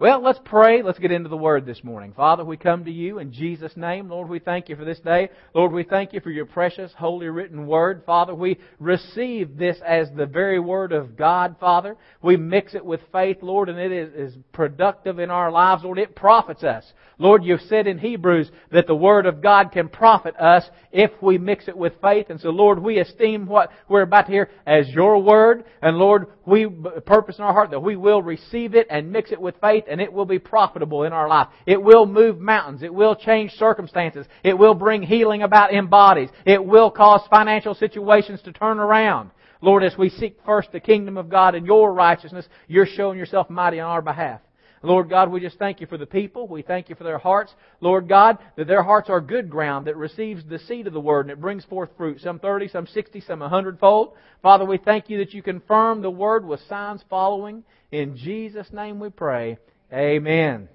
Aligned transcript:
Well, 0.00 0.22
let's 0.22 0.38
pray. 0.44 0.80
Let's 0.82 1.00
get 1.00 1.10
into 1.10 1.28
the 1.28 1.36
Word 1.36 1.66
this 1.66 1.82
morning. 1.82 2.12
Father, 2.16 2.44
we 2.44 2.56
come 2.56 2.84
to 2.84 2.90
you 2.90 3.18
in 3.18 3.32
Jesus' 3.32 3.76
name. 3.76 4.08
Lord, 4.08 4.28
we 4.28 4.38
thank 4.38 4.68
you 4.68 4.76
for 4.76 4.84
this 4.84 5.00
day. 5.00 5.28
Lord, 5.54 5.72
we 5.72 5.82
thank 5.82 6.12
you 6.12 6.20
for 6.20 6.30
your 6.30 6.46
precious, 6.46 6.92
holy 6.96 7.26
written 7.26 7.66
Word. 7.66 8.04
Father, 8.06 8.32
we 8.32 8.58
receive 8.78 9.56
this 9.56 9.76
as 9.84 10.06
the 10.16 10.24
very 10.24 10.60
Word 10.60 10.92
of 10.92 11.16
God, 11.16 11.56
Father. 11.58 11.96
We 12.22 12.36
mix 12.36 12.76
it 12.76 12.84
with 12.84 13.00
faith, 13.10 13.38
Lord, 13.42 13.68
and 13.68 13.76
it 13.76 13.90
is, 13.90 14.34
is 14.34 14.38
productive 14.52 15.18
in 15.18 15.32
our 15.32 15.50
lives. 15.50 15.82
Lord, 15.82 15.98
it 15.98 16.14
profits 16.14 16.62
us. 16.62 16.84
Lord, 17.18 17.42
you've 17.42 17.62
said 17.62 17.88
in 17.88 17.98
Hebrews 17.98 18.52
that 18.70 18.86
the 18.86 18.94
Word 18.94 19.26
of 19.26 19.42
God 19.42 19.72
can 19.72 19.88
profit 19.88 20.36
us 20.36 20.62
if 20.92 21.10
we 21.20 21.38
mix 21.38 21.66
it 21.66 21.76
with 21.76 21.94
faith. 22.00 22.26
And 22.30 22.40
so, 22.40 22.50
Lord, 22.50 22.78
we 22.78 23.00
esteem 23.00 23.46
what 23.46 23.72
we're 23.88 24.02
about 24.02 24.26
to 24.26 24.32
hear 24.32 24.50
as 24.64 24.88
your 24.90 25.20
Word. 25.20 25.64
And 25.82 25.98
Lord, 25.98 26.28
we 26.46 26.68
purpose 27.04 27.38
in 27.38 27.44
our 27.44 27.52
heart 27.52 27.70
that 27.70 27.80
we 27.82 27.96
will 27.96 28.22
receive 28.22 28.76
it 28.76 28.86
and 28.88 29.10
mix 29.10 29.32
it 29.32 29.40
with 29.40 29.56
faith 29.60 29.86
and 29.88 30.00
it 30.00 30.12
will 30.12 30.24
be 30.24 30.38
profitable 30.38 31.04
in 31.04 31.12
our 31.12 31.28
life. 31.28 31.48
It 31.66 31.82
will 31.82 32.06
move 32.06 32.38
mountains. 32.38 32.82
It 32.82 32.92
will 32.92 33.16
change 33.16 33.52
circumstances. 33.52 34.26
It 34.42 34.56
will 34.56 34.74
bring 34.74 35.02
healing 35.02 35.42
about 35.42 35.72
in 35.72 35.86
bodies. 35.86 36.30
It 36.44 36.64
will 36.64 36.90
cause 36.90 37.22
financial 37.30 37.74
situations 37.74 38.40
to 38.42 38.52
turn 38.52 38.78
around. 38.78 39.30
Lord, 39.60 39.82
as 39.82 39.96
we 39.98 40.10
seek 40.10 40.38
first 40.44 40.70
the 40.72 40.80
kingdom 40.80 41.16
of 41.16 41.28
God 41.28 41.54
and 41.54 41.66
your 41.66 41.92
righteousness, 41.92 42.46
you're 42.68 42.86
showing 42.86 43.18
yourself 43.18 43.50
mighty 43.50 43.80
on 43.80 43.90
our 43.90 44.02
behalf. 44.02 44.40
Lord 44.82 45.08
God, 45.08 45.30
we 45.30 45.40
just 45.40 45.58
thank 45.58 45.80
you 45.80 45.86
for 45.86 45.98
the 45.98 46.06
people. 46.06 46.46
We 46.46 46.62
thank 46.62 46.88
you 46.88 46.94
for 46.94 47.04
their 47.04 47.18
hearts. 47.18 47.52
Lord 47.80 48.08
God, 48.08 48.38
that 48.56 48.66
their 48.66 48.82
hearts 48.82 49.10
are 49.10 49.20
good 49.20 49.50
ground 49.50 49.86
that 49.86 49.96
receives 49.96 50.44
the 50.44 50.58
seed 50.60 50.86
of 50.86 50.92
the 50.92 51.00
word 51.00 51.26
and 51.26 51.32
it 51.32 51.40
brings 51.40 51.64
forth 51.64 51.90
fruit. 51.96 52.20
Some 52.20 52.38
30, 52.38 52.68
some 52.68 52.86
60, 52.86 53.20
some 53.22 53.40
100 53.40 53.80
fold. 53.80 54.12
Father, 54.42 54.64
we 54.64 54.78
thank 54.78 55.10
you 55.10 55.18
that 55.18 55.34
you 55.34 55.42
confirm 55.42 56.00
the 56.00 56.10
word 56.10 56.46
with 56.46 56.60
signs 56.68 57.02
following. 57.10 57.64
In 57.90 58.16
Jesus' 58.16 58.72
name 58.72 59.00
we 59.00 59.10
pray. 59.10 59.58
Amen. 59.92 60.68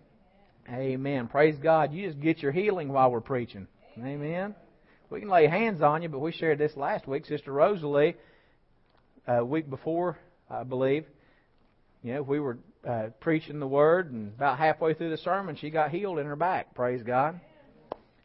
Amen. 0.67 1.27
Praise 1.27 1.55
God. 1.61 1.93
You 1.93 2.07
just 2.07 2.19
get 2.19 2.39
your 2.39 2.51
healing 2.51 2.89
while 2.89 3.11
we're 3.11 3.21
preaching. 3.21 3.67
Amen. 3.97 4.55
We 5.09 5.19
can 5.19 5.29
lay 5.29 5.45
hands 5.45 5.83
on 5.83 6.01
you, 6.01 6.09
but 6.09 6.19
we 6.19 6.31
shared 6.31 6.57
this 6.57 6.75
last 6.75 7.07
week. 7.07 7.25
Sister 7.25 7.51
Rosalie, 7.51 8.15
a 9.27 9.41
uh, 9.41 9.43
week 9.43 9.69
before, 9.69 10.17
I 10.49 10.63
believe, 10.63 11.05
you 12.01 12.15
know, 12.15 12.23
we 12.23 12.39
were 12.39 12.57
uh, 12.87 13.09
preaching 13.19 13.59
the 13.59 13.67
word, 13.67 14.11
and 14.11 14.33
about 14.33 14.57
halfway 14.57 14.95
through 14.95 15.11
the 15.11 15.17
sermon, 15.17 15.55
she 15.57 15.69
got 15.69 15.91
healed 15.91 16.17
in 16.17 16.25
her 16.25 16.35
back. 16.35 16.73
Praise 16.73 17.03
God. 17.03 17.39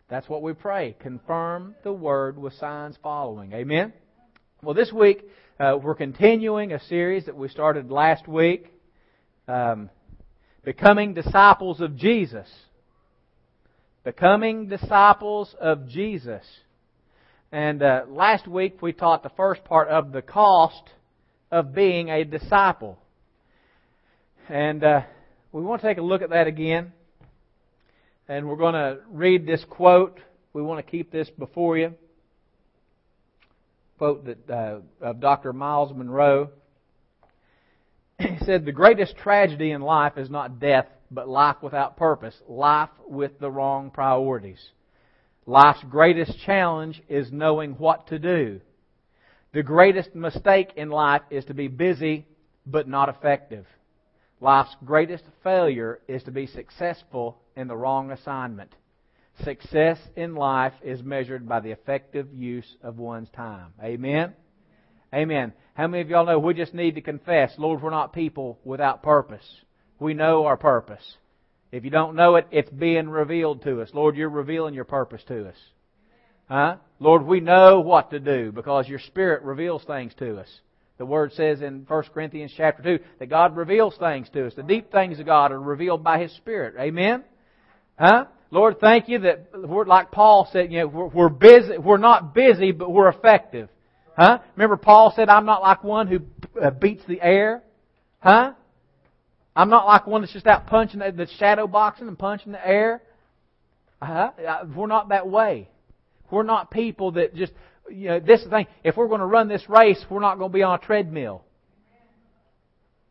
That's 0.08 0.26
what 0.26 0.40
we 0.40 0.54
pray. 0.54 0.96
Confirm 1.00 1.74
the 1.84 1.92
word 1.92 2.38
with 2.38 2.54
signs 2.54 2.96
following. 3.02 3.52
Amen. 3.52 3.92
Well, 4.62 4.74
this 4.74 4.90
week 4.90 5.28
uh, 5.60 5.76
we're 5.80 5.94
continuing 5.94 6.72
a 6.72 6.80
series 6.84 7.26
that 7.26 7.36
we 7.36 7.48
started 7.48 7.90
last 7.90 8.26
week, 8.26 8.72
um, 9.46 9.90
becoming 10.64 11.14
disciples 11.14 11.80
of 11.80 11.96
Jesus. 11.96 12.48
Becoming 14.04 14.68
disciples 14.68 15.54
of 15.60 15.88
Jesus. 15.88 16.44
And 17.50 17.82
uh, 17.82 18.02
last 18.08 18.46
week 18.46 18.82
we 18.82 18.92
taught 18.92 19.22
the 19.22 19.30
first 19.30 19.64
part 19.64 19.88
of 19.88 20.12
the 20.12 20.22
cost 20.22 20.82
of 21.50 21.74
being 21.74 22.10
a 22.10 22.24
disciple. 22.24 22.98
And 24.48 24.84
uh, 24.84 25.00
we 25.52 25.62
want 25.62 25.80
to 25.82 25.88
take 25.88 25.98
a 25.98 26.02
look 26.02 26.22
at 26.22 26.30
that 26.30 26.46
again. 26.46 26.92
And 28.28 28.46
we're 28.46 28.56
going 28.56 28.74
to 28.74 28.98
read 29.10 29.46
this 29.46 29.64
quote. 29.68 30.20
We 30.52 30.62
want 30.62 30.84
to 30.84 30.90
keep 30.90 31.10
this 31.10 31.30
before 31.30 31.78
you. 31.78 31.94
Quote 33.96 34.26
that, 34.26 34.50
uh, 34.50 34.80
of 35.00 35.20
Dr. 35.20 35.52
Miles 35.52 35.92
Munroe. 35.94 36.50
He 38.18 38.36
said, 38.44 38.64
The 38.64 38.72
greatest 38.72 39.16
tragedy 39.16 39.70
in 39.70 39.80
life 39.80 40.18
is 40.18 40.28
not 40.28 40.58
death, 40.58 40.86
but 41.10 41.28
life 41.28 41.56
without 41.62 41.96
purpose, 41.96 42.34
life 42.48 42.90
with 43.06 43.38
the 43.38 43.50
wrong 43.50 43.90
priorities. 43.90 44.70
Life's 45.46 45.82
greatest 45.88 46.38
challenge 46.40 47.00
is 47.08 47.32
knowing 47.32 47.72
what 47.72 48.08
to 48.08 48.18
do. 48.18 48.60
The 49.52 49.62
greatest 49.62 50.14
mistake 50.14 50.72
in 50.76 50.90
life 50.90 51.22
is 51.30 51.44
to 51.46 51.54
be 51.54 51.68
busy 51.68 52.26
but 52.66 52.86
not 52.86 53.08
effective. 53.08 53.66
Life's 54.40 54.76
greatest 54.84 55.24
failure 55.42 56.00
is 56.06 56.22
to 56.24 56.30
be 56.30 56.46
successful 56.46 57.38
in 57.56 57.66
the 57.66 57.76
wrong 57.76 58.10
assignment. 58.10 58.74
Success 59.42 59.98
in 60.16 60.34
life 60.34 60.74
is 60.82 61.02
measured 61.02 61.48
by 61.48 61.60
the 61.60 61.70
effective 61.70 62.32
use 62.34 62.76
of 62.82 62.98
one's 62.98 63.30
time. 63.30 63.72
Amen? 63.82 64.34
Amen. 65.14 65.52
How 65.78 65.86
many 65.86 66.02
of 66.02 66.10
y'all 66.10 66.26
know 66.26 66.40
we 66.40 66.54
just 66.54 66.74
need 66.74 66.96
to 66.96 67.00
confess, 67.00 67.52
Lord, 67.56 67.80
we're 67.80 67.90
not 67.90 68.12
people 68.12 68.58
without 68.64 69.00
purpose. 69.00 69.48
We 70.00 70.12
know 70.12 70.44
our 70.44 70.56
purpose. 70.56 71.16
If 71.70 71.84
you 71.84 71.90
don't 71.90 72.16
know 72.16 72.34
it, 72.34 72.48
it's 72.50 72.70
being 72.70 73.08
revealed 73.08 73.62
to 73.62 73.80
us. 73.80 73.90
Lord, 73.94 74.16
you're 74.16 74.28
revealing 74.28 74.74
your 74.74 74.84
purpose 74.84 75.22
to 75.28 75.48
us. 75.48 75.54
Huh? 76.48 76.76
Lord, 76.98 77.24
we 77.24 77.38
know 77.38 77.78
what 77.78 78.10
to 78.10 78.18
do 78.18 78.50
because 78.50 78.88
your 78.88 78.98
Spirit 78.98 79.44
reveals 79.44 79.84
things 79.84 80.12
to 80.18 80.40
us. 80.40 80.48
The 80.96 81.06
Word 81.06 81.32
says 81.34 81.62
in 81.62 81.84
1 81.86 82.02
Corinthians 82.12 82.52
chapter 82.56 82.82
2 82.98 83.04
that 83.20 83.30
God 83.30 83.56
reveals 83.56 83.96
things 83.98 84.28
to 84.30 84.48
us. 84.48 84.54
The 84.56 84.64
deep 84.64 84.90
things 84.90 85.20
of 85.20 85.26
God 85.26 85.52
are 85.52 85.60
revealed 85.60 86.02
by 86.02 86.20
His 86.20 86.32
Spirit. 86.32 86.74
Amen? 86.76 87.22
Huh? 87.96 88.24
Lord, 88.50 88.80
thank 88.80 89.08
you 89.08 89.20
that, 89.20 89.50
like 89.54 90.10
Paul 90.10 90.48
said, 90.50 90.72
you 90.72 90.80
know, 90.80 91.12
we're 91.14 91.28
busy, 91.28 91.78
we're 91.78 91.98
not 91.98 92.34
busy, 92.34 92.72
but 92.72 92.90
we're 92.90 93.10
effective. 93.10 93.68
Huh? 94.18 94.40
Remember 94.56 94.76
Paul 94.76 95.12
said, 95.14 95.28
I'm 95.28 95.46
not 95.46 95.62
like 95.62 95.84
one 95.84 96.08
who 96.08 96.20
uh, 96.60 96.70
beats 96.70 97.04
the 97.06 97.20
air. 97.22 97.62
Huh? 98.18 98.54
I'm 99.54 99.70
not 99.70 99.86
like 99.86 100.08
one 100.08 100.22
that's 100.22 100.32
just 100.32 100.46
out 100.46 100.66
punching, 100.66 100.98
the 100.98 101.28
shadow 101.38 101.68
boxing 101.68 102.08
and 102.08 102.18
punching 102.18 102.50
the 102.50 102.66
air. 102.66 103.00
Uh-huh. 104.02 104.30
Uh, 104.46 104.64
we're 104.74 104.88
not 104.88 105.10
that 105.10 105.28
way. 105.28 105.68
We're 106.32 106.42
not 106.42 106.72
people 106.72 107.12
that 107.12 107.36
just, 107.36 107.52
you 107.88 108.08
know, 108.08 108.18
this 108.18 108.44
thing. 108.50 108.66
If 108.82 108.96
we're 108.96 109.06
going 109.06 109.20
to 109.20 109.26
run 109.26 109.46
this 109.46 109.68
race, 109.68 110.04
we're 110.10 110.20
not 110.20 110.38
going 110.38 110.50
to 110.50 110.54
be 110.54 110.64
on 110.64 110.74
a 110.74 110.82
treadmill. 110.82 111.44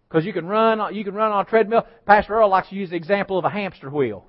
Because 0.10 0.26
you 0.26 0.34
can 0.34 0.46
run, 0.46 0.94
you 0.94 1.06
can 1.06 1.14
run 1.14 1.32
on 1.32 1.46
a 1.46 1.50
treadmill. 1.50 1.86
Pastor 2.06 2.36
Earl 2.36 2.50
likes 2.50 2.68
to 2.70 2.76
use 2.76 2.90
the 2.90 2.98
example 2.98 3.40
of 3.40 3.46
a 3.46 3.50
hamster 3.50 3.90
wheel. 3.90 4.26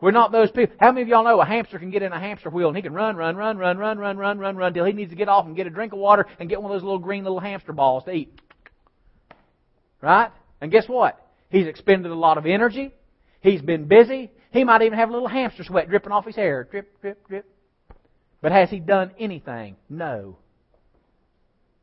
We're 0.00 0.10
not 0.10 0.32
those 0.32 0.50
people. 0.50 0.76
How 0.78 0.92
many 0.92 1.02
of 1.02 1.08
y'all 1.08 1.24
know 1.24 1.40
a 1.40 1.44
hamster 1.44 1.78
can 1.78 1.90
get 1.90 2.02
in 2.02 2.12
a 2.12 2.20
hamster 2.20 2.50
wheel 2.50 2.68
and 2.68 2.76
he 2.76 2.82
can 2.82 2.92
run, 2.92 3.16
run, 3.16 3.36
run, 3.36 3.56
run, 3.56 3.78
run, 3.78 3.98
run, 3.98 4.18
run, 4.18 4.38
run, 4.38 4.56
run 4.56 4.68
until 4.68 4.84
he 4.84 4.92
needs 4.92 5.10
to 5.10 5.16
get 5.16 5.28
off 5.28 5.46
and 5.46 5.56
get 5.56 5.66
a 5.66 5.70
drink 5.70 5.92
of 5.92 5.98
water 5.98 6.26
and 6.38 6.48
get 6.48 6.60
one 6.60 6.70
of 6.70 6.74
those 6.74 6.84
little 6.84 6.98
green 6.98 7.24
little 7.24 7.40
hamster 7.40 7.72
balls 7.72 8.04
to 8.04 8.12
eat. 8.12 8.40
Right? 10.00 10.30
And 10.60 10.70
guess 10.70 10.88
what? 10.88 11.20
He's 11.48 11.66
expended 11.66 12.10
a 12.10 12.16
lot 12.16 12.36
of 12.36 12.46
energy. 12.46 12.92
He's 13.40 13.62
been 13.62 13.86
busy. 13.86 14.30
He 14.50 14.64
might 14.64 14.82
even 14.82 14.98
have 14.98 15.08
a 15.08 15.12
little 15.12 15.28
hamster 15.28 15.64
sweat 15.64 15.88
dripping 15.88 16.12
off 16.12 16.26
his 16.26 16.36
hair. 16.36 16.68
Drip, 16.70 17.00
drip, 17.00 17.26
drip. 17.28 17.46
But 18.42 18.52
has 18.52 18.68
he 18.70 18.80
done 18.80 19.12
anything? 19.18 19.76
No. 19.88 20.36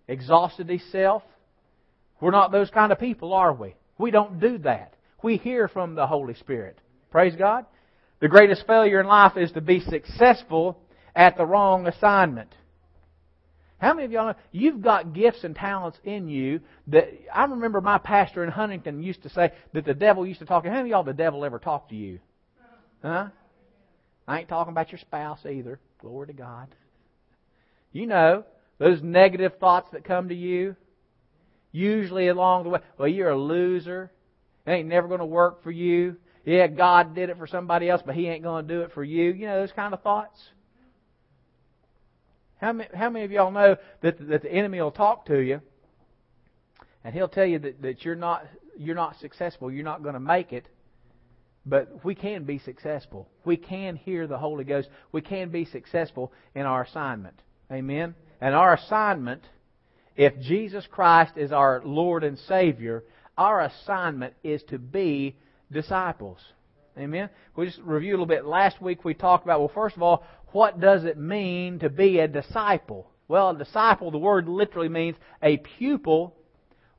Exhausted 0.08 0.70
himself? 0.70 1.24
We're 2.20 2.32
not 2.32 2.52
those 2.52 2.70
kind 2.70 2.92
of 2.92 3.00
people, 3.00 3.34
are 3.34 3.54
we? 3.54 3.76
We 3.98 4.12
don't 4.12 4.40
do 4.40 4.60
that. 4.60 4.94
We 5.24 5.38
hear 5.38 5.68
from 5.68 5.96
the 5.96 6.06
Holy 6.06 6.36
Spirit. 6.36 6.78
Praise 7.10 7.36
God. 7.36 7.66
The 8.22 8.28
greatest 8.28 8.66
failure 8.68 9.02
in 9.02 9.08
life 9.08 9.36
is 9.36 9.52
to 9.54 9.62
be 9.62 9.80
successful 9.80 10.80
at 11.16 11.38
the 11.38 11.46
wrong 11.46 11.88
assignment. 11.88 12.54
How 13.80 13.96
many 13.96 14.06
of 14.06 14.12
y'all 14.12 14.28
know 14.28 14.36
you've 14.52 14.82
got 14.82 15.14
gifts 15.14 15.44
and 15.44 15.56
talents 15.56 15.98
in 16.04 16.30
you 16.30 16.62
that 16.88 17.10
I 17.34 17.46
remember 17.46 17.82
my 17.82 17.98
pastor 17.98 18.44
in 18.44 18.52
Huntington 18.52 19.02
used 19.02 19.24
to 19.24 19.30
say 19.30 19.52
that 19.74 19.86
the 19.86 19.96
devil 19.96 20.26
used 20.26 20.40
to 20.40 20.46
talk. 20.46 20.64
To 20.64 20.70
How 20.70 20.76
many 20.76 20.90
of 20.90 20.92
y'all 20.92 21.04
the 21.04 21.14
devil 21.14 21.44
ever 21.44 21.58
talked 21.58 21.90
to 21.90 21.96
you? 21.96 22.20
Huh? 23.02 23.30
I 24.28 24.40
ain't 24.40 24.50
talking 24.50 24.72
about 24.72 24.92
your 24.92 25.00
spouse 25.00 25.40
either. 25.50 25.80
Glory 26.00 26.28
to 26.28 26.34
God. 26.34 26.68
You 27.92 28.06
know, 28.06 28.44
those 28.78 29.02
negative 29.02 29.54
thoughts 29.60 29.90
that 29.94 30.04
come 30.04 30.30
to 30.30 30.36
you, 30.36 30.76
usually 31.72 32.28
along 32.28 32.64
the 32.64 32.70
way, 32.70 32.80
well, 33.00 33.08
you're 33.08 33.32
a 33.32 33.38
loser. 33.38 34.12
It 34.68 34.72
ain't 34.72 34.90
never 34.90 35.08
going 35.08 35.22
to 35.22 35.26
work 35.26 35.64
for 35.64 35.72
you. 35.72 36.18
Yeah, 36.44 36.68
God 36.68 37.14
did 37.14 37.30
it 37.30 37.38
for 37.38 37.48
somebody 37.48 37.90
else, 37.90 38.02
but 38.06 38.16
He 38.16 38.28
ain't 38.28 38.44
going 38.44 38.68
to 38.68 38.74
do 38.74 38.82
it 38.82 38.92
for 38.94 39.04
you. 39.04 39.32
You 39.32 39.48
know, 39.48 39.60
those 39.60 39.72
kind 39.72 39.94
of 39.94 40.02
thoughts. 40.02 40.40
How 42.60 42.74
many, 42.74 42.90
how 42.94 43.10
many 43.10 43.26
of 43.26 43.32
y'all 43.32 43.52
know 43.52 43.76
that, 44.02 44.28
that 44.30 44.44
the 44.44 44.52
enemy 44.52 44.80
will 44.80 44.92
talk 44.92 45.26
to 45.26 45.40
you 45.40 45.62
and 47.04 47.14
he'll 47.14 47.28
tell 47.28 47.46
you 47.46 47.60
that, 47.60 47.82
that 47.82 48.06
you're 48.06 48.16
not 48.16 48.46
you're 48.78 48.96
not 48.96 49.20
successful, 49.20 49.72
you're 49.72 49.84
not 49.84 50.02
going 50.02 50.14
to 50.14 50.20
make 50.20 50.54
it, 50.54 50.68
but 51.66 52.04
we 52.06 52.16
can 52.16 52.46
be 52.46 52.58
successful. 52.60 53.28
We 53.46 53.58
can 53.58 53.96
hear 53.96 54.28
the 54.28 54.38
Holy 54.38 54.64
Ghost. 54.64 54.90
We 55.12 55.22
can 55.22 55.50
be 55.50 55.66
successful 55.66 56.32
in 56.56 56.62
our 56.62 56.84
assignment. 56.84 57.40
Amen? 57.72 58.16
And 58.40 58.56
our 58.56 58.74
assignment, 58.74 59.44
if 60.16 60.40
Jesus 60.40 60.88
Christ 60.90 61.34
is 61.36 61.52
our 61.52 61.82
Lord 61.84 62.24
and 62.24 62.40
Savior, 62.40 63.04
our 63.38 63.62
assignment 63.62 64.34
is 64.44 64.64
to 64.70 64.80
be 64.80 65.36
disciples. 65.72 66.40
Amen? 66.98 67.30
We 67.56 67.66
just 67.66 67.80
review 67.80 68.12
a 68.12 68.14
little 68.14 68.26
bit. 68.26 68.46
Last 68.46 68.82
week 68.82 69.06
we 69.06 69.14
talked 69.14 69.46
about, 69.46 69.60
well, 69.60 69.72
first 69.74 69.96
of 69.96 70.04
all, 70.04 70.26
what 70.52 70.80
does 70.80 71.06
it 71.06 71.18
mean 71.18 71.80
to 71.80 71.90
be 71.90 72.20
a 72.20 72.28
disciple? 72.28 73.10
Well, 73.28 73.52
a 73.52 73.58
disciple, 73.58 74.12
the 74.12 74.18
word 74.18 74.50
literally 74.50 74.90
means 74.90 75.16
a 75.42 75.58
pupil 75.58 76.36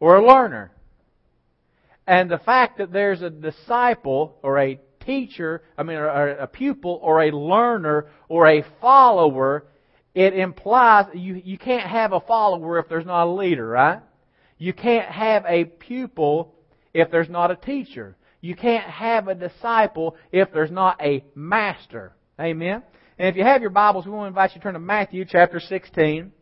or 0.01 0.17
a 0.17 0.27
learner. 0.27 0.73
And 2.07 2.31
the 2.31 2.39
fact 2.39 2.79
that 2.79 2.93
there's 2.93 3.23
a 3.23 3.31
disciple 3.31 4.39
or 4.43 4.59
a 4.59 4.81
teacher, 5.05 5.63
I 5.77 5.83
mean, 5.83 5.99
a, 5.99 6.47
pupil 6.47 6.99
or 7.03 7.23
a 7.23 7.31
learner 7.31 8.07
or 8.29 8.49
a 8.49 8.65
follower, 8.81 9.67
it 10.15 10.35
implies 10.35 11.07
you, 11.15 11.41
you 11.45 11.59
can't 11.59 11.89
have 11.89 12.13
a 12.13 12.21
follower 12.21 12.79
if 12.79 12.89
there's 12.89 13.07
not 13.07 13.27
a 13.27 13.31
leader, 13.31 13.67
right? 13.67 14.01
You 14.59 14.73
can't 14.73 15.09
have 15.09 15.45
a 15.47 15.65
pupil 15.65 16.55
if 16.95 17.11
there's 17.11 17.29
not 17.29 17.51
a 17.51 17.57
teacher. 17.57 18.17
You 18.43 18.57
can't 18.57 18.91
have 18.91 19.29
a 19.29 19.37
disciple 19.37 20.17
if 20.33 20.53
there's 20.53 20.71
not 20.71 21.01
a 21.01 21.25
master. 21.37 22.13
Amen? 22.41 22.83
And 23.17 23.29
if 23.29 23.37
you 23.37 23.45
have 23.45 23.61
your 23.61 23.71
Bibles, 23.71 24.05
we 24.05 24.11
want 24.11 24.25
to 24.25 24.29
invite 24.29 24.51
you 24.51 24.61
to 24.61 24.65
turn 24.65 24.75
to 24.75 24.81
Matthew 24.81 25.25
chapter 25.25 25.61
16. 25.61 26.33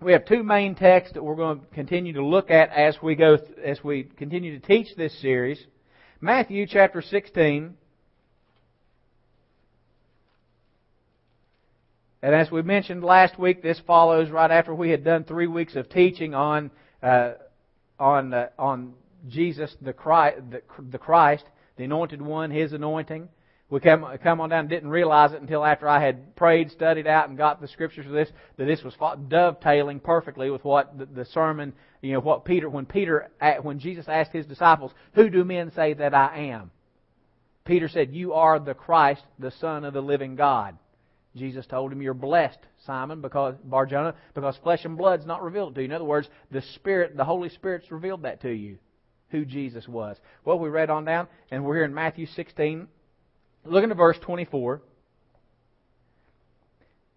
We 0.00 0.12
have 0.12 0.24
two 0.24 0.42
main 0.42 0.74
texts 0.74 1.12
that 1.12 1.22
we're 1.22 1.36
going 1.36 1.60
to 1.60 1.66
continue 1.66 2.14
to 2.14 2.24
look 2.24 2.50
at 2.50 2.70
as 2.70 2.96
we 3.02 3.14
go, 3.14 3.36
as 3.62 3.84
we 3.84 4.04
continue 4.04 4.58
to 4.58 4.66
teach 4.66 4.96
this 4.96 5.20
series. 5.20 5.62
Matthew 6.22 6.66
chapter 6.66 7.02
16. 7.02 7.74
And 12.22 12.34
as 12.34 12.50
we 12.50 12.62
mentioned 12.62 13.04
last 13.04 13.38
week, 13.38 13.62
this 13.62 13.78
follows 13.86 14.30
right 14.30 14.50
after 14.50 14.74
we 14.74 14.88
had 14.88 15.04
done 15.04 15.24
three 15.24 15.46
weeks 15.46 15.76
of 15.76 15.90
teaching 15.90 16.34
on 16.34 16.70
uh, 17.02 17.32
on 17.98 18.32
uh, 18.32 18.48
on 18.58 18.94
Jesus 19.28 19.76
the 19.80 19.92
Christ, 19.92 20.38
the, 20.50 20.98
Christ, 20.98 21.44
the 21.76 21.84
Anointed 21.84 22.22
One, 22.22 22.50
His 22.50 22.72
anointing. 22.72 23.28
We 23.70 23.78
come, 23.78 24.04
come 24.20 24.40
on 24.40 24.48
down 24.48 24.60
and 24.60 24.68
didn't 24.68 24.90
realize 24.90 25.32
it 25.32 25.40
until 25.40 25.64
after 25.64 25.88
I 25.88 26.00
had 26.04 26.34
prayed, 26.34 26.72
studied 26.72 27.06
out, 27.06 27.28
and 27.28 27.38
got 27.38 27.60
the 27.60 27.68
scriptures 27.68 28.04
for 28.04 28.10
this, 28.10 28.28
that 28.56 28.64
this 28.64 28.82
was 28.82 28.94
dovetailing 29.28 30.00
perfectly 30.00 30.50
with 30.50 30.64
what 30.64 30.98
the, 30.98 31.06
the 31.06 31.24
sermon, 31.24 31.72
you 32.02 32.12
know, 32.12 32.20
what 32.20 32.44
Peter, 32.44 32.68
when 32.68 32.84
Peter, 32.84 33.30
when 33.62 33.78
Jesus 33.78 34.06
asked 34.08 34.32
his 34.32 34.46
disciples, 34.46 34.92
who 35.14 35.30
do 35.30 35.44
men 35.44 35.70
say 35.70 35.94
that 35.94 36.14
I 36.14 36.50
am? 36.50 36.72
Peter 37.64 37.88
said, 37.88 38.12
you 38.12 38.32
are 38.32 38.58
the 38.58 38.74
Christ, 38.74 39.22
the 39.38 39.52
Son 39.52 39.84
of 39.84 39.94
the 39.94 40.00
living 40.00 40.34
God. 40.34 40.76
Jesus 41.36 41.64
told 41.66 41.92
him, 41.92 42.02
you're 42.02 42.12
blessed, 42.12 42.58
Simon, 42.84 43.20
because, 43.20 43.54
Barjona, 43.62 44.16
because 44.34 44.56
flesh 44.64 44.84
and 44.84 44.98
blood's 44.98 45.26
not 45.26 45.44
revealed 45.44 45.76
to 45.76 45.80
you. 45.80 45.84
In 45.84 45.92
other 45.92 46.04
words, 46.04 46.28
the 46.50 46.62
Spirit, 46.74 47.16
the 47.16 47.24
Holy 47.24 47.50
Spirit's 47.50 47.92
revealed 47.92 48.22
that 48.22 48.42
to 48.42 48.50
you 48.50 48.78
who 49.30 49.44
Jesus 49.44 49.86
was. 49.88 50.16
Well, 50.44 50.58
we 50.58 50.68
read 50.68 50.90
on 50.90 51.04
down, 51.04 51.28
and 51.50 51.64
we're 51.64 51.76
here 51.76 51.84
in 51.84 51.94
Matthew 51.94 52.26
16. 52.26 52.88
Look 53.64 53.82
into 53.82 53.94
verse 53.94 54.18
24. 54.22 54.80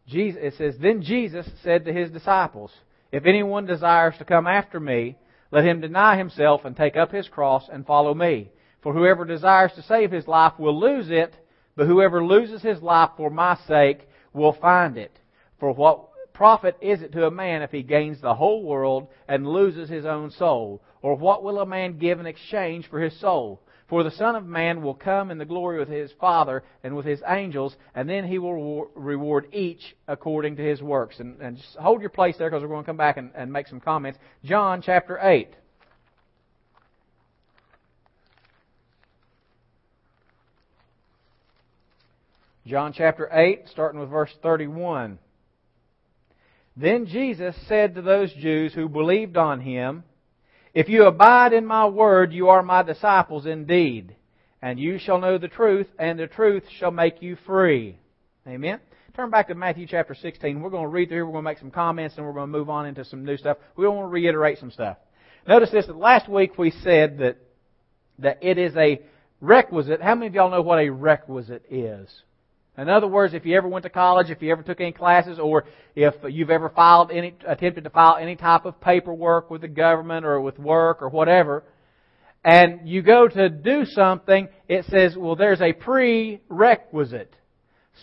Jesus, 0.08 0.42
it 0.44 0.54
says, 0.58 0.76
Then 0.80 1.02
Jesus 1.02 1.48
said 1.64 1.86
to 1.86 1.94
his 1.94 2.12
disciples, 2.12 2.72
If 3.12 3.26
anyone 3.26 3.66
desires 3.66 4.16
to 4.18 4.26
come 4.26 4.48
after 4.48 4.80
me, 4.80 5.18
let 5.52 5.66
him 5.66 5.82
deny 5.82 6.18
himself 6.18 6.66
and 6.66 6.76
take 6.76 6.98
up 6.98 7.12
his 7.12 7.28
cross 7.28 7.70
and 7.72 7.86
follow 7.86 8.14
me. 8.14 8.52
For 8.82 8.94
whoever 8.94 9.24
desires 9.24 9.72
to 9.76 9.84
save 9.84 10.12
his 10.12 10.28
life 10.28 10.54
will 10.60 10.78
lose 10.78 11.10
it, 11.10 11.34
but 11.76 11.88
whoever 11.88 12.24
loses 12.24 12.62
his 12.62 12.82
life 12.82 13.12
for 13.16 13.30
my 13.30 13.58
sake 13.68 14.02
will 14.34 14.54
find 14.54 14.98
it. 14.98 15.18
For 15.60 15.72
what 15.72 16.10
profit 16.34 16.78
is 16.82 17.02
it 17.02 17.12
to 17.14 17.26
a 17.26 17.32
man 17.32 17.62
if 17.62 17.72
he 17.72 17.84
gains 17.84 18.20
the 18.20 18.36
whole 18.36 18.64
world 18.64 19.08
and 19.28 19.48
loses 19.48 19.90
his 19.90 20.06
own 20.06 20.32
soul? 20.32 20.82
Or 21.02 21.16
what 21.16 21.44
will 21.44 21.60
a 21.60 21.66
man 21.66 21.98
give 21.98 22.20
in 22.20 22.26
exchange 22.26 22.90
for 22.90 23.00
his 23.00 23.20
soul? 23.20 23.62
For 23.90 24.04
the 24.04 24.12
Son 24.12 24.36
of 24.36 24.46
Man 24.46 24.82
will 24.82 24.96
come 24.96 25.30
in 25.30 25.38
the 25.38 25.46
glory 25.46 25.78
with 25.78 25.90
his 25.90 26.12
Father 26.20 26.64
and 26.84 26.96
with 26.96 27.06
his 27.06 27.22
angels, 27.28 27.76
and 27.94 28.10
then 28.10 28.26
he 28.26 28.40
will 28.40 28.90
reward 28.96 29.48
each 29.54 29.96
according 30.08 30.56
to 30.56 30.64
his 30.64 30.82
works. 30.82 31.20
And, 31.20 31.40
and 31.42 31.58
just 31.58 31.76
hold 31.76 32.02
your 32.02 32.10
place 32.10 32.36
there 32.38 32.50
because 32.50 32.64
we're 32.64 32.70
going 32.70 32.84
to 32.84 32.88
come 32.88 32.98
back 32.98 33.18
and, 33.18 33.32
and 33.36 33.52
make 33.52 33.68
some 33.68 33.80
comments. 33.80 34.18
John 34.44 34.82
chapter 34.82 35.20
8. 35.22 35.50
John 42.66 42.94
chapter 42.94 43.30
8, 43.32 43.64
starting 43.70 44.00
with 44.00 44.10
verse 44.10 44.32
31. 44.42 45.20
Then 46.76 47.06
Jesus 47.06 47.56
said 47.68 47.96
to 47.96 48.02
those 48.02 48.34
Jews 48.34 48.74
who 48.74 48.90
believed 48.90 49.38
on 49.38 49.62
him, 49.62 50.04
if 50.74 50.90
you 50.90 51.06
abide 51.06 51.54
in 51.54 51.66
my 51.66 51.86
word, 51.86 52.34
you 52.34 52.50
are 52.50 52.64
my 52.64 52.82
disciples 52.82 53.46
indeed. 53.46 54.16
And 54.62 54.80
you 54.80 54.98
shall 54.98 55.20
know 55.20 55.38
the 55.38 55.48
truth, 55.48 55.88
and 56.00 56.18
the 56.18 56.28
truth 56.28 56.64
shall 56.80 56.90
make 56.90 57.22
you 57.22 57.38
free. 57.46 58.00
Amen. 58.48 58.80
Turn 59.16 59.30
back 59.30 59.50
to 59.50 59.56
Matthew 59.56 59.86
chapter 59.86 60.16
16. 60.16 60.60
We're 60.60 60.72
going 60.72 60.86
to 60.86 60.90
read 60.90 61.10
through 61.10 61.18
here. 61.18 61.26
We're 61.26 61.34
going 61.34 61.44
to 61.44 61.52
make 61.52 61.60
some 61.60 61.70
comments, 61.70 62.16
and 62.18 62.26
we're 62.26 62.34
going 62.34 62.52
to 62.52 62.58
move 62.58 62.70
on 62.70 62.88
into 62.88 63.06
some 63.06 63.24
new 63.24 63.38
stuff. 63.38 63.58
We 63.76 63.88
want 63.88 64.08
to 64.08 64.08
reiterate 64.08 64.58
some 64.58 64.72
stuff. 64.72 64.98
Notice 65.48 65.70
this, 65.70 65.86
that 65.86 65.96
last 65.96 66.28
week 66.28 66.58
we 66.58 66.72
said 66.72 67.20
that, 67.20 67.38
that 68.20 68.40
it 68.42 68.58
is 68.58 68.76
a 68.76 69.02
requisite. 69.42 70.02
How 70.02 70.16
many 70.16 70.28
of 70.28 70.34
y'all 70.34 70.50
know 70.50 70.62
what 70.62 70.80
a 70.80 70.90
requisite 70.90 71.66
is? 71.70 72.10
In 72.78 72.90
other 72.90 73.08
words, 73.08 73.36
if 73.36 73.46
you 73.46 73.56
ever 73.56 73.68
went 73.68 73.84
to 73.84 73.90
college, 73.90 74.32
if 74.32 74.42
you 74.42 74.52
ever 74.52 74.64
took 74.64 74.82
any 74.82 74.92
classes, 74.92 75.38
or 75.38 75.66
if 75.96 76.16
you've 76.28 76.50
ever 76.50 76.70
filed 76.70 77.12
any, 77.12 77.36
attempted 77.48 77.84
to 77.84 77.90
file 77.92 78.18
any 78.20 78.36
type 78.36 78.66
of 78.66 78.82
paperwork 78.82 79.52
with 79.52 79.62
the 79.62 79.68
government 79.68 80.26
or 80.26 80.42
with 80.42 80.58
work 80.58 81.02
or 81.02 81.10
whatever, 81.10 81.64
and 82.44 82.88
you 82.90 83.04
go 83.04 83.28
to 83.28 83.50
do 83.50 83.86
something, 83.86 84.50
it 84.68 84.86
says, 84.86 85.16
well, 85.16 85.36
there's 85.36 85.62
a 85.62 85.72
prerequisite. 85.72 87.36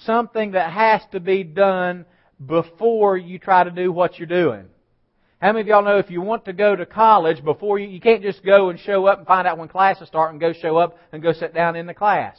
Something 0.05 0.53
that 0.53 0.73
has 0.73 1.03
to 1.13 1.21
be 1.21 1.43
done 1.43 2.07
before 2.45 3.17
you 3.17 3.39
try 3.39 3.65
to 3.65 3.71
do 3.73 3.91
what 3.91 4.19
you're 4.19 4.29
doing. 4.29 4.67
How 5.41 5.49
many 5.49 5.63
of 5.63 5.67
y'all 5.67 5.85
know 5.85 5.99
if 5.99 6.11
you 6.11 6.21
want 6.21 6.45
to 6.45 6.53
go 6.53 6.77
to 6.77 6.87
college 6.87 7.43
before 7.43 7.79
you, 7.79 7.89
you 7.89 8.01
can't 8.01 8.23
just 8.23 8.45
go 8.45 8.71
and 8.71 8.79
show 8.79 9.07
up 9.07 9.19
and 9.19 9.27
find 9.27 9.49
out 9.49 9.59
when 9.59 9.69
classes 9.69 10.07
start 10.07 10.31
and 10.31 10.41
go 10.41 10.53
show 10.53 10.77
up 10.77 10.97
and 11.13 11.23
go 11.23 11.33
sit 11.33 11.53
down 11.53 11.77
in 11.77 11.87
the 11.87 11.95
class. 11.95 12.39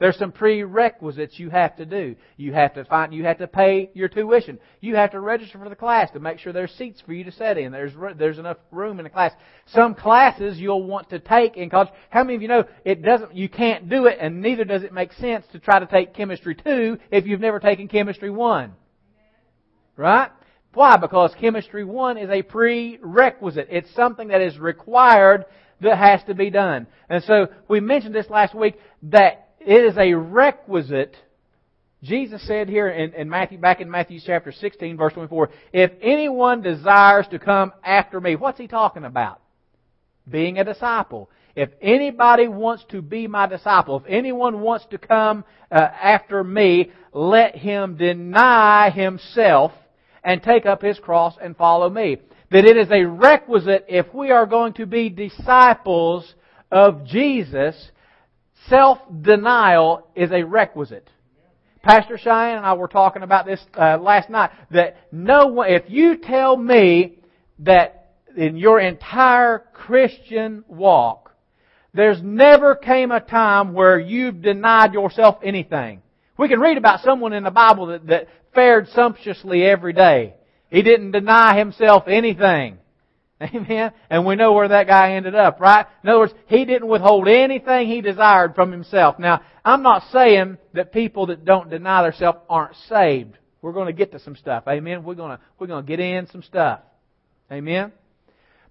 There's 0.00 0.16
some 0.16 0.32
prerequisites 0.32 1.38
you 1.38 1.50
have 1.50 1.76
to 1.76 1.84
do. 1.84 2.16
You 2.38 2.54
have 2.54 2.72
to 2.74 2.86
find, 2.86 3.12
you 3.12 3.24
have 3.24 3.36
to 3.38 3.46
pay 3.46 3.90
your 3.92 4.08
tuition. 4.08 4.58
You 4.80 4.96
have 4.96 5.10
to 5.10 5.20
register 5.20 5.58
for 5.58 5.68
the 5.68 5.76
class 5.76 6.10
to 6.12 6.20
make 6.20 6.38
sure 6.38 6.54
there's 6.54 6.72
seats 6.72 7.02
for 7.04 7.12
you 7.12 7.22
to 7.24 7.30
sit 7.30 7.58
in. 7.58 7.70
There's, 7.70 7.92
there's 8.16 8.38
enough 8.38 8.56
room 8.70 8.98
in 8.98 9.04
the 9.04 9.10
class. 9.10 9.32
Some 9.66 9.94
classes 9.94 10.58
you'll 10.58 10.84
want 10.84 11.10
to 11.10 11.18
take 11.18 11.58
in 11.58 11.68
college. 11.68 11.90
How 12.08 12.24
many 12.24 12.36
of 12.36 12.40
you 12.40 12.48
know 12.48 12.64
it 12.82 13.02
doesn't, 13.02 13.34
you 13.36 13.50
can't 13.50 13.90
do 13.90 14.06
it 14.06 14.16
and 14.18 14.40
neither 14.40 14.64
does 14.64 14.82
it 14.82 14.92
make 14.94 15.12
sense 15.12 15.44
to 15.52 15.58
try 15.58 15.78
to 15.78 15.86
take 15.86 16.14
chemistry 16.14 16.54
2 16.54 16.96
if 17.10 17.26
you've 17.26 17.40
never 17.40 17.60
taken 17.60 17.86
chemistry 17.86 18.30
1? 18.30 18.72
Right? 19.98 20.30
Why? 20.72 20.96
Because 20.96 21.34
chemistry 21.38 21.84
1 21.84 22.16
is 22.16 22.30
a 22.30 22.40
prerequisite. 22.40 23.68
It's 23.70 23.94
something 23.94 24.28
that 24.28 24.40
is 24.40 24.58
required 24.58 25.44
that 25.82 25.98
has 25.98 26.22
to 26.24 26.34
be 26.34 26.48
done. 26.48 26.86
And 27.10 27.22
so 27.24 27.48
we 27.68 27.80
mentioned 27.80 28.14
this 28.14 28.30
last 28.30 28.54
week 28.54 28.78
that 29.02 29.49
it 29.60 29.84
is 29.84 29.96
a 29.96 30.14
requisite. 30.14 31.16
Jesus 32.02 32.46
said 32.46 32.68
here 32.68 32.88
in, 32.88 33.12
in 33.12 33.28
Matthew, 33.28 33.58
back 33.58 33.80
in 33.80 33.90
Matthew 33.90 34.20
chapter 34.24 34.52
16, 34.52 34.96
verse 34.96 35.12
24, 35.12 35.50
if 35.72 35.92
anyone 36.00 36.62
desires 36.62 37.26
to 37.30 37.38
come 37.38 37.72
after 37.84 38.20
me, 38.20 38.36
what's 38.36 38.58
he 38.58 38.66
talking 38.66 39.04
about? 39.04 39.40
Being 40.28 40.58
a 40.58 40.64
disciple. 40.64 41.30
If 41.54 41.70
anybody 41.82 42.48
wants 42.48 42.84
to 42.90 43.02
be 43.02 43.26
my 43.26 43.46
disciple, 43.46 43.98
if 43.98 44.04
anyone 44.08 44.60
wants 44.60 44.86
to 44.92 44.98
come 44.98 45.44
uh, 45.70 45.76
after 45.76 46.42
me, 46.42 46.90
let 47.12 47.56
him 47.56 47.96
deny 47.96 48.90
himself 48.90 49.72
and 50.22 50.42
take 50.42 50.64
up 50.64 50.82
his 50.82 50.98
cross 50.98 51.34
and 51.42 51.56
follow 51.56 51.90
me. 51.90 52.18
That 52.50 52.64
it 52.64 52.76
is 52.76 52.90
a 52.90 53.04
requisite 53.04 53.86
if 53.88 54.12
we 54.14 54.30
are 54.30 54.46
going 54.46 54.74
to 54.74 54.86
be 54.86 55.08
disciples 55.08 56.34
of 56.70 57.04
Jesus 57.04 57.90
Self-denial 58.68 60.08
is 60.14 60.30
a 60.32 60.42
requisite. 60.42 61.08
Pastor 61.82 62.18
Cheyenne 62.18 62.58
and 62.58 62.66
I 62.66 62.74
were 62.74 62.88
talking 62.88 63.22
about 63.22 63.46
this 63.46 63.60
uh, 63.74 63.96
last 63.98 64.28
night. 64.28 64.50
That 64.70 64.96
no 65.10 65.46
one, 65.46 65.70
if 65.70 65.84
you 65.88 66.18
tell 66.18 66.56
me 66.56 67.18
that 67.60 68.12
in 68.36 68.56
your 68.56 68.80
entire 68.80 69.64
Christian 69.72 70.64
walk, 70.68 71.32
there's 71.94 72.22
never 72.22 72.74
came 72.74 73.10
a 73.10 73.20
time 73.20 73.72
where 73.72 73.98
you've 73.98 74.42
denied 74.42 74.92
yourself 74.92 75.38
anything. 75.42 76.02
We 76.38 76.48
can 76.48 76.60
read 76.60 76.76
about 76.76 77.00
someone 77.00 77.32
in 77.32 77.44
the 77.44 77.50
Bible 77.50 77.86
that, 77.86 78.06
that 78.06 78.28
fared 78.54 78.88
sumptuously 78.88 79.64
every 79.64 79.92
day. 79.92 80.34
He 80.70 80.82
didn't 80.82 81.10
deny 81.10 81.58
himself 81.58 82.04
anything. 82.06 82.78
Amen. 83.42 83.92
And 84.10 84.26
we 84.26 84.36
know 84.36 84.52
where 84.52 84.68
that 84.68 84.86
guy 84.86 85.14
ended 85.14 85.34
up, 85.34 85.60
right? 85.60 85.86
In 86.02 86.10
other 86.10 86.18
words, 86.18 86.34
he 86.46 86.66
didn't 86.66 86.88
withhold 86.88 87.26
anything 87.26 87.88
he 87.88 88.02
desired 88.02 88.54
from 88.54 88.70
himself. 88.70 89.18
Now, 89.18 89.40
I'm 89.64 89.82
not 89.82 90.04
saying 90.12 90.58
that 90.74 90.92
people 90.92 91.26
that 91.26 91.44
don't 91.44 91.70
deny 91.70 92.02
themselves 92.02 92.38
aren't 92.50 92.76
saved. 92.88 93.38
We're 93.62 93.72
going 93.72 93.86
to 93.86 93.94
get 93.94 94.12
to 94.12 94.18
some 94.18 94.36
stuff. 94.36 94.64
Amen. 94.68 95.04
We're 95.04 95.14
going 95.14 95.36
to, 95.36 95.42
we're 95.58 95.68
going 95.68 95.84
to 95.84 95.88
get 95.88 96.00
in 96.00 96.26
some 96.26 96.42
stuff. 96.42 96.80
Amen. 97.50 97.92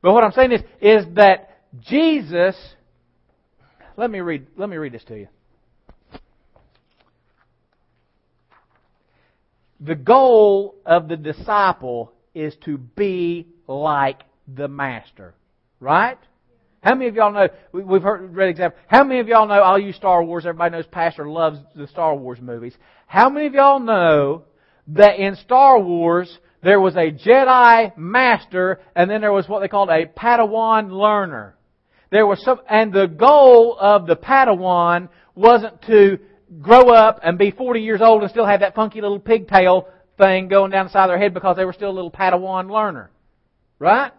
But 0.02 0.14
what 0.14 0.24
I'm 0.24 0.32
saying 0.32 0.52
is, 0.52 0.62
is 0.82 1.06
that 1.16 1.62
Jesus, 1.82 2.56
let 3.98 4.12
me 4.12 4.20
read, 4.20 4.48
let 4.56 4.70
me 4.70 4.78
read 4.78 4.94
this 4.94 5.04
to 5.06 5.18
you. 5.18 5.28
The 9.80 9.96
goal 9.96 10.76
of 10.86 11.08
the 11.08 11.18
disciple 11.18 12.14
is 12.36 12.54
to 12.66 12.78
be 12.78 13.48
like 13.68 14.24
the 14.56 14.68
master. 14.68 15.36
Right? 15.80 16.18
How 16.82 16.96
many 16.96 17.10
of 17.10 17.16
y'all 17.16 17.34
know, 17.34 17.50
we've 17.74 18.02
heard, 18.02 18.34
read 18.34 18.50
example, 18.50 18.80
how 18.88 19.04
many 19.04 19.20
of 19.20 19.28
y'all 19.28 19.48
know, 19.48 19.56
I'll 19.56 19.80
use 19.80 19.98
Star 19.98 20.24
Wars, 20.24 20.46
everybody 20.46 20.72
knows 20.72 20.86
Pastor 20.88 21.28
loves 21.30 21.60
the 21.76 21.88
Star 21.88 22.16
Wars 22.16 22.40
movies. 22.42 22.74
How 23.06 23.30
many 23.30 23.48
of 23.48 23.54
y'all 23.54 23.82
know 23.82 24.44
that 24.88 25.20
in 25.20 25.36
Star 25.36 25.78
Wars, 25.78 26.38
there 26.64 26.80
was 26.80 26.96
a 26.96 27.12
Jedi 27.12 27.98
Master, 27.98 28.80
and 28.96 29.10
then 29.10 29.20
there 29.20 29.34
was 29.34 29.48
what 29.50 29.60
they 29.60 29.68
called 29.68 29.90
a 29.90 30.06
Padawan 30.06 30.92
learner. 30.92 31.56
There 32.12 32.26
was 32.26 32.44
some, 32.44 32.62
and 32.70 32.94
the 32.94 33.08
goal 33.08 33.78
of 33.80 34.08
the 34.08 34.16
Padawan 34.16 35.10
wasn't 35.36 35.82
to 35.84 36.18
grow 36.62 36.90
up 36.90 37.20
and 37.24 37.38
be 37.38 37.52
40 37.52 37.82
years 37.82 38.02
old 38.02 38.22
and 38.22 38.32
still 38.32 38.46
have 38.46 38.62
that 38.62 38.74
funky 38.74 39.02
little 39.02 39.20
pigtail 39.20 39.88
thing 40.18 40.48
going 40.48 40.72
down 40.72 40.88
the 40.88 40.92
side 40.92 41.04
of 41.04 41.10
their 41.10 41.20
head 41.20 41.34
because 41.34 41.56
they 41.56 41.66
were 41.66 41.74
still 41.74 41.92
a 41.92 41.92
little 41.92 42.12
Padawan 42.12 42.72
learner. 42.72 43.12
Right? 43.78 44.12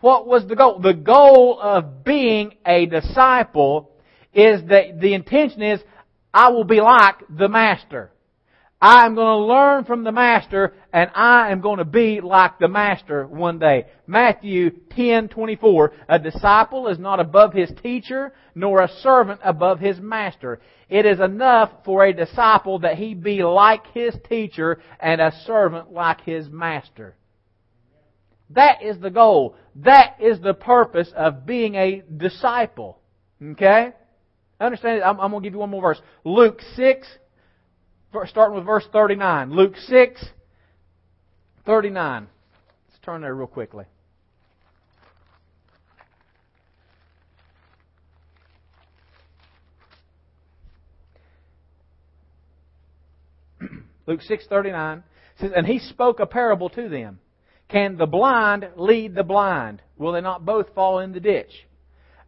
What 0.00 0.26
was 0.26 0.46
the 0.46 0.54
goal? 0.54 0.80
The 0.80 0.94
goal 0.94 1.58
of 1.60 2.04
being 2.04 2.54
a 2.64 2.86
disciple 2.86 3.90
is 4.32 4.60
that 4.68 5.00
the 5.00 5.14
intention 5.14 5.62
is, 5.62 5.80
I 6.32 6.50
will 6.50 6.64
be 6.64 6.80
like 6.80 7.16
the 7.28 7.48
Master. 7.48 8.12
I 8.80 9.06
am 9.06 9.16
going 9.16 9.40
to 9.40 9.44
learn 9.44 9.84
from 9.86 10.04
the 10.04 10.12
Master 10.12 10.72
and 10.92 11.10
I 11.12 11.50
am 11.50 11.60
going 11.60 11.78
to 11.78 11.84
be 11.84 12.20
like 12.20 12.60
the 12.60 12.68
Master 12.68 13.26
one 13.26 13.58
day. 13.58 13.86
Matthew 14.06 14.70
10:24 14.96 15.90
A 16.08 16.18
disciple 16.20 16.86
is 16.86 16.98
not 16.98 17.18
above 17.18 17.52
his 17.52 17.72
teacher 17.82 18.32
nor 18.54 18.82
a 18.82 18.88
servant 18.88 19.40
above 19.42 19.80
his 19.80 19.98
master. 19.98 20.60
It 20.88 21.06
is 21.06 21.18
enough 21.18 21.70
for 21.84 22.04
a 22.04 22.12
disciple 22.12 22.78
that 22.80 22.98
he 22.98 23.14
be 23.14 23.42
like 23.42 23.86
his 23.94 24.14
teacher 24.28 24.80
and 25.00 25.20
a 25.20 25.32
servant 25.44 25.92
like 25.92 26.20
his 26.20 26.48
master. 26.48 27.16
That 28.50 28.82
is 28.82 28.98
the 29.00 29.10
goal. 29.10 29.56
That 29.76 30.16
is 30.20 30.40
the 30.40 30.54
purpose 30.54 31.12
of 31.14 31.44
being 31.44 31.74
a 31.74 32.02
disciple. 32.16 32.98
Okay? 33.42 33.92
Understand 34.60 34.98
it? 34.98 35.02
I'm, 35.02 35.20
I'm 35.20 35.30
going 35.30 35.42
to 35.42 35.46
give 35.46 35.54
you 35.54 35.60
one 35.60 35.70
more 35.70 35.82
verse. 35.82 36.00
Luke 36.24 36.60
6, 36.74 37.06
starting 38.26 38.56
with 38.56 38.66
verse 38.66 38.86
39. 38.92 39.52
Luke 39.52 39.76
6, 39.76 40.24
39. 41.66 42.28
Let's 42.88 42.98
turn 43.04 43.20
there 43.20 43.34
real 43.34 43.46
quickly. 43.46 43.84
Luke 54.06 54.20
6:39 54.28 55.02
says 55.40 55.52
and 55.54 55.66
he 55.66 55.78
spoke 55.78 56.20
a 56.20 56.26
parable 56.26 56.68
to 56.70 56.88
them 56.88 57.20
can 57.68 57.98
the 57.98 58.06
blind 58.06 58.68
lead 58.76 59.14
the 59.14 59.22
blind? 59.22 59.82
Will 59.98 60.12
they 60.12 60.20
not 60.20 60.44
both 60.44 60.74
fall 60.74 61.00
in 61.00 61.12
the 61.12 61.20
ditch? 61.20 61.66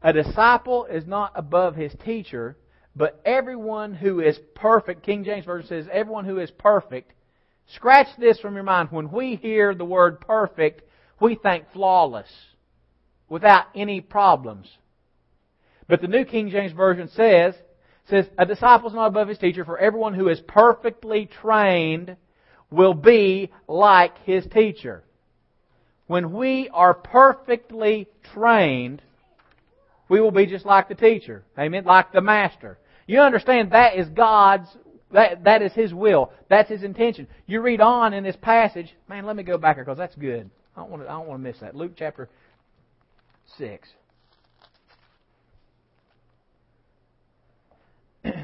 A 0.03 0.13
disciple 0.13 0.85
is 0.85 1.07
not 1.07 1.33
above 1.35 1.77
his 1.77 1.93
teacher, 2.05 2.57
but 2.95 3.21
everyone 3.25 3.95
who 3.95 4.21
is 4.21 4.39
perfect, 4.55 5.03
King 5.03 5.25
James 5.25 5.47
Version 5.47 5.69
says, 5.69 5.87
everyone 5.93 6.25
who 6.25 6.39
is 6.39 6.51
perfect, 6.51 7.13
scratch 7.75 8.09
this 8.19 8.39
from 8.41 8.55
your 8.55 8.65
mind. 8.65 8.89
When 8.91 9.11
we 9.11 9.37
hear 9.37 9.75
the 9.75 9.85
word 9.85 10.21
perfect, 10.21 10.83
we 11.21 11.37
think 11.37 11.65
flawless, 11.73 12.31
without 13.29 13.67
any 13.75 14.01
problems. 14.01 14.67
But 15.89 16.01
the 16.01 16.09
New 16.09 16.25
King 16.25 16.51
James 16.51 16.73
Version 16.73 17.09
says, 17.15 17.55
says, 18.09 18.27
a 18.39 18.45
disciple 18.45 18.89
is 18.89 18.95
not 18.95 19.07
above 19.07 19.29
his 19.29 19.39
teacher, 19.39 19.65
for 19.65 19.79
everyone 19.79 20.15
who 20.15 20.29
is 20.29 20.41
perfectly 20.41 21.27
trained 21.41 22.17
will 22.71 22.95
be 22.95 23.51
like 23.69 24.17
his 24.25 24.47
teacher 24.53 25.05
when 26.11 26.33
we 26.33 26.69
are 26.75 26.93
perfectly 26.93 28.09
trained, 28.35 29.01
we 30.09 30.21
will 30.21 30.33
be 30.33 30.45
just 30.45 30.67
like 30.67 30.89
the 30.89 30.95
teacher. 30.97 31.45
Amen? 31.57 31.85
Like 31.85 32.11
the 32.11 32.21
master. 32.21 32.79
You 33.07 33.21
understand 33.21 33.71
that 33.71 33.95
is 33.95 34.09
God's, 34.09 34.67
that, 35.13 35.45
that 35.45 35.63
is 35.63 35.73
His 35.73 35.95
will. 35.95 36.33
That's 36.49 36.69
His 36.69 36.83
intention. 36.83 37.29
You 37.47 37.61
read 37.61 37.81
on 37.81 38.13
in 38.13 38.25
this 38.25 38.35
passage, 38.43 38.93
man, 39.09 39.25
let 39.25 39.37
me 39.37 39.45
go 39.45 39.57
back 39.57 39.77
here 39.77 39.85
because 39.85 39.99
that's 39.99 40.17
good. 40.17 40.51
I 40.77 40.81
don't 40.81 40.91
want 40.91 41.05
to, 41.05 41.09
I 41.09 41.13
don't 41.13 41.29
want 41.29 41.45
to 41.45 41.49
miss 41.49 41.61
that. 41.61 41.77
Luke 41.77 41.93
chapter 41.97 42.29
6. 43.59 43.89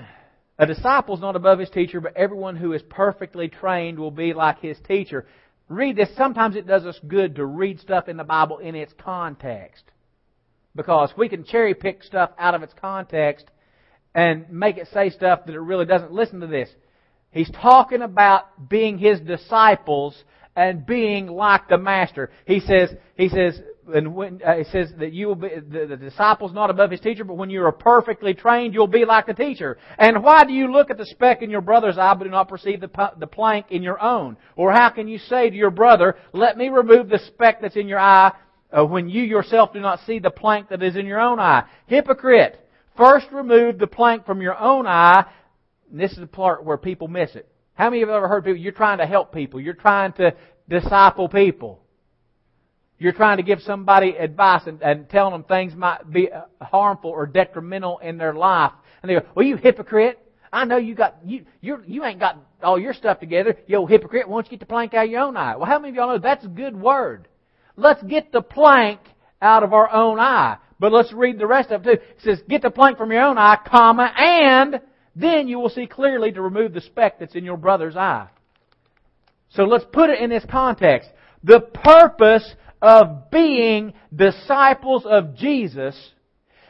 A 0.58 0.66
disciple 0.66 1.16
is 1.16 1.20
not 1.20 1.34
above 1.34 1.58
his 1.58 1.70
teacher, 1.70 2.00
but 2.00 2.16
everyone 2.16 2.54
who 2.54 2.72
is 2.74 2.82
perfectly 2.88 3.48
trained 3.48 3.98
will 3.98 4.12
be 4.12 4.34
like 4.34 4.60
his 4.60 4.78
teacher 4.86 5.26
read 5.68 5.96
this. 5.96 6.08
Sometimes 6.16 6.56
it 6.56 6.66
does 6.66 6.84
us 6.84 6.98
good 7.06 7.36
to 7.36 7.46
read 7.46 7.80
stuff 7.80 8.08
in 8.08 8.16
the 8.16 8.24
Bible 8.24 8.58
in 8.58 8.74
its 8.74 8.92
context. 8.98 9.84
Because 10.74 11.12
we 11.16 11.28
can 11.28 11.44
cherry 11.44 11.74
pick 11.74 12.02
stuff 12.02 12.30
out 12.38 12.54
of 12.54 12.62
its 12.62 12.74
context 12.78 13.46
and 14.14 14.50
make 14.50 14.76
it 14.76 14.88
say 14.92 15.10
stuff 15.10 15.46
that 15.46 15.54
it 15.54 15.60
really 15.60 15.86
doesn't. 15.86 16.12
Listen 16.12 16.40
to 16.40 16.46
this. 16.46 16.68
He's 17.30 17.50
talking 17.50 18.02
about 18.02 18.68
being 18.68 18.98
his 18.98 19.20
disciples 19.20 20.16
and 20.54 20.86
being 20.86 21.26
like 21.26 21.68
the 21.68 21.78
master. 21.78 22.30
He 22.46 22.60
says, 22.60 22.94
he 23.14 23.28
says, 23.28 23.60
and 23.92 24.14
when 24.14 24.40
uh, 24.46 24.52
it 24.52 24.66
says 24.72 24.92
that 24.98 25.12
you 25.12 25.28
will 25.28 25.36
be 25.36 25.48
the, 25.48 25.86
the 25.86 25.96
disciple's 25.96 26.52
not 26.52 26.70
above 26.70 26.90
his 26.90 27.00
teacher, 27.00 27.24
but 27.24 27.36
when 27.36 27.50
you 27.50 27.64
are 27.64 27.72
perfectly 27.72 28.34
trained, 28.34 28.74
you'll 28.74 28.86
be 28.86 29.04
like 29.04 29.26
the 29.26 29.34
teacher. 29.34 29.78
And 29.98 30.22
why 30.22 30.44
do 30.44 30.52
you 30.52 30.72
look 30.72 30.90
at 30.90 30.98
the 30.98 31.06
speck 31.06 31.42
in 31.42 31.50
your 31.50 31.60
brother's 31.60 31.98
eye, 31.98 32.14
but 32.14 32.24
do 32.24 32.30
not 32.30 32.48
perceive 32.48 32.80
the 32.80 32.90
the 33.18 33.26
plank 33.26 33.66
in 33.70 33.82
your 33.82 34.02
own? 34.02 34.36
Or 34.56 34.72
how 34.72 34.90
can 34.90 35.08
you 35.08 35.18
say 35.18 35.50
to 35.50 35.56
your 35.56 35.70
brother, 35.70 36.16
"Let 36.32 36.56
me 36.56 36.68
remove 36.68 37.08
the 37.08 37.18
speck 37.18 37.60
that's 37.60 37.76
in 37.76 37.88
your 37.88 38.00
eye," 38.00 38.32
uh, 38.76 38.84
when 38.84 39.08
you 39.08 39.22
yourself 39.22 39.72
do 39.72 39.80
not 39.80 40.00
see 40.00 40.18
the 40.18 40.30
plank 40.30 40.68
that 40.70 40.82
is 40.82 40.96
in 40.96 41.06
your 41.06 41.20
own 41.20 41.38
eye? 41.38 41.64
Hypocrite! 41.86 42.60
First 42.96 43.26
remove 43.30 43.78
the 43.78 43.86
plank 43.86 44.24
from 44.24 44.40
your 44.40 44.58
own 44.58 44.86
eye. 44.86 45.26
And 45.90 46.00
this 46.00 46.12
is 46.12 46.18
the 46.18 46.26
part 46.26 46.64
where 46.64 46.78
people 46.78 47.08
miss 47.08 47.34
it. 47.34 47.48
How 47.74 47.90
many 47.90 48.02
of 48.02 48.08
you 48.08 48.14
have 48.14 48.18
ever 48.18 48.28
heard 48.28 48.44
people? 48.44 48.60
You're 48.60 48.72
trying 48.72 48.98
to 48.98 49.06
help 49.06 49.32
people. 49.32 49.60
You're 49.60 49.74
trying 49.74 50.12
to 50.14 50.34
disciple 50.68 51.28
people. 51.28 51.80
You're 52.98 53.12
trying 53.12 53.36
to 53.36 53.42
give 53.42 53.60
somebody 53.60 54.16
advice 54.16 54.62
and, 54.66 54.80
and 54.82 55.08
telling 55.08 55.32
them 55.32 55.44
things 55.44 55.74
might 55.74 56.10
be 56.10 56.28
harmful 56.60 57.10
or 57.10 57.26
detrimental 57.26 57.98
in 57.98 58.16
their 58.16 58.32
life. 58.32 58.72
And 59.02 59.10
they 59.10 59.14
go, 59.14 59.26
well, 59.34 59.44
you 59.46 59.56
hypocrite. 59.56 60.18
I 60.52 60.64
know 60.64 60.78
you 60.78 60.94
got, 60.94 61.16
you, 61.24 61.44
you're, 61.60 61.84
you 61.84 62.04
ain't 62.04 62.20
got 62.20 62.38
all 62.62 62.78
your 62.78 62.94
stuff 62.94 63.20
together. 63.20 63.56
You 63.66 63.76
old 63.76 63.90
hypocrite. 63.90 64.26
Why 64.26 64.36
don't 64.36 64.46
you 64.46 64.50
get 64.50 64.60
the 64.60 64.66
plank 64.66 64.94
out 64.94 65.04
of 65.04 65.10
your 65.10 65.20
own 65.20 65.36
eye? 65.36 65.56
Well, 65.56 65.66
how 65.66 65.78
many 65.78 65.90
of 65.90 65.94
y'all 65.96 66.08
know 66.08 66.18
that's 66.18 66.44
a 66.44 66.48
good 66.48 66.74
word? 66.74 67.28
Let's 67.76 68.02
get 68.02 68.32
the 68.32 68.40
plank 68.40 69.00
out 69.42 69.62
of 69.62 69.74
our 69.74 69.92
own 69.92 70.18
eye. 70.18 70.56
But 70.78 70.92
let's 70.92 71.12
read 71.12 71.38
the 71.38 71.46
rest 71.46 71.70
of 71.70 71.82
it 71.82 71.84
too. 71.84 72.02
It 72.02 72.16
says, 72.22 72.42
get 72.48 72.62
the 72.62 72.70
plank 72.70 72.96
from 72.96 73.12
your 73.12 73.22
own 73.22 73.36
eye, 73.36 73.58
comma, 73.66 74.12
and 74.16 74.80
then 75.14 75.48
you 75.48 75.58
will 75.58 75.70
see 75.70 75.86
clearly 75.86 76.32
to 76.32 76.42
remove 76.42 76.72
the 76.72 76.80
speck 76.80 77.18
that's 77.18 77.34
in 77.34 77.44
your 77.44 77.56
brother's 77.56 77.96
eye. 77.96 78.28
So 79.50 79.64
let's 79.64 79.86
put 79.92 80.10
it 80.10 80.20
in 80.20 80.30
this 80.30 80.44
context. 80.50 81.10
The 81.44 81.60
purpose 81.60 82.54
of 82.82 83.30
being 83.30 83.92
disciples 84.14 85.04
of 85.06 85.36
Jesus 85.36 86.12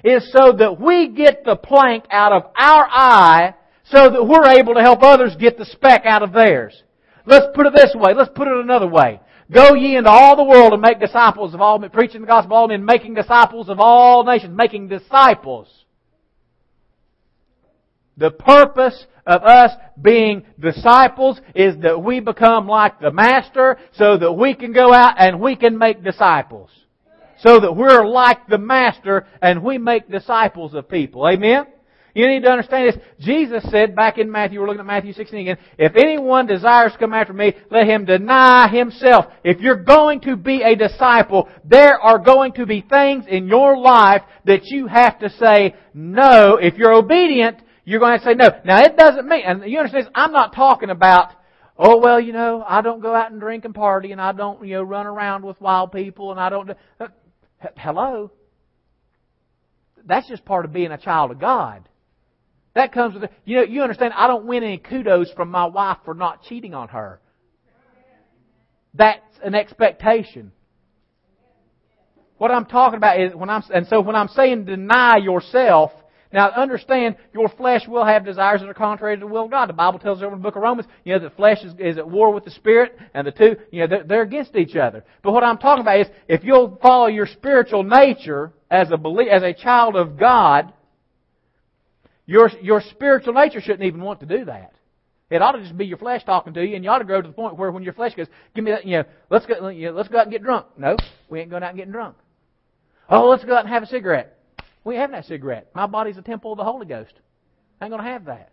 is 0.05 0.31
so 0.33 0.53
that 0.53 0.81
we 0.81 1.09
get 1.09 1.45
the 1.45 1.57
plank 1.57 2.05
out 2.11 2.33
of 2.33 2.45
our 2.59 2.87
eye 2.89 3.55
so 3.85 4.11
that 4.11 4.25
we're 4.25 4.59
able 4.59 4.75
to 4.75 4.81
help 4.81 5.03
others 5.03 5.37
get 5.39 5.59
the 5.59 5.65
speck 5.65 6.03
out 6.05 6.23
of 6.23 6.33
theirs. 6.33 6.83
Let's 7.25 7.47
put 7.55 7.67
it 7.67 7.73
this 7.75 7.95
way. 7.95 8.15
Let's 8.15 8.31
put 8.35 8.49
it 8.49 8.57
another 8.57 8.87
way. 8.87 9.21
Go 9.51 9.75
ye 9.75 9.97
into 9.97 10.11
all 10.11 10.37
the 10.37 10.45
world 10.45 10.73
and 10.73 10.83
make 10.83 11.01
disciples 11.01 11.55
of 11.55 11.61
all 11.61 11.79
men, 11.79 11.91
preaching 11.91 12.21
the 12.21 12.27
gospel 12.27 12.57
of 12.57 12.61
all 12.61 12.69
men, 12.69 12.85
making 12.85 13.15
disciples 13.15 13.69
of 13.69 13.79
all 13.79 14.25
nations, 14.25 14.57
making 14.57 14.89
disciples. 14.89 15.69
The 18.17 18.31
purpose 18.31 19.07
of 19.27 19.43
us 19.43 19.73
being 20.01 20.45
disciples 20.59 21.41
is 21.55 21.77
that 21.83 22.03
we 22.03 22.21
become 22.21 22.67
like 22.67 23.01
the 23.01 23.11
Master 23.11 23.77
so 23.95 24.17
that 24.17 24.33
we 24.33 24.55
can 24.55 24.73
go 24.73 24.93
out 24.93 25.17
and 25.19 25.41
we 25.41 25.57
can 25.57 25.77
make 25.77 26.03
disciples. 26.03 26.71
So 27.41 27.61
that 27.61 27.77
we're 27.77 28.07
like 28.07 28.47
the 28.47 28.59
Master 28.59 29.27
and 29.43 29.63
we 29.63 29.79
make 29.79 30.09
disciples 30.09 30.75
of 30.75 30.89
people. 30.89 31.29
Amen? 31.29 31.67
You 32.15 32.27
need 32.29 32.45
to 32.45 32.51
understand 32.51 32.89
this. 32.89 33.03
Jesus 33.21 33.63
said 33.71 33.95
back 33.95 34.17
in 34.17 34.33
Matthew, 34.33 34.59
we're 34.59 34.67
looking 34.67 34.81
at 34.81 34.87
Matthew 34.87 35.13
16 35.13 35.39
again, 35.39 35.59
if 35.77 35.95
anyone 35.97 36.47
desires 36.47 36.93
to 36.93 36.99
come 36.99 37.13
after 37.13 37.35
me, 37.35 37.53
let 37.71 37.87
him 37.87 38.07
deny 38.07 38.69
himself. 38.69 39.27
If 39.45 39.61
you're 39.61 39.85
going 39.85 40.23
to 40.23 40.35
be 40.35 40.63
a 40.63 40.75
disciple, 40.75 41.47
there 41.63 42.01
are 42.01 42.19
going 42.19 42.55
to 42.55 42.65
be 42.65 42.81
things 42.81 43.27
in 43.29 43.49
your 43.49 43.77
life 43.77 44.23
that 44.47 44.65
you 44.65 44.87
have 44.87 45.19
to 45.19 45.29
say 45.29 45.75
no. 45.93 46.57
If 46.57 46.79
you're 46.79 46.95
obedient, 46.95 47.59
you're 47.87 48.01
going 48.01 48.19
to 48.19 48.25
say 48.25 48.35
no. 48.35 48.51
Now 48.65 48.83
it 48.83 48.97
doesn't 48.99 49.27
mean, 49.27 49.45
and 49.47 49.71
you 49.71 49.79
understand, 49.79 50.11
I'm 50.15 50.33
not 50.33 50.55
talking 50.55 50.91
about, 50.91 51.31
oh 51.79 51.99
well, 51.99 52.21
you 52.21 52.33
know, 52.33 52.63
I 52.67 52.83
don't 52.83 53.01
go 53.01 53.15
out 53.15 53.31
and 53.31 53.41
drink 53.41 53.65
and 53.65 53.75
party 53.75 54.11
and 54.11 54.21
I 54.21 54.33
don't, 54.33 54.67
you 54.67 54.75
know, 54.75 54.83
run 54.83 55.07
around 55.07 55.45
with 55.45 55.59
wild 55.61 55.93
people 55.93 56.33
and 56.33 56.41
I 56.41 56.51
don't, 56.51 56.73
hello? 57.77 58.33
That's 60.05 60.29
just 60.29 60.45
part 60.45 60.65
of 60.65 60.73
being 60.73 60.91
a 60.91 60.99
child 60.99 61.31
of 61.31 61.39
God. 61.39 61.89
That 62.75 62.93
comes 62.93 63.15
with, 63.15 63.31
you 63.45 63.57
know, 63.57 63.63
you 63.63 63.83
understand, 63.83 64.13
I 64.15 64.27
don't 64.27 64.47
win 64.47 64.65
any 64.65 64.79
kudos 64.79 65.31
from 65.37 65.51
my 65.51 65.67
wife 65.67 65.99
for 66.05 66.13
not 66.13 66.43
cheating 66.43 66.75
on 66.75 66.89
her. 66.89 67.21
That's 68.95 69.23
an 69.45 69.55
expectation. 69.55 70.51
What 72.37 72.51
I'm 72.51 72.67
talking 72.67 72.97
about 72.97 73.21
is 73.21 73.33
when 73.33 73.49
I'm, 73.49 73.63
and 73.73 73.87
so 73.87 74.01
when 74.01 74.17
I'm 74.17 74.29
saying 74.29 74.65
deny 74.65 75.19
yourself, 75.19 75.93
now 76.33 76.51
understand 76.51 77.17
your 77.33 77.49
flesh 77.49 77.87
will 77.87 78.05
have 78.05 78.25
desires 78.25 78.61
that 78.61 78.69
are 78.69 78.75
contrary 78.75 79.17
to 79.17 79.21
the 79.21 79.27
will 79.27 79.45
of 79.45 79.51
God. 79.51 79.69
The 79.69 79.75
Bible 79.75 79.99
tells 79.99 80.19
us 80.19 80.25
over 80.25 80.35
in 80.35 80.41
the 80.41 80.43
book 80.43 80.57
of 80.57 80.63
Romans, 80.63 80.89
you 81.05 81.13
know, 81.13 81.21
the 81.21 81.31
flesh 81.31 81.63
is, 81.63 81.73
is 81.79 81.99
at 81.99 82.09
war 82.09 82.33
with 82.33 82.45
the 82.45 82.51
spirit, 82.51 82.99
and 83.15 83.27
the 83.27 83.33
two, 83.33 83.57
you 83.71 83.81
know, 83.81 83.87
they're, 83.87 84.05
they're 84.05 84.23
against 84.23 84.57
each 84.57 84.77
other. 84.77 85.05
But 85.23 85.33
what 85.33 85.45
I'm 85.45 85.59
talking 85.59 85.83
about 85.83 86.01
is 86.01 86.07
if 86.29 86.45
you'll 86.45 86.79
follow 86.83 87.07
your 87.07 87.27
spiritual 87.27 87.83
nature 87.83 88.53
as 88.71 88.91
a 88.91 88.97
belie- 88.97 89.29
as 89.31 89.43
a 89.43 89.55
child 89.55 89.97
of 89.97 90.19
God, 90.19 90.73
your 92.27 92.51
your 92.61 92.81
spiritual 92.81 93.35
nature 93.35 93.61
shouldn't 93.61 93.85
even 93.85 94.03
want 94.03 94.21
to 94.21 94.27
do 94.27 94.45
that. 94.47 94.73
It 95.31 95.43
ought 95.43 95.53
to 95.53 95.61
just 95.61 95.77
be 95.77 95.87
your 95.87 95.99
flesh 95.99 96.25
talking 96.25 96.55
to 96.55 96.65
you, 96.65 96.77
and 96.77 96.85
you 96.85 96.91
ought 96.91 96.99
to 96.99 97.05
grow 97.05 97.21
to 97.21 97.27
the 97.27 97.35
point 97.35 97.57
where 97.57 97.71
when 97.71 97.83
your 97.83 97.93
flesh 97.93 98.15
goes, 98.15 98.27
"Give 98.55 98.65
me 98.65 98.73
that," 98.73 98.85
you 98.85 98.99
know, 98.99 99.05
let's 99.31 99.47
go, 99.47 99.69
you 99.69 99.87
know, 99.87 99.93
let's 99.93 100.09
go 100.09 100.19
out 100.19 100.25
and 100.25 100.33
get 100.33 100.43
drunk. 100.43 100.67
No, 100.77 100.97
we 101.29 101.41
ain't 101.41 101.51
going 101.51 101.63
out 101.63 101.71
and 101.71 101.79
getting 101.79 101.93
drunk. 101.93 102.17
Oh, 103.09 103.29
let's 103.29 103.45
go 103.45 103.55
out 103.55 103.61
and 103.61 103.69
have 103.69 103.83
a 103.83 103.87
cigarette. 103.87 104.36
We 104.87 104.95
having 104.95 105.15
that 105.15 105.25
cigarette. 105.25 105.69
My 105.75 105.87
body's 105.87 106.17
a 106.17 106.23
temple 106.23 106.53
of 106.53 106.59
the 106.59 106.65
Holy 106.65 106.87
Ghost. 106.87 107.13
I 107.81 107.87
ain't 107.87 107.91
going 107.91 108.05
to 108.05 108.09
have 108.09 108.27
that. 108.27 108.53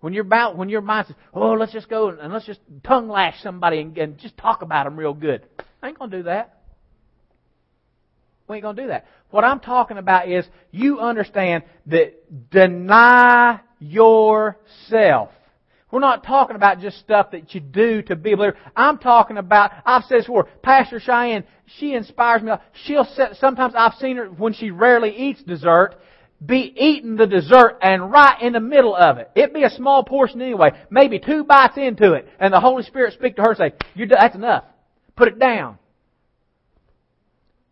When 0.00 0.14
you're 0.14 0.24
about, 0.24 0.56
when 0.56 0.70
your 0.70 0.80
mind 0.80 1.08
says, 1.08 1.16
"Oh, 1.34 1.52
let's 1.52 1.72
just 1.72 1.90
go 1.90 2.08
and 2.08 2.32
let's 2.32 2.46
just 2.46 2.60
tongue 2.82 3.06
lash 3.06 3.42
somebody 3.42 3.80
and, 3.80 3.96
and 3.98 4.16
just 4.16 4.34
talk 4.38 4.62
about 4.62 4.84
them 4.84 4.96
real 4.96 5.12
good," 5.12 5.46
I 5.82 5.88
ain't 5.88 5.98
going 5.98 6.10
to 6.10 6.16
do 6.16 6.22
that. 6.22 6.62
We 8.48 8.56
ain't 8.56 8.62
going 8.62 8.76
to 8.76 8.82
do 8.82 8.88
that. 8.88 9.06
What 9.28 9.44
I'm 9.44 9.60
talking 9.60 9.98
about 9.98 10.30
is 10.30 10.46
you 10.70 11.00
understand 11.00 11.64
that 11.86 12.50
deny 12.50 13.60
yourself. 13.78 15.30
We're 15.96 16.00
not 16.00 16.24
talking 16.24 16.56
about 16.56 16.80
just 16.80 16.98
stuff 16.98 17.30
that 17.30 17.54
you 17.54 17.60
do 17.62 18.02
to 18.02 18.16
be 18.16 18.32
a 18.32 18.36
believer. 18.36 18.58
I'm 18.76 18.98
talking 18.98 19.38
about, 19.38 19.70
I've 19.86 20.04
said 20.04 20.18
this 20.18 20.26
before, 20.26 20.46
Pastor 20.62 21.00
Cheyenne, 21.00 21.42
she 21.78 21.94
inspires 21.94 22.42
me. 22.42 22.52
She'll 22.84 23.06
set, 23.06 23.36
sometimes 23.36 23.72
I've 23.74 23.94
seen 23.94 24.18
her 24.18 24.26
when 24.26 24.52
she 24.52 24.70
rarely 24.70 25.16
eats 25.16 25.42
dessert, 25.42 25.94
be 26.44 26.74
eating 26.76 27.16
the 27.16 27.26
dessert 27.26 27.78
and 27.80 28.10
right 28.12 28.42
in 28.42 28.52
the 28.52 28.60
middle 28.60 28.94
of 28.94 29.16
it. 29.16 29.30
It 29.34 29.54
be 29.54 29.62
a 29.62 29.70
small 29.70 30.04
portion 30.04 30.42
anyway, 30.42 30.72
maybe 30.90 31.18
two 31.18 31.44
bites 31.44 31.78
into 31.78 32.12
it, 32.12 32.28
and 32.38 32.52
the 32.52 32.60
Holy 32.60 32.82
Spirit 32.82 33.14
speak 33.14 33.36
to 33.36 33.42
her 33.44 33.52
and 33.52 33.56
say, 33.56 33.72
You're, 33.94 34.08
that's 34.08 34.34
enough. 34.34 34.64
Put 35.16 35.28
it 35.28 35.38
down. 35.38 35.78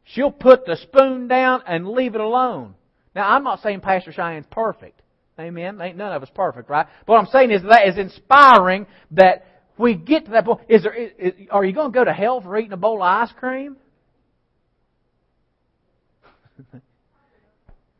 She'll 0.04 0.32
put 0.32 0.64
the 0.64 0.76
spoon 0.76 1.28
down 1.28 1.60
and 1.66 1.90
leave 1.90 2.14
it 2.14 2.22
alone. 2.22 2.74
Now, 3.14 3.28
I'm 3.28 3.44
not 3.44 3.60
saying 3.60 3.82
Pastor 3.82 4.12
Cheyenne's 4.12 4.46
perfect. 4.50 5.02
Amen. 5.38 5.80
Ain't 5.80 5.96
none 5.96 6.12
of 6.12 6.22
us 6.22 6.30
perfect, 6.34 6.70
right? 6.70 6.86
But 7.06 7.12
what 7.14 7.18
I'm 7.20 7.26
saying 7.26 7.50
is 7.50 7.62
that 7.62 7.88
is 7.88 7.98
inspiring 7.98 8.86
that 9.12 9.46
we 9.76 9.94
get 9.94 10.26
to 10.26 10.30
that 10.32 10.44
point. 10.44 10.60
Is 10.68 10.84
there? 10.84 10.94
Is, 10.94 11.32
are 11.50 11.64
you 11.64 11.72
going 11.72 11.92
to 11.92 11.98
go 11.98 12.04
to 12.04 12.12
hell 12.12 12.40
for 12.40 12.56
eating 12.56 12.72
a 12.72 12.76
bowl 12.76 12.96
of 12.96 13.02
ice 13.02 13.32
cream? 13.38 13.76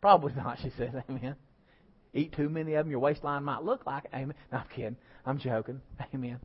Probably 0.00 0.32
not. 0.34 0.58
She 0.62 0.70
says, 0.76 0.90
Amen. 1.10 1.34
Eat 2.12 2.32
too 2.36 2.48
many 2.48 2.74
of 2.74 2.84
them, 2.84 2.90
your 2.92 3.00
waistline 3.00 3.42
might 3.42 3.64
look 3.64 3.84
like 3.86 4.04
it. 4.04 4.10
Amen. 4.14 4.34
No, 4.52 4.58
I'm 4.58 4.68
kidding. 4.68 4.96
I'm 5.26 5.38
joking. 5.38 5.80
Amen. 6.14 6.38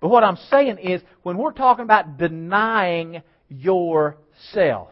But 0.00 0.08
what 0.08 0.22
I'm 0.22 0.36
saying 0.50 0.76
is, 0.78 1.00
when 1.22 1.38
we're 1.38 1.52
talking 1.52 1.84
about 1.84 2.18
denying 2.18 3.22
yourself, 3.48 4.90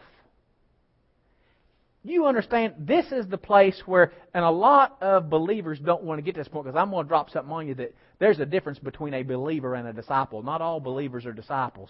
you 2.05 2.27
understand 2.27 2.75
this 2.79 3.11
is 3.11 3.27
the 3.27 3.37
place 3.37 3.81
where, 3.85 4.13
and 4.33 4.45
a 4.45 4.49
lot 4.49 4.97
of 5.01 5.29
believers 5.29 5.79
don't 5.79 6.03
want 6.03 6.19
to 6.19 6.21
get 6.21 6.35
to 6.35 6.41
this 6.41 6.47
point 6.47 6.65
because 6.65 6.77
I'm 6.77 6.91
going 6.91 7.05
to 7.05 7.07
drop 7.07 7.29
something 7.29 7.51
on 7.51 7.67
you 7.67 7.75
that 7.75 7.95
there's 8.19 8.39
a 8.39 8.45
difference 8.45 8.79
between 8.79 9.13
a 9.13 9.23
believer 9.23 9.75
and 9.75 9.87
a 9.87 9.93
disciple. 9.93 10.43
Not 10.43 10.61
all 10.61 10.79
believers 10.79 11.25
are 11.25 11.33
disciples. 11.33 11.89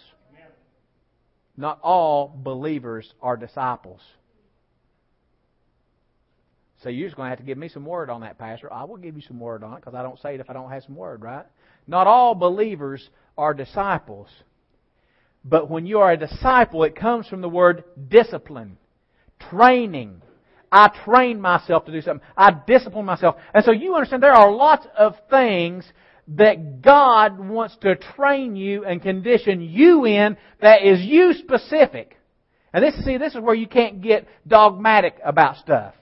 Not 1.57 1.79
all 1.81 2.33
believers 2.43 3.13
are 3.21 3.37
disciples. 3.37 4.01
So 6.83 6.89
you're 6.89 7.07
just 7.07 7.15
going 7.15 7.27
to 7.27 7.29
have 7.29 7.39
to 7.39 7.45
give 7.45 7.57
me 7.57 7.69
some 7.69 7.85
word 7.85 8.09
on 8.09 8.21
that, 8.21 8.37
Pastor. 8.37 8.71
I 8.71 8.83
will 8.83 8.97
give 8.97 9.15
you 9.15 9.21
some 9.21 9.39
word 9.39 9.63
on 9.63 9.73
it 9.73 9.75
because 9.77 9.95
I 9.95 10.03
don't 10.03 10.19
say 10.19 10.35
it 10.35 10.39
if 10.39 10.49
I 10.49 10.53
don't 10.53 10.69
have 10.69 10.83
some 10.83 10.95
word, 10.95 11.21
right? 11.21 11.45
Not 11.87 12.07
all 12.07 12.35
believers 12.35 13.09
are 13.37 13.53
disciples. 13.53 14.27
But 15.43 15.69
when 15.69 15.85
you 15.85 15.99
are 15.99 16.11
a 16.11 16.17
disciple, 16.17 16.83
it 16.83 16.95
comes 16.95 17.27
from 17.27 17.41
the 17.41 17.49
word 17.49 17.83
discipline 18.09 18.77
training. 19.49 20.21
I 20.71 20.89
train 21.05 21.39
myself 21.39 21.85
to 21.85 21.91
do 21.91 22.01
something. 22.01 22.25
I 22.35 22.51
discipline 22.67 23.05
myself. 23.05 23.35
And 23.53 23.63
so 23.63 23.71
you 23.71 23.95
understand 23.95 24.21
there 24.21 24.33
are 24.33 24.51
lots 24.51 24.85
of 24.97 25.15
things 25.29 25.85
that 26.29 26.81
God 26.81 27.39
wants 27.39 27.77
to 27.81 27.95
train 27.95 28.55
you 28.55 28.83
and 28.83 29.01
condition 29.01 29.61
you 29.61 30.05
in 30.05 30.37
that 30.61 30.83
is 30.83 31.01
you 31.01 31.33
specific. 31.33 32.17
And 32.73 32.83
this 32.83 33.05
see 33.05 33.17
this 33.17 33.35
is 33.35 33.41
where 33.41 33.55
you 33.55 33.67
can't 33.67 34.01
get 34.01 34.27
dogmatic 34.47 35.15
about 35.23 35.57
stuff. 35.57 35.93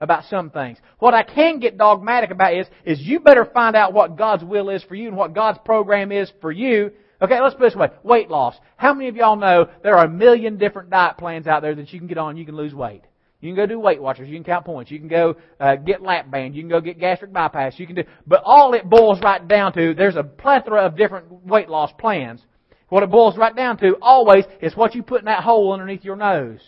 About 0.00 0.24
some 0.24 0.50
things. 0.50 0.78
What 0.98 1.14
I 1.14 1.22
can 1.22 1.60
get 1.60 1.78
dogmatic 1.78 2.30
about 2.30 2.54
is, 2.54 2.66
is 2.84 3.00
you 3.00 3.20
better 3.20 3.44
find 3.44 3.74
out 3.74 3.92
what 3.92 4.16
God's 4.16 4.44
will 4.44 4.68
is 4.68 4.82
for 4.84 4.94
you 4.94 5.08
and 5.08 5.16
what 5.16 5.34
God's 5.34 5.58
program 5.64 6.12
is 6.12 6.30
for 6.40 6.52
you 6.52 6.92
Okay, 7.24 7.40
let's 7.40 7.54
put 7.54 7.64
this 7.64 7.74
way. 7.74 7.88
Weight 8.02 8.30
loss. 8.30 8.54
How 8.76 8.92
many 8.92 9.08
of 9.08 9.16
y'all 9.16 9.36
know 9.36 9.66
there 9.82 9.96
are 9.96 10.04
a 10.04 10.10
million 10.10 10.58
different 10.58 10.90
diet 10.90 11.16
plans 11.16 11.46
out 11.46 11.62
there 11.62 11.74
that 11.74 11.90
you 11.90 11.98
can 11.98 12.06
get 12.06 12.18
on 12.18 12.36
you 12.36 12.44
can 12.44 12.54
lose 12.54 12.74
weight? 12.74 13.02
You 13.40 13.48
can 13.48 13.56
go 13.56 13.66
do 13.66 13.78
Weight 13.80 14.00
Watchers. 14.00 14.28
You 14.28 14.36
can 14.36 14.44
count 14.44 14.66
points. 14.66 14.90
You 14.90 14.98
can 14.98 15.08
go 15.08 15.36
uh, 15.58 15.76
get 15.76 16.02
lap 16.02 16.30
band. 16.30 16.54
You 16.54 16.62
can 16.62 16.68
go 16.68 16.80
get 16.80 16.98
gastric 16.98 17.32
bypass. 17.32 17.78
You 17.78 17.86
can 17.86 17.96
do, 17.96 18.04
but 18.26 18.42
all 18.44 18.74
it 18.74 18.88
boils 18.88 19.20
right 19.22 19.46
down 19.46 19.72
to 19.74 19.94
there's 19.94 20.16
a 20.16 20.22
plethora 20.22 20.82
of 20.82 20.96
different 20.96 21.46
weight 21.46 21.68
loss 21.68 21.90
plans. 21.98 22.42
What 22.90 23.02
it 23.02 23.10
boils 23.10 23.38
right 23.38 23.56
down 23.56 23.78
to 23.78 23.96
always 24.02 24.44
is 24.60 24.76
what 24.76 24.94
you 24.94 25.02
put 25.02 25.20
in 25.20 25.24
that 25.24 25.42
hole 25.42 25.72
underneath 25.72 26.04
your 26.04 26.16
nose. 26.16 26.60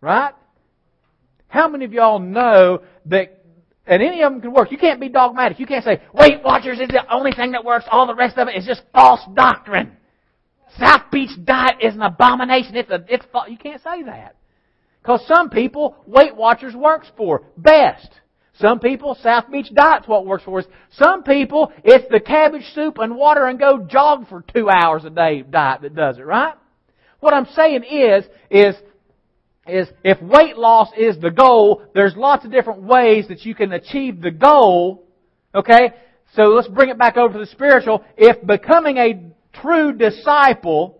Right? 0.00 0.32
How 1.48 1.68
many 1.68 1.84
of 1.84 1.92
y'all 1.92 2.20
know 2.20 2.82
that 3.06 3.41
and 3.86 4.02
any 4.02 4.22
of 4.22 4.32
them 4.32 4.40
can 4.40 4.52
work. 4.52 4.70
You 4.70 4.78
can't 4.78 5.00
be 5.00 5.08
dogmatic. 5.08 5.58
You 5.58 5.66
can't 5.66 5.84
say, 5.84 6.00
Weight 6.12 6.42
Watchers 6.44 6.78
is 6.78 6.88
the 6.88 7.04
only 7.12 7.32
thing 7.32 7.52
that 7.52 7.64
works. 7.64 7.84
All 7.90 8.06
the 8.06 8.14
rest 8.14 8.38
of 8.38 8.48
it 8.48 8.56
is 8.56 8.64
just 8.64 8.82
false 8.92 9.20
doctrine. 9.34 9.96
South 10.78 11.10
Beach 11.10 11.30
diet 11.44 11.76
is 11.80 11.94
an 11.94 12.02
abomination. 12.02 12.76
It's 12.76 12.90
a, 12.90 13.04
it's, 13.08 13.26
you 13.48 13.58
can't 13.58 13.82
say 13.82 14.04
that. 14.04 14.36
Because 15.02 15.26
some 15.26 15.50
people, 15.50 15.96
Weight 16.06 16.36
Watchers 16.36 16.74
works 16.74 17.08
for 17.16 17.42
best. 17.56 18.08
Some 18.54 18.78
people, 18.78 19.16
South 19.20 19.50
Beach 19.50 19.72
diet's 19.74 20.06
what 20.06 20.26
works 20.26 20.44
for 20.44 20.60
us. 20.60 20.66
Some 20.92 21.24
people, 21.24 21.72
it's 21.82 22.08
the 22.10 22.20
cabbage 22.20 22.64
soup 22.74 22.98
and 22.98 23.16
water 23.16 23.46
and 23.46 23.58
go 23.58 23.84
jog 23.84 24.28
for 24.28 24.44
two 24.54 24.68
hours 24.70 25.04
a 25.04 25.10
day 25.10 25.42
diet 25.42 25.82
that 25.82 25.96
does 25.96 26.18
it, 26.18 26.26
right? 26.26 26.54
What 27.18 27.34
I'm 27.34 27.46
saying 27.46 27.84
is, 27.84 28.24
is 28.50 28.76
is 29.66 29.88
if 30.02 30.20
weight 30.20 30.56
loss 30.56 30.88
is 30.96 31.18
the 31.18 31.30
goal, 31.30 31.82
there's 31.94 32.16
lots 32.16 32.44
of 32.44 32.50
different 32.50 32.82
ways 32.82 33.28
that 33.28 33.44
you 33.44 33.54
can 33.54 33.72
achieve 33.72 34.20
the 34.20 34.30
goal. 34.30 35.04
Okay? 35.54 35.92
So 36.34 36.44
let's 36.44 36.68
bring 36.68 36.88
it 36.88 36.98
back 36.98 37.16
over 37.16 37.34
to 37.34 37.38
the 37.38 37.46
spiritual. 37.46 38.04
If 38.16 38.44
becoming 38.46 38.96
a 38.96 39.32
true 39.60 39.92
disciple, 39.92 40.98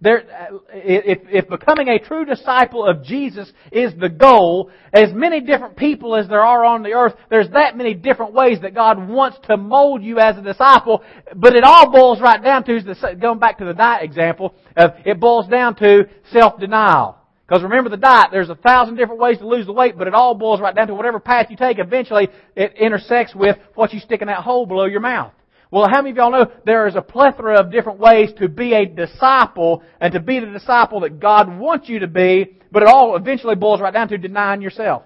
there, 0.00 0.24
uh, 0.28 0.56
if, 0.72 1.20
if 1.28 1.48
becoming 1.48 1.86
a 1.88 2.00
true 2.00 2.24
disciple 2.24 2.84
of 2.84 3.04
Jesus 3.04 3.52
is 3.70 3.92
the 4.00 4.08
goal, 4.08 4.72
as 4.92 5.12
many 5.12 5.40
different 5.40 5.76
people 5.76 6.16
as 6.16 6.26
there 6.26 6.40
are 6.40 6.64
on 6.64 6.82
the 6.82 6.92
earth, 6.92 7.14
there's 7.30 7.50
that 7.50 7.76
many 7.76 7.94
different 7.94 8.32
ways 8.32 8.58
that 8.62 8.74
God 8.74 9.08
wants 9.08 9.38
to 9.46 9.56
mold 9.56 10.02
you 10.02 10.18
as 10.18 10.36
a 10.36 10.42
disciple, 10.42 11.04
but 11.36 11.54
it 11.54 11.62
all 11.62 11.92
boils 11.92 12.20
right 12.20 12.42
down 12.42 12.64
to, 12.64 12.80
going 13.20 13.38
back 13.38 13.58
to 13.58 13.64
the 13.64 13.74
diet 13.74 14.02
example, 14.02 14.54
it 14.76 15.20
boils 15.20 15.46
down 15.46 15.76
to 15.76 16.08
self-denial. 16.32 17.21
Because 17.46 17.62
remember 17.62 17.90
the 17.90 17.96
diet, 17.96 18.28
there's 18.30 18.48
a 18.48 18.54
thousand 18.54 18.96
different 18.96 19.20
ways 19.20 19.38
to 19.38 19.46
lose 19.46 19.66
the 19.66 19.72
weight, 19.72 19.98
but 19.98 20.06
it 20.06 20.14
all 20.14 20.34
boils 20.34 20.60
right 20.60 20.74
down 20.74 20.86
to 20.86 20.94
whatever 20.94 21.20
path 21.20 21.48
you 21.50 21.56
take, 21.56 21.78
eventually 21.78 22.28
it 22.56 22.74
intersects 22.74 23.34
with 23.34 23.58
what 23.74 23.92
you 23.92 24.00
stick 24.00 24.22
in 24.22 24.28
that 24.28 24.42
hole 24.42 24.64
below 24.64 24.84
your 24.84 25.00
mouth. 25.00 25.32
Well, 25.70 25.88
how 25.90 26.02
many 26.02 26.10
of 26.10 26.16
y'all 26.16 26.30
know 26.30 26.50
there 26.66 26.86
is 26.86 26.96
a 26.96 27.02
plethora 27.02 27.58
of 27.58 27.72
different 27.72 27.98
ways 27.98 28.30
to 28.38 28.48
be 28.48 28.74
a 28.74 28.84
disciple 28.84 29.82
and 30.00 30.12
to 30.12 30.20
be 30.20 30.38
the 30.38 30.46
disciple 30.46 31.00
that 31.00 31.18
God 31.18 31.58
wants 31.58 31.88
you 31.88 32.00
to 32.00 32.06
be, 32.06 32.58
but 32.70 32.82
it 32.82 32.88
all 32.88 33.16
eventually 33.16 33.54
boils 33.54 33.80
right 33.80 33.92
down 33.92 34.08
to 34.08 34.18
denying 34.18 34.60
yourself. 34.60 35.02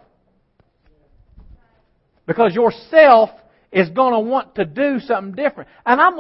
Because 2.27 2.55
yourself 2.55 3.31
is 3.70 3.90
going 3.90 4.12
to 4.12 4.20
want 4.20 4.57
to 4.57 4.64
do 4.64 4.99
something 4.99 5.35
different. 5.35 5.70
And 5.85 6.01
I'm 6.01 6.14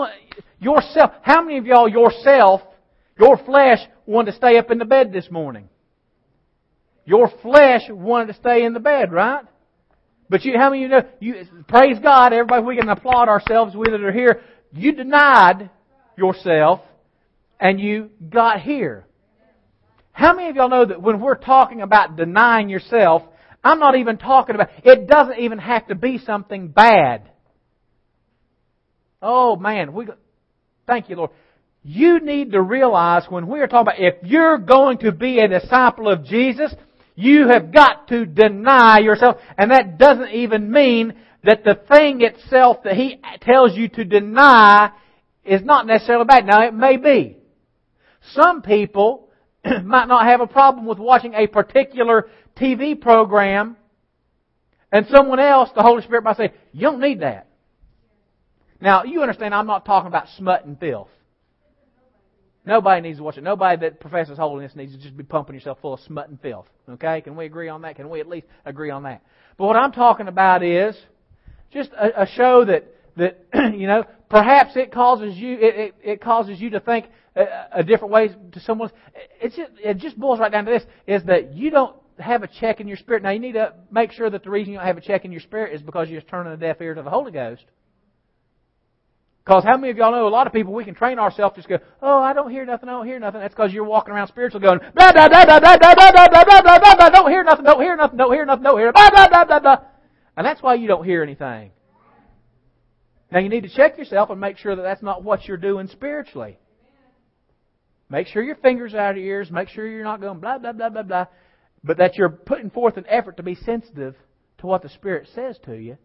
yourself, 0.60 1.10
how 1.22 1.42
many 1.42 1.58
of 1.58 1.66
y'all 1.66 1.88
yourself, 1.88 2.62
your 3.18 3.36
flesh 3.38 3.80
wanted 4.06 4.30
to 4.30 4.36
stay 4.36 4.58
up 4.58 4.70
in 4.70 4.78
the 4.78 4.84
bed 4.84 5.12
this 5.12 5.28
morning? 5.30 5.68
Your 7.06 7.30
flesh 7.40 7.82
wanted 7.88 8.26
to 8.26 8.34
stay 8.34 8.64
in 8.64 8.74
the 8.74 8.80
bed, 8.80 9.12
right? 9.12 9.44
But 10.28 10.44
you, 10.44 10.58
how 10.58 10.70
many 10.70 10.84
of 10.84 10.90
you 10.90 10.96
know, 10.96 11.04
you, 11.20 11.62
praise 11.68 11.98
God, 12.02 12.32
everybody, 12.32 12.64
we 12.64 12.76
can 12.76 12.88
applaud 12.88 13.28
ourselves, 13.28 13.74
we 13.74 13.90
that 13.90 14.00
are 14.00 14.12
here. 14.12 14.42
You 14.72 14.92
denied 14.92 15.70
yourself 16.18 16.80
and 17.60 17.80
you 17.80 18.10
got 18.28 18.60
here. 18.60 19.06
How 20.10 20.34
many 20.34 20.48
of 20.48 20.56
y'all 20.56 20.68
know 20.68 20.84
that 20.84 21.00
when 21.00 21.20
we're 21.20 21.36
talking 21.36 21.80
about 21.80 22.16
denying 22.16 22.68
yourself, 22.68 23.22
I'm 23.62 23.78
not 23.78 23.96
even 23.96 24.18
talking 24.18 24.54
about, 24.54 24.70
it 24.82 25.06
doesn't 25.06 25.38
even 25.38 25.58
have 25.58 25.86
to 25.88 25.94
be 25.94 26.18
something 26.18 26.68
bad. 26.68 27.30
Oh 29.22 29.56
man, 29.56 29.92
we, 29.92 30.08
thank 30.86 31.08
you 31.08 31.16
Lord. 31.16 31.30
you 31.82 32.20
need 32.20 32.52
to 32.52 32.62
realize 32.62 33.24
when 33.28 33.46
we 33.46 33.60
are 33.60 33.66
talking 33.66 33.92
about 33.92 34.00
if 34.00 34.14
you're 34.22 34.58
going 34.58 34.98
to 34.98 35.12
be 35.12 35.38
a 35.38 35.48
disciple 35.48 36.08
of 36.08 36.24
Jesus, 36.24 36.74
you 37.16 37.48
have 37.48 37.72
got 37.72 38.08
to 38.08 38.26
deny 38.26 38.98
yourself. 39.00 39.38
And 39.58 39.72
that 39.72 39.98
doesn't 39.98 40.30
even 40.30 40.70
mean 40.70 41.14
that 41.42 41.64
the 41.64 41.74
thing 41.74 42.20
itself 42.20 42.84
that 42.84 42.94
He 42.94 43.20
tells 43.40 43.76
you 43.76 43.88
to 43.88 44.04
deny 44.04 44.92
is 45.44 45.62
not 45.62 45.86
necessarily 45.86 46.26
bad. 46.26 46.46
Now 46.46 46.62
it 46.62 46.74
may 46.74 46.96
be. 46.96 47.38
Some 48.32 48.62
people 48.62 49.30
might 49.64 50.06
not 50.06 50.26
have 50.26 50.40
a 50.40 50.46
problem 50.46 50.86
with 50.86 50.98
watching 50.98 51.34
a 51.34 51.46
particular 51.46 52.28
TV 52.56 53.00
program 53.00 53.76
and 54.92 55.06
someone 55.08 55.40
else, 55.40 55.70
the 55.74 55.82
Holy 55.82 56.02
Spirit 56.02 56.24
might 56.24 56.36
say, 56.36 56.52
you 56.72 56.82
don't 56.82 57.00
need 57.00 57.20
that. 57.20 57.48
Now, 58.80 59.04
you 59.04 59.22
understand 59.22 59.54
I'm 59.54 59.66
not 59.66 59.84
talking 59.84 60.08
about 60.08 60.28
smut 60.36 60.64
and 60.64 60.78
filth. 60.78 61.08
Nobody 62.66 63.00
needs 63.00 63.18
to 63.18 63.22
watch 63.22 63.38
it. 63.38 63.44
Nobody 63.44 63.80
that 63.82 64.00
professes 64.00 64.36
holiness 64.36 64.74
needs 64.74 64.92
to 64.92 64.98
just 64.98 65.16
be 65.16 65.22
pumping 65.22 65.54
yourself 65.54 65.78
full 65.80 65.94
of 65.94 66.00
smut 66.00 66.28
and 66.28 66.40
filth. 66.40 66.66
Okay? 66.88 67.20
Can 67.20 67.36
we 67.36 67.46
agree 67.46 67.68
on 67.68 67.82
that? 67.82 67.94
Can 67.94 68.10
we 68.10 68.20
at 68.20 68.28
least 68.28 68.46
agree 68.64 68.90
on 68.90 69.04
that? 69.04 69.22
But 69.56 69.66
what 69.66 69.76
I'm 69.76 69.92
talking 69.92 70.26
about 70.26 70.64
is 70.64 70.96
just 71.72 71.90
a, 71.92 72.22
a 72.22 72.26
show 72.26 72.64
that 72.64 72.84
that 73.16 73.38
you 73.74 73.86
know 73.86 74.04
perhaps 74.28 74.76
it 74.76 74.92
causes 74.92 75.36
you 75.36 75.54
it, 75.54 75.76
it, 75.76 75.94
it 76.02 76.20
causes 76.20 76.60
you 76.60 76.70
to 76.70 76.80
think 76.80 77.06
a, 77.36 77.44
a 77.72 77.84
different 77.84 78.12
way 78.12 78.28
to 78.52 78.60
someone. 78.60 78.90
It's 79.40 79.56
just, 79.56 79.70
it 79.82 79.98
just 79.98 80.18
boils 80.18 80.40
right 80.40 80.50
down 80.50 80.64
to 80.64 80.72
this: 80.72 80.84
is 81.06 81.22
that 81.24 81.54
you 81.54 81.70
don't 81.70 81.94
have 82.18 82.42
a 82.42 82.48
check 82.48 82.80
in 82.80 82.88
your 82.88 82.96
spirit. 82.96 83.22
Now 83.22 83.30
you 83.30 83.38
need 83.38 83.52
to 83.52 83.74
make 83.90 84.10
sure 84.10 84.28
that 84.28 84.42
the 84.42 84.50
reason 84.50 84.72
you 84.72 84.78
don't 84.78 84.86
have 84.86 84.98
a 84.98 85.02
check 85.02 85.24
in 85.24 85.30
your 85.30 85.40
spirit 85.40 85.74
is 85.74 85.82
because 85.82 86.08
you're 86.08 86.20
turning 86.22 86.52
a 86.52 86.56
deaf 86.56 86.80
ear 86.80 86.94
to 86.94 87.02
the 87.02 87.10
Holy 87.10 87.30
Ghost. 87.30 87.64
Because 89.46 89.62
how 89.62 89.76
many 89.76 89.92
of 89.92 89.96
y'all 89.96 90.10
know 90.10 90.26
a 90.26 90.28
lot 90.28 90.48
of 90.48 90.52
people 90.52 90.72
we 90.72 90.84
can 90.84 90.96
train 90.96 91.20
ourselves 91.20 91.54
to 91.54 91.60
just 91.60 91.68
go, 91.68 91.78
oh, 92.02 92.18
I 92.18 92.32
don't 92.32 92.50
hear 92.50 92.66
nothing, 92.66 92.88
I 92.88 92.92
don't 92.92 93.06
hear 93.06 93.20
nothing. 93.20 93.40
That's 93.40 93.54
because 93.54 93.72
you're 93.72 93.84
walking 93.84 94.12
around 94.12 94.26
spiritual 94.26 94.58
going, 94.58 94.80
blah, 94.96 95.12
blah, 95.12 95.28
blah, 95.28 95.44
blah, 95.44 95.60
blah, 95.60 95.76
blah, 95.78 95.94
blah, 95.94 96.34
blah, 96.34 96.78
blah, 96.78 96.94
blah, 96.96 97.10
don't 97.10 97.30
hear 97.30 97.44
nothing, 97.44 97.64
don't 97.64 97.80
hear 97.80 97.94
nothing, 97.94 98.16
don't 98.16 98.32
hear 98.32 98.44
nothing, 98.44 98.64
don't 98.64 98.78
hear, 98.78 98.92
blah, 98.92 99.08
blah, 99.08 99.28
blah, 99.28 99.44
blah, 99.44 99.60
blah. 99.60 99.76
And 100.36 100.44
that's 100.44 100.60
why 100.60 100.74
you 100.74 100.88
don't 100.88 101.04
hear 101.04 101.22
anything. 101.22 101.70
Now 103.30 103.38
you 103.38 103.48
need 103.48 103.62
to 103.62 103.68
check 103.68 103.98
yourself 103.98 104.30
and 104.30 104.40
make 104.40 104.58
sure 104.58 104.74
that 104.74 104.82
that's 104.82 105.02
not 105.02 105.22
what 105.22 105.46
you're 105.46 105.56
doing 105.56 105.86
spiritually. 105.86 106.58
Make 108.10 108.26
sure 108.26 108.42
your 108.42 108.56
fingers 108.56 108.94
out 108.94 109.12
of 109.12 109.16
your 109.18 109.26
ears. 109.26 109.52
Make 109.52 109.68
sure 109.68 109.86
you're 109.86 110.02
not 110.02 110.20
going 110.20 110.40
blah, 110.40 110.58
blah, 110.58 110.72
blah, 110.72 110.88
blah, 110.88 111.02
blah. 111.02 111.26
But 111.84 111.98
that 111.98 112.16
you're 112.16 112.30
putting 112.30 112.70
forth 112.70 112.96
an 112.96 113.04
effort 113.08 113.36
to 113.36 113.44
be 113.44 113.54
sensitive 113.54 114.16
to 114.58 114.66
what 114.66 114.82
the 114.82 114.88
Spirit 114.88 115.28
says 115.36 115.56
to 115.66 115.74
you 115.74 115.98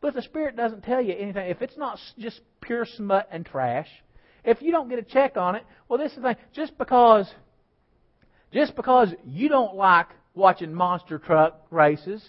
but 0.00 0.14
the 0.14 0.22
Spirit 0.22 0.56
doesn't 0.56 0.82
tell 0.82 1.00
you 1.00 1.14
anything, 1.14 1.50
if 1.50 1.62
it's 1.62 1.76
not 1.76 1.98
just 2.18 2.40
pure 2.60 2.86
smut 2.86 3.28
and 3.30 3.44
trash, 3.44 3.88
if 4.44 4.62
you 4.62 4.72
don't 4.72 4.88
get 4.88 4.98
a 4.98 5.02
check 5.02 5.36
on 5.36 5.56
it, 5.56 5.64
well, 5.88 5.98
this 5.98 6.12
is 6.12 6.16
the 6.16 6.22
thing. 6.22 6.36
Just 6.54 6.78
because, 6.78 7.30
just 8.52 8.74
because 8.74 9.12
you 9.26 9.48
don't 9.48 9.74
like 9.74 10.06
watching 10.34 10.72
monster 10.72 11.18
truck 11.18 11.60
races, 11.70 12.24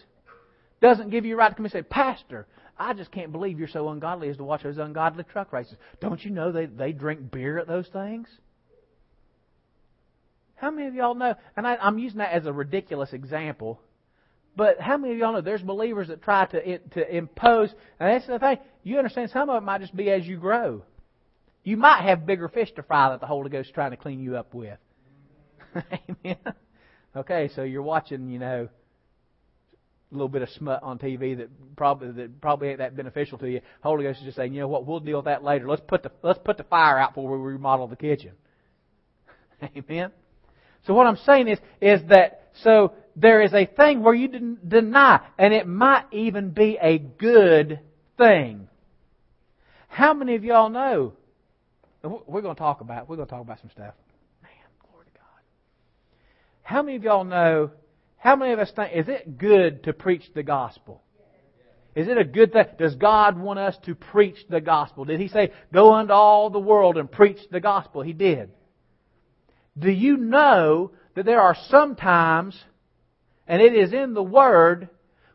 doesn't 0.81 1.11
give 1.11 1.25
you 1.25 1.35
a 1.35 1.37
right 1.37 1.49
to 1.49 1.55
come 1.55 1.65
and 1.65 1.71
say, 1.71 1.83
Pastor, 1.83 2.47
I 2.77 2.93
just 2.93 3.11
can't 3.11 3.31
believe 3.31 3.59
you're 3.59 3.67
so 3.67 3.89
ungodly 3.89 4.29
as 4.29 4.37
to 4.37 4.43
watch 4.43 4.63
those 4.63 4.77
ungodly 4.77 5.23
truck 5.23 5.53
races. 5.53 5.75
Don't 6.01 6.23
you 6.25 6.31
know 6.31 6.51
they, 6.51 6.65
they 6.65 6.91
drink 6.91 7.31
beer 7.31 7.59
at 7.59 7.67
those 7.67 7.87
things? 7.87 8.27
How 10.55 10.71
many 10.71 10.87
of 10.87 10.95
y'all 10.95 11.15
know? 11.15 11.35
And 11.55 11.65
I, 11.65 11.75
I'm 11.75 11.97
using 11.99 12.17
that 12.17 12.33
as 12.33 12.45
a 12.45 12.53
ridiculous 12.53 13.13
example 13.13 13.79
but 14.61 14.79
how 14.79 14.95
many 14.95 15.13
of 15.13 15.17
y'all 15.17 15.33
know 15.33 15.41
there's 15.41 15.63
believers 15.63 16.09
that 16.09 16.21
try 16.21 16.45
to 16.45 16.77
to 16.77 17.17
impose? 17.17 17.73
And 17.99 18.11
that's 18.11 18.27
the 18.27 18.37
thing. 18.37 18.59
You 18.83 18.99
understand? 18.99 19.31
Some 19.31 19.49
of 19.49 19.63
it 19.63 19.65
might 19.65 19.81
just 19.81 19.95
be 19.95 20.11
as 20.11 20.27
you 20.27 20.37
grow. 20.37 20.83
You 21.63 21.77
might 21.77 22.03
have 22.03 22.27
bigger 22.27 22.47
fish 22.47 22.71
to 22.73 22.83
fry 22.83 23.09
that 23.09 23.21
the 23.21 23.25
Holy 23.25 23.49
Ghost 23.49 23.69
is 23.69 23.73
trying 23.73 23.89
to 23.89 23.97
clean 23.97 24.19
you 24.19 24.37
up 24.37 24.53
with. 24.53 24.77
Amen. 25.75 26.37
Okay, 27.15 27.49
so 27.55 27.63
you're 27.63 27.81
watching, 27.81 28.29
you 28.29 28.37
know, 28.37 28.69
a 30.11 30.13
little 30.13 30.29
bit 30.29 30.43
of 30.43 30.49
smut 30.49 30.83
on 30.83 30.99
TV 30.99 31.35
that 31.37 31.49
probably 31.75 32.11
that 32.11 32.39
probably 32.39 32.67
ain't 32.67 32.77
that 32.77 32.95
beneficial 32.95 33.39
to 33.39 33.49
you. 33.49 33.61
Holy 33.81 34.03
Ghost 34.03 34.19
is 34.19 34.25
just 34.25 34.37
saying, 34.37 34.53
you 34.53 34.59
know 34.59 34.67
what, 34.67 34.85
we'll 34.85 34.99
deal 34.99 35.17
with 35.17 35.25
that 35.25 35.43
later. 35.43 35.67
Let's 35.67 35.81
put 35.87 36.03
the 36.03 36.11
let's 36.21 36.39
put 36.45 36.57
the 36.57 36.65
fire 36.65 36.99
out 36.99 37.15
before 37.15 37.35
we 37.35 37.51
remodel 37.53 37.87
the 37.87 37.95
kitchen. 37.95 38.33
Amen. 39.75 40.11
So 40.85 40.93
what 40.93 41.07
I'm 41.07 41.17
saying 41.25 41.47
is 41.47 41.57
is 41.81 42.01
that 42.09 42.49
so 42.61 42.93
there 43.15 43.41
is 43.41 43.53
a 43.53 43.65
thing 43.65 44.01
where 44.01 44.13
you 44.13 44.57
deny, 44.67 45.21
and 45.37 45.53
it 45.53 45.67
might 45.67 46.05
even 46.11 46.51
be 46.51 46.77
a 46.81 46.97
good 46.97 47.79
thing. 48.17 48.67
How 49.87 50.13
many 50.13 50.35
of 50.35 50.43
y'all 50.43 50.69
know? 50.69 51.13
We're 52.03 52.41
going 52.41 52.55
to 52.55 52.59
talk 52.59 52.81
about 52.81 53.07
we're 53.07 53.17
going 53.17 53.27
to 53.27 53.31
talk 53.31 53.41
about 53.41 53.59
some 53.59 53.69
stuff. 53.69 53.93
Man, 54.41 54.51
glory 54.81 55.05
to 55.05 55.11
God. 55.11 55.41
How 56.63 56.81
many 56.81 56.97
of 56.97 57.03
y'all 57.03 57.23
know? 57.23 57.71
How 58.17 58.35
many 58.35 58.53
of 58.53 58.59
us 58.59 58.71
think 58.75 58.93
is 58.95 59.07
it 59.07 59.37
good 59.37 59.83
to 59.83 59.93
preach 59.93 60.23
the 60.33 60.43
gospel? 60.43 61.01
Is 61.93 62.07
it 62.07 62.17
a 62.17 62.23
good 62.23 62.53
thing? 62.53 62.65
Does 62.79 62.95
God 62.95 63.37
want 63.37 63.59
us 63.59 63.77
to 63.85 63.95
preach 63.95 64.37
the 64.49 64.61
gospel? 64.61 65.05
Did 65.05 65.19
He 65.19 65.27
say, 65.27 65.51
"Go 65.73 65.93
unto 65.93 66.13
all 66.13 66.49
the 66.49 66.59
world 66.59 66.97
and 66.97 67.11
preach 67.11 67.39
the 67.51 67.59
gospel"? 67.59 68.01
He 68.01 68.13
did. 68.13 68.51
Do 69.77 69.91
you 69.91 70.17
know 70.17 70.91
that 71.15 71.25
there 71.25 71.41
are 71.41 71.55
some 71.69 71.95
times 71.95 72.61
and 73.51 73.61
it 73.61 73.73
is 73.73 73.91
in 73.91 74.13
the 74.13 74.23
Word, 74.23 74.87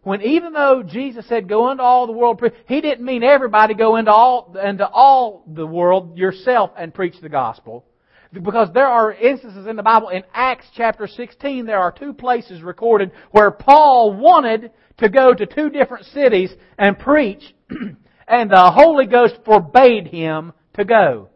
when 0.03 0.23
even 0.23 0.55
though 0.55 0.83
Jesus 0.83 1.29
said, 1.29 1.51
go 1.51 1.71
into 1.71 1.83
all 1.83 2.07
the 2.07 2.15
world, 2.15 2.41
He 2.67 2.81
didn't 2.81 3.05
mean 3.05 3.23
everybody 3.23 3.75
go 3.75 3.97
into 3.97 4.11
all, 4.11 4.57
into 4.57 4.89
all 4.89 5.45
the 5.47 5.67
world 5.67 6.17
yourself 6.17 6.71
and 6.79 6.95
preach 6.95 7.21
the 7.21 7.29
gospel. 7.29 7.85
Because 8.33 8.71
there 8.73 8.87
are 8.87 9.13
instances 9.13 9.67
in 9.67 9.77
the 9.77 9.83
Bible, 9.83 10.09
in 10.09 10.23
Acts 10.33 10.65
chapter 10.75 11.07
16, 11.07 11.67
there 11.67 11.79
are 11.79 11.93
two 11.93 12.15
places 12.15 12.63
recorded 12.63 13.13
where 13.33 13.51
Paul 13.51 14.15
wanted 14.15 14.71
to 14.97 15.11
go 15.11 15.35
to 15.35 15.45
two 15.45 15.69
different 15.69 16.07
cities 16.07 16.51
and 16.79 16.99
preach, 16.99 17.55
and 18.27 18.51
the 18.51 18.71
Holy 18.71 19.05
Ghost 19.05 19.41
forbade 19.45 20.07
him 20.07 20.55
to 20.73 20.87
go. 20.87 21.29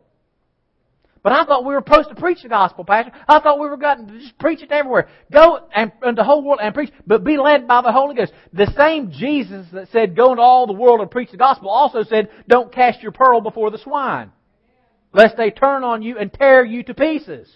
But 1.22 1.32
I 1.32 1.44
thought 1.44 1.66
we 1.66 1.74
were 1.74 1.82
supposed 1.86 2.08
to 2.08 2.14
preach 2.14 2.42
the 2.42 2.48
gospel, 2.48 2.84
Pastor. 2.84 3.12
I 3.28 3.40
thought 3.40 3.60
we 3.60 3.68
were 3.68 3.76
going 3.76 4.06
to 4.06 4.18
just 4.20 4.38
preach 4.38 4.62
it 4.62 4.72
everywhere. 4.72 5.08
Go 5.30 5.68
and, 5.74 5.92
and 6.00 6.16
the 6.16 6.24
whole 6.24 6.42
world 6.42 6.60
and 6.62 6.74
preach, 6.74 6.90
but 7.06 7.24
be 7.24 7.36
led 7.36 7.68
by 7.68 7.82
the 7.82 7.92
Holy 7.92 8.14
Ghost. 8.14 8.32
The 8.54 8.72
same 8.76 9.10
Jesus 9.10 9.66
that 9.72 9.90
said, 9.90 10.16
go 10.16 10.30
into 10.30 10.42
all 10.42 10.66
the 10.66 10.72
world 10.72 11.00
and 11.00 11.10
preach 11.10 11.30
the 11.30 11.36
gospel 11.36 11.68
also 11.68 12.04
said, 12.04 12.30
don't 12.48 12.72
cast 12.72 13.02
your 13.02 13.12
pearl 13.12 13.42
before 13.42 13.70
the 13.70 13.78
swine, 13.78 14.32
lest 15.12 15.36
they 15.36 15.50
turn 15.50 15.84
on 15.84 16.02
you 16.02 16.16
and 16.16 16.32
tear 16.32 16.64
you 16.64 16.82
to 16.84 16.94
pieces. 16.94 17.54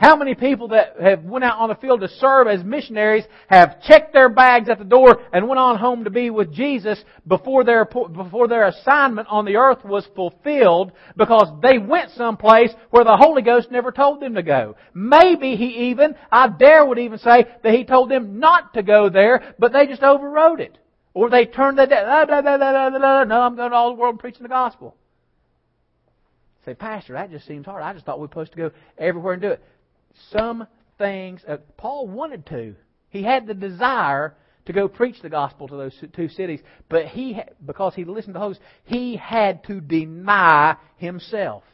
How 0.00 0.16
many 0.16 0.34
people 0.34 0.68
that 0.68 0.98
have 0.98 1.24
went 1.24 1.44
out 1.44 1.58
on 1.58 1.68
the 1.68 1.74
field 1.74 2.00
to 2.00 2.08
serve 2.08 2.48
as 2.48 2.64
missionaries 2.64 3.26
have 3.48 3.82
checked 3.82 4.14
their 4.14 4.30
bags 4.30 4.70
at 4.70 4.78
the 4.78 4.84
door 4.84 5.20
and 5.30 5.46
went 5.46 5.58
on 5.58 5.76
home 5.76 6.04
to 6.04 6.10
be 6.10 6.30
with 6.30 6.54
Jesus 6.54 7.04
before 7.28 7.64
their, 7.64 7.84
before 7.84 8.48
their 8.48 8.68
assignment 8.68 9.28
on 9.28 9.44
the 9.44 9.56
earth 9.56 9.84
was 9.84 10.08
fulfilled 10.16 10.92
because 11.18 11.52
they 11.60 11.76
went 11.76 12.12
someplace 12.12 12.70
where 12.88 13.04
the 13.04 13.14
Holy 13.14 13.42
Ghost 13.42 13.70
never 13.70 13.92
told 13.92 14.20
them 14.20 14.36
to 14.36 14.42
go. 14.42 14.74
Maybe 14.94 15.54
He 15.54 15.90
even, 15.90 16.14
I 16.32 16.48
dare 16.48 16.86
would 16.86 16.98
even 16.98 17.18
say 17.18 17.44
that 17.62 17.74
He 17.74 17.84
told 17.84 18.10
them 18.10 18.40
not 18.40 18.72
to 18.72 18.82
go 18.82 19.10
there, 19.10 19.54
but 19.58 19.74
they 19.74 19.86
just 19.86 20.02
overrode 20.02 20.60
it. 20.60 20.78
Or 21.12 21.28
they 21.28 21.44
turned 21.44 21.78
the, 21.78 21.86
blah, 21.86 22.24
blah, 22.24 23.24
no, 23.24 23.42
I'm 23.42 23.54
going 23.54 23.72
to 23.72 23.76
all 23.76 23.90
the 23.90 24.00
world 24.00 24.18
preaching 24.18 24.44
the 24.44 24.48
gospel. 24.48 24.96
Say, 26.64 26.72
Pastor, 26.72 27.12
that 27.12 27.30
just 27.30 27.46
seems 27.46 27.66
hard. 27.66 27.82
I 27.82 27.92
just 27.92 28.06
thought 28.06 28.18
we 28.18 28.22
were 28.22 28.28
supposed 28.28 28.52
to 28.52 28.58
go 28.58 28.70
everywhere 28.96 29.34
and 29.34 29.42
do 29.42 29.48
it 29.48 29.62
some 30.30 30.66
things. 30.98 31.42
Uh, 31.46 31.58
Paul 31.76 32.08
wanted 32.08 32.46
to. 32.46 32.74
He 33.08 33.22
had 33.22 33.46
the 33.46 33.54
desire 33.54 34.34
to 34.66 34.72
go 34.72 34.88
preach 34.88 35.20
the 35.22 35.28
gospel 35.28 35.68
to 35.68 35.76
those 35.76 36.04
two 36.14 36.28
cities, 36.28 36.60
but 36.88 37.06
he, 37.06 37.40
because 37.64 37.94
he 37.94 38.04
listened 38.04 38.34
to 38.34 38.38
the 38.38 38.44
he 38.84 39.16
had 39.16 39.64
to 39.64 39.80
deny 39.80 40.76
himself. 40.96 41.64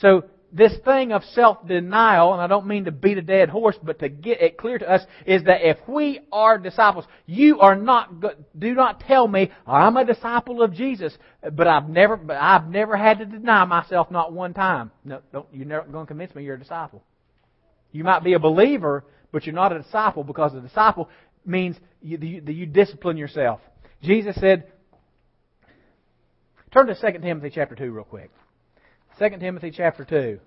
So 0.00 0.24
this 0.52 0.74
thing 0.84 1.12
of 1.12 1.24
self-denial, 1.32 2.34
and 2.34 2.42
I 2.42 2.46
don't 2.46 2.66
mean 2.66 2.84
to 2.84 2.92
beat 2.92 3.16
a 3.16 3.22
dead 3.22 3.48
horse, 3.48 3.76
but 3.82 3.98
to 4.00 4.08
get 4.10 4.42
it 4.42 4.58
clear 4.58 4.78
to 4.78 4.90
us, 4.90 5.02
is 5.24 5.44
that 5.44 5.62
if 5.62 5.78
we 5.88 6.20
are 6.30 6.58
disciples, 6.58 7.06
you 7.26 7.60
are 7.60 7.74
not, 7.74 8.10
do 8.58 8.74
not 8.74 9.00
tell 9.00 9.26
me, 9.26 9.50
I'm 9.66 9.96
a 9.96 10.04
disciple 10.04 10.62
of 10.62 10.74
Jesus, 10.74 11.16
but 11.52 11.66
I've 11.66 11.88
never, 11.88 12.16
but 12.16 12.36
I've 12.36 12.68
never 12.68 12.96
had 12.96 13.18
to 13.20 13.24
deny 13.24 13.64
myself 13.64 14.10
not 14.10 14.32
one 14.32 14.52
time. 14.52 14.90
No, 15.04 15.20
don't, 15.32 15.46
you're 15.52 15.66
never 15.66 15.86
going 15.86 16.04
to 16.04 16.08
convince 16.08 16.34
me 16.34 16.44
you're 16.44 16.56
a 16.56 16.60
disciple. 16.60 17.02
You 17.90 18.04
might 18.04 18.22
be 18.22 18.34
a 18.34 18.38
believer, 18.38 19.04
but 19.32 19.46
you're 19.46 19.54
not 19.54 19.72
a 19.72 19.80
disciple 19.80 20.22
because 20.22 20.54
a 20.54 20.60
disciple 20.60 21.08
means 21.46 21.76
you, 22.02 22.18
you, 22.18 22.42
you 22.46 22.66
discipline 22.66 23.16
yourself. 23.16 23.60
Jesus 24.02 24.36
said, 24.36 24.70
turn 26.72 26.88
to 26.88 26.94
2 26.94 27.18
Timothy 27.20 27.50
chapter 27.54 27.74
2 27.74 27.90
real 27.90 28.04
quick. 28.04 28.30
2 29.18 29.28
Timothy 29.38 29.70
chapter 29.70 30.04
2. 30.04 30.40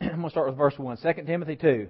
I'm 0.00 0.08
going 0.08 0.22
to 0.24 0.30
start 0.30 0.48
with 0.48 0.56
verse 0.56 0.78
1. 0.78 0.96
2 0.96 1.12
Timothy 1.26 1.56
2. 1.56 1.88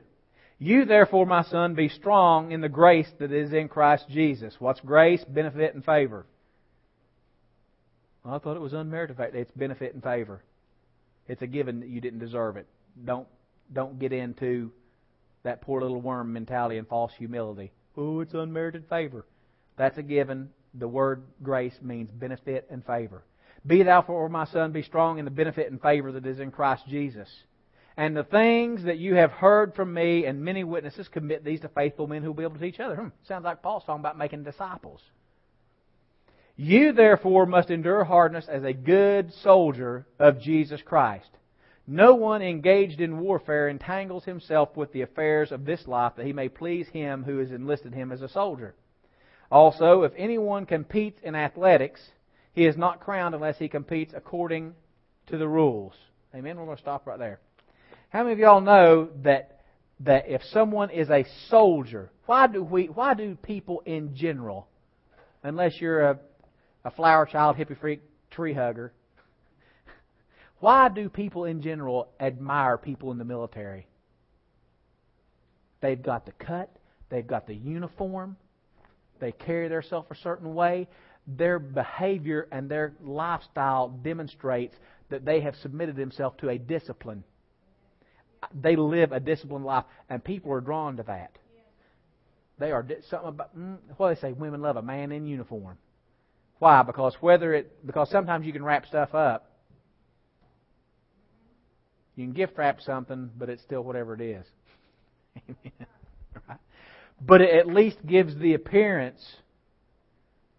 You 0.58 0.84
therefore, 0.84 1.26
my 1.26 1.42
son, 1.42 1.74
be 1.74 1.88
strong 1.88 2.52
in 2.52 2.60
the 2.60 2.68
grace 2.68 3.10
that 3.18 3.32
is 3.32 3.52
in 3.52 3.68
Christ 3.68 4.04
Jesus. 4.08 4.54
What's 4.58 4.80
grace? 4.80 5.24
Benefit 5.24 5.74
and 5.74 5.84
favor. 5.84 6.26
Well, 8.24 8.34
I 8.34 8.38
thought 8.38 8.56
it 8.56 8.60
was 8.60 8.72
unmerited 8.72 9.16
favor. 9.16 9.36
It's 9.36 9.50
benefit 9.52 9.94
and 9.94 10.02
favor. 10.02 10.42
It's 11.26 11.42
a 11.42 11.46
given 11.46 11.80
that 11.80 11.88
you 11.88 12.00
didn't 12.00 12.20
deserve 12.20 12.56
it. 12.56 12.66
Don't 13.04 13.26
don't 13.72 13.98
get 13.98 14.12
into 14.12 14.70
that 15.42 15.62
poor 15.62 15.80
little 15.80 16.00
worm 16.00 16.32
mentality 16.32 16.76
and 16.76 16.86
false 16.86 17.12
humility. 17.16 17.72
Oh, 17.96 18.20
it's 18.20 18.34
unmerited 18.34 18.84
favor. 18.88 19.24
That's 19.76 19.98
a 19.98 20.02
given. 20.02 20.50
The 20.74 20.88
word 20.88 21.22
grace 21.42 21.78
means 21.82 22.10
benefit 22.10 22.66
and 22.70 22.84
favor. 22.84 23.22
Be 23.66 23.82
thou 23.82 24.02
for 24.02 24.28
my 24.28 24.44
son, 24.44 24.72
be 24.72 24.82
strong 24.82 25.18
in 25.18 25.24
the 25.24 25.30
benefit 25.30 25.70
and 25.70 25.80
favor 25.80 26.12
that 26.12 26.26
is 26.26 26.40
in 26.40 26.50
Christ 26.50 26.84
Jesus. 26.88 27.28
And 27.96 28.16
the 28.16 28.24
things 28.24 28.84
that 28.84 28.98
you 28.98 29.14
have 29.14 29.30
heard 29.30 29.74
from 29.74 29.94
me 29.94 30.26
and 30.26 30.44
many 30.44 30.64
witnesses, 30.64 31.08
commit 31.08 31.44
these 31.44 31.60
to 31.60 31.68
faithful 31.68 32.08
men 32.08 32.22
who 32.22 32.28
will 32.28 32.34
be 32.34 32.42
able 32.42 32.54
to 32.54 32.60
teach 32.60 32.80
others. 32.80 32.98
Hmm, 32.98 33.08
sounds 33.26 33.44
like 33.44 33.62
Paul's 33.62 33.84
talking 33.84 34.00
about 34.00 34.18
making 34.18 34.42
disciples. 34.42 35.00
You 36.56 36.92
therefore 36.92 37.46
must 37.46 37.70
endure 37.70 38.04
hardness 38.04 38.46
as 38.48 38.64
a 38.64 38.72
good 38.72 39.32
soldier 39.32 40.06
of 40.18 40.40
Jesus 40.40 40.82
Christ. 40.82 41.30
No 41.86 42.14
one 42.14 42.40
engaged 42.40 43.00
in 43.00 43.20
warfare 43.20 43.68
entangles 43.68 44.24
himself 44.24 44.76
with 44.76 44.92
the 44.92 45.02
affairs 45.02 45.52
of 45.52 45.64
this 45.64 45.86
life 45.86 46.14
that 46.16 46.26
he 46.26 46.32
may 46.32 46.48
please 46.48 46.88
him 46.88 47.24
who 47.24 47.38
has 47.38 47.50
enlisted 47.50 47.92
him 47.92 48.10
as 48.10 48.22
a 48.22 48.28
soldier. 48.28 48.74
Also, 49.50 50.02
if 50.02 50.12
anyone 50.16 50.64
competes 50.64 51.20
in 51.22 51.34
athletics, 51.34 52.00
he 52.54 52.64
is 52.64 52.76
not 52.76 53.00
crowned 53.00 53.34
unless 53.34 53.58
he 53.58 53.68
competes 53.68 54.14
according 54.16 54.74
to 55.26 55.36
the 55.36 55.46
rules. 55.46 55.92
Amen. 56.34 56.56
We're 56.56 56.64
going 56.64 56.76
to 56.76 56.82
stop 56.82 57.06
right 57.06 57.18
there. 57.18 57.40
How 58.08 58.22
many 58.22 58.32
of 58.32 58.38
y'all 58.38 58.60
know 58.60 59.10
that 59.22 59.50
that 60.00 60.28
if 60.28 60.42
someone 60.52 60.90
is 60.90 61.08
a 61.10 61.24
soldier, 61.48 62.10
why 62.26 62.46
do 62.46 62.62
we 62.62 62.86
why 62.86 63.14
do 63.14 63.36
people 63.36 63.82
in 63.86 64.14
general, 64.14 64.68
unless 65.42 65.80
you're 65.80 66.00
a, 66.00 66.18
a 66.84 66.90
flower 66.90 67.26
child, 67.26 67.56
hippie 67.56 67.78
freak, 67.78 68.00
tree 68.30 68.54
hugger, 68.54 68.92
why 70.64 70.88
do 70.88 71.08
people 71.08 71.44
in 71.44 71.60
general 71.60 72.08
admire 72.18 72.78
people 72.78 73.10
in 73.12 73.18
the 73.18 73.24
military? 73.24 73.86
They've 75.80 76.02
got 76.02 76.24
the 76.24 76.32
cut, 76.32 76.74
they've 77.10 77.26
got 77.26 77.46
the 77.46 77.54
uniform, 77.54 78.36
they 79.20 79.32
carry 79.32 79.68
themselves 79.68 80.08
a 80.10 80.14
certain 80.14 80.54
way. 80.54 80.88
Their 81.26 81.58
behavior 81.58 82.48
and 82.52 82.70
their 82.70 82.94
lifestyle 83.02 83.88
demonstrates 83.88 84.74
that 85.10 85.24
they 85.24 85.40
have 85.40 85.54
submitted 85.56 85.96
themselves 85.96 86.36
to 86.40 86.48
a 86.48 86.58
discipline 86.58 87.24
they 88.52 88.76
live 88.76 89.12
a 89.12 89.20
disciplined 89.20 89.64
life, 89.64 89.84
and 90.08 90.22
people 90.22 90.52
are 90.52 90.60
drawn 90.60 90.96
to 90.96 91.02
that. 91.04 91.38
They 92.58 92.72
are 92.72 92.86
something 93.08 93.28
about 93.28 93.56
mm, 93.58 93.78
what 93.96 94.14
they 94.14 94.20
say. 94.20 94.32
Women 94.32 94.62
love 94.62 94.76
a 94.76 94.82
man 94.82 95.12
in 95.12 95.26
uniform. 95.26 95.78
Why? 96.58 96.82
Because 96.82 97.14
whether 97.20 97.52
it 97.54 97.86
because 97.86 98.10
sometimes 98.10 98.46
you 98.46 98.52
can 98.52 98.64
wrap 98.64 98.86
stuff 98.86 99.14
up. 99.14 99.50
You 102.16 102.24
can 102.24 102.32
gift 102.32 102.56
wrap 102.56 102.80
something, 102.80 103.30
but 103.36 103.48
it's 103.48 103.62
still 103.62 103.82
whatever 103.82 104.14
it 104.14 104.20
is. 104.20 104.46
right? 106.48 106.58
But 107.20 107.40
it 107.40 107.54
at 107.54 107.66
least 107.66 108.04
gives 108.06 108.36
the 108.36 108.54
appearance 108.54 109.20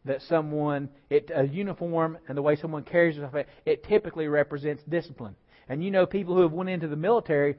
that 0.04 0.22
someone 0.24 0.90
it 1.10 1.32
a 1.34 1.48
uniform 1.48 2.18
and 2.28 2.38
the 2.38 2.42
way 2.42 2.56
someone 2.56 2.84
carries 2.84 3.16
themselves 3.16 3.50
it 3.66 3.84
typically 3.84 4.28
represents 4.28 4.84
discipline. 4.84 5.36
And 5.68 5.84
you 5.84 5.90
know 5.90 6.06
people 6.06 6.36
who 6.36 6.42
have 6.42 6.52
went 6.52 6.70
into 6.70 6.88
the 6.88 6.96
military 6.96 7.56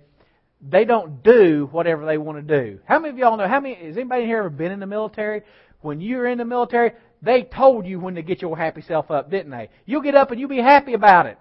they 0.61 0.85
don't 0.85 1.23
do 1.23 1.69
whatever 1.71 2.07
they 2.07 2.19
want 2.19 2.47
to 2.47 2.63
do. 2.63 2.79
How 2.85 2.99
many 2.99 3.13
of 3.13 3.19
y'all 3.19 3.37
know? 3.37 3.47
How 3.47 3.61
many? 3.61 3.75
Has 3.75 3.97
anybody 3.97 4.25
here 4.25 4.39
ever 4.39 4.51
been 4.51 4.73
in 4.73 4.81
the 4.81 4.87
military? 4.87 5.43
When 5.83 6.01
you 6.01 6.17
were 6.17 6.27
in 6.27 6.39
the 6.39 6.45
military, 6.45 6.93
they 7.23 7.43
told 7.43 7.87
you 7.87 8.01
when 8.01 8.15
to 8.15 8.23
get 8.23 8.41
your 8.41 8.57
happy 8.57 8.81
self 8.83 9.11
up, 9.11 9.31
didn't 9.31 9.51
they? 9.51 9.69
You'll 9.85 10.01
get 10.01 10.15
up 10.15 10.31
and 10.31 10.41
you'll 10.41 10.49
be 10.49 10.61
happy 10.61 10.95
about 10.95 11.27
it. 11.27 11.39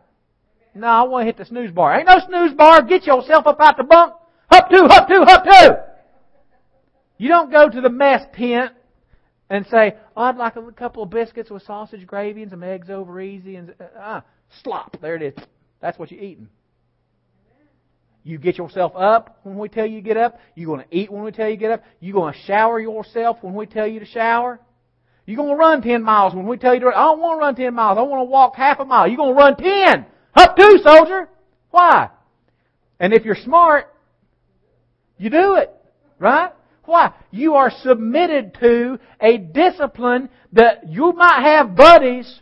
No, 0.76 0.88
I 0.88 1.04
want 1.04 1.22
to 1.22 1.26
hit 1.26 1.38
the 1.38 1.46
snooze 1.46 1.72
bar. 1.72 1.98
Ain't 1.98 2.08
no 2.08 2.20
snooze 2.28 2.54
bar. 2.54 2.82
Get 2.84 3.08
yourself 3.08 3.48
up 3.48 3.60
out 3.62 3.78
the 3.78 3.84
bunk. 3.84 4.14
Up 4.52 4.70
two, 4.70 4.84
up 4.84 5.08
two, 5.08 5.22
up 5.22 5.44
two. 5.46 5.76
You 7.18 7.30
don't 7.30 7.50
go 7.50 7.70
to 7.70 7.82
the 7.82 7.90
mess 7.90 8.24
tent 8.36 8.74
and 9.50 9.66
say, 9.68 9.96
oh, 10.18 10.24
I'd 10.24 10.36
like 10.36 10.58
a 10.58 10.72
couple 10.74 11.04
of 11.04 11.10
biscuits 11.10 11.50
with 11.50 11.64
sausage 11.64 12.06
gravy 12.06 12.42
and 12.42 12.52
some 12.52 12.62
eggs 12.62 12.90
over 12.90 13.22
easy 13.22 13.56
and 13.56 13.74
uh, 13.80 14.00
uh 14.00 14.22
slop. 14.64 14.98
There 15.02 15.16
it 15.16 15.22
is. 15.22 15.34
That's 15.82 15.98
what 15.98 16.12
you're 16.12 16.22
eating. 16.22 16.50
You 18.24 18.38
get 18.38 18.58
yourself 18.58 18.94
up 18.96 19.40
when 19.44 19.58
we 19.58 19.70
tell 19.70 19.86
you 19.86 20.02
to 20.02 20.02
get 20.02 20.18
up. 20.18 20.40
You're 20.56 20.76
going 20.76 20.86
to 20.86 20.96
eat 20.96 21.12
when 21.12 21.24
we 21.24 21.32
tell 21.32 21.48
you 21.48 21.56
to 21.56 21.60
get 21.60 21.72
up. 21.72 21.84
You're 22.00 22.16
going 22.16 22.34
to 22.34 22.40
shower 22.40 22.80
yourself 22.80 23.38
when 23.42 23.54
we 23.54 23.66
tell 23.66 23.88
you 23.88 24.00
to 24.00 24.06
shower. 24.06 24.60
You're 25.26 25.38
going 25.38 25.52
to 25.52 25.56
run 25.56 25.82
10 25.82 26.04
miles 26.04 26.34
when 26.34 26.48
we 26.48 26.58
tell 26.58 26.74
you 26.74 26.80
to 26.82 26.86
run. 26.88 26.96
I 26.96 27.04
don't 27.04 27.22
want 27.22 27.40
to 27.40 27.46
run 27.46 27.56
10 27.56 27.74
miles. 27.74 27.98
I 27.98 28.02
want 28.02 28.22
to 28.22 28.30
walk 28.30 28.56
half 28.56 28.80
a 28.80 28.86
mile. 28.86 29.08
You're 29.08 29.18
going 29.18 29.36
to 29.36 29.40
run 29.40 29.56
10. 29.56 30.06
Up 30.36 30.56
two, 30.56 30.80
soldier. 30.84 31.30
Why? 31.72 32.10
And 33.00 33.14
if 33.14 33.26
you're 33.26 33.36
smart, 33.36 33.94
you 35.18 35.30
do 35.30 35.56
it. 35.56 35.72
Right? 36.20 36.52
Why? 36.84 37.14
You 37.32 37.56
are 37.56 37.72
submitted 37.84 38.58
to 38.60 39.00
a 39.20 39.38
discipline 39.38 40.30
that 40.54 40.90
you 40.90 41.14
might 41.14 41.42
have 41.44 41.76
buddies 41.76 42.42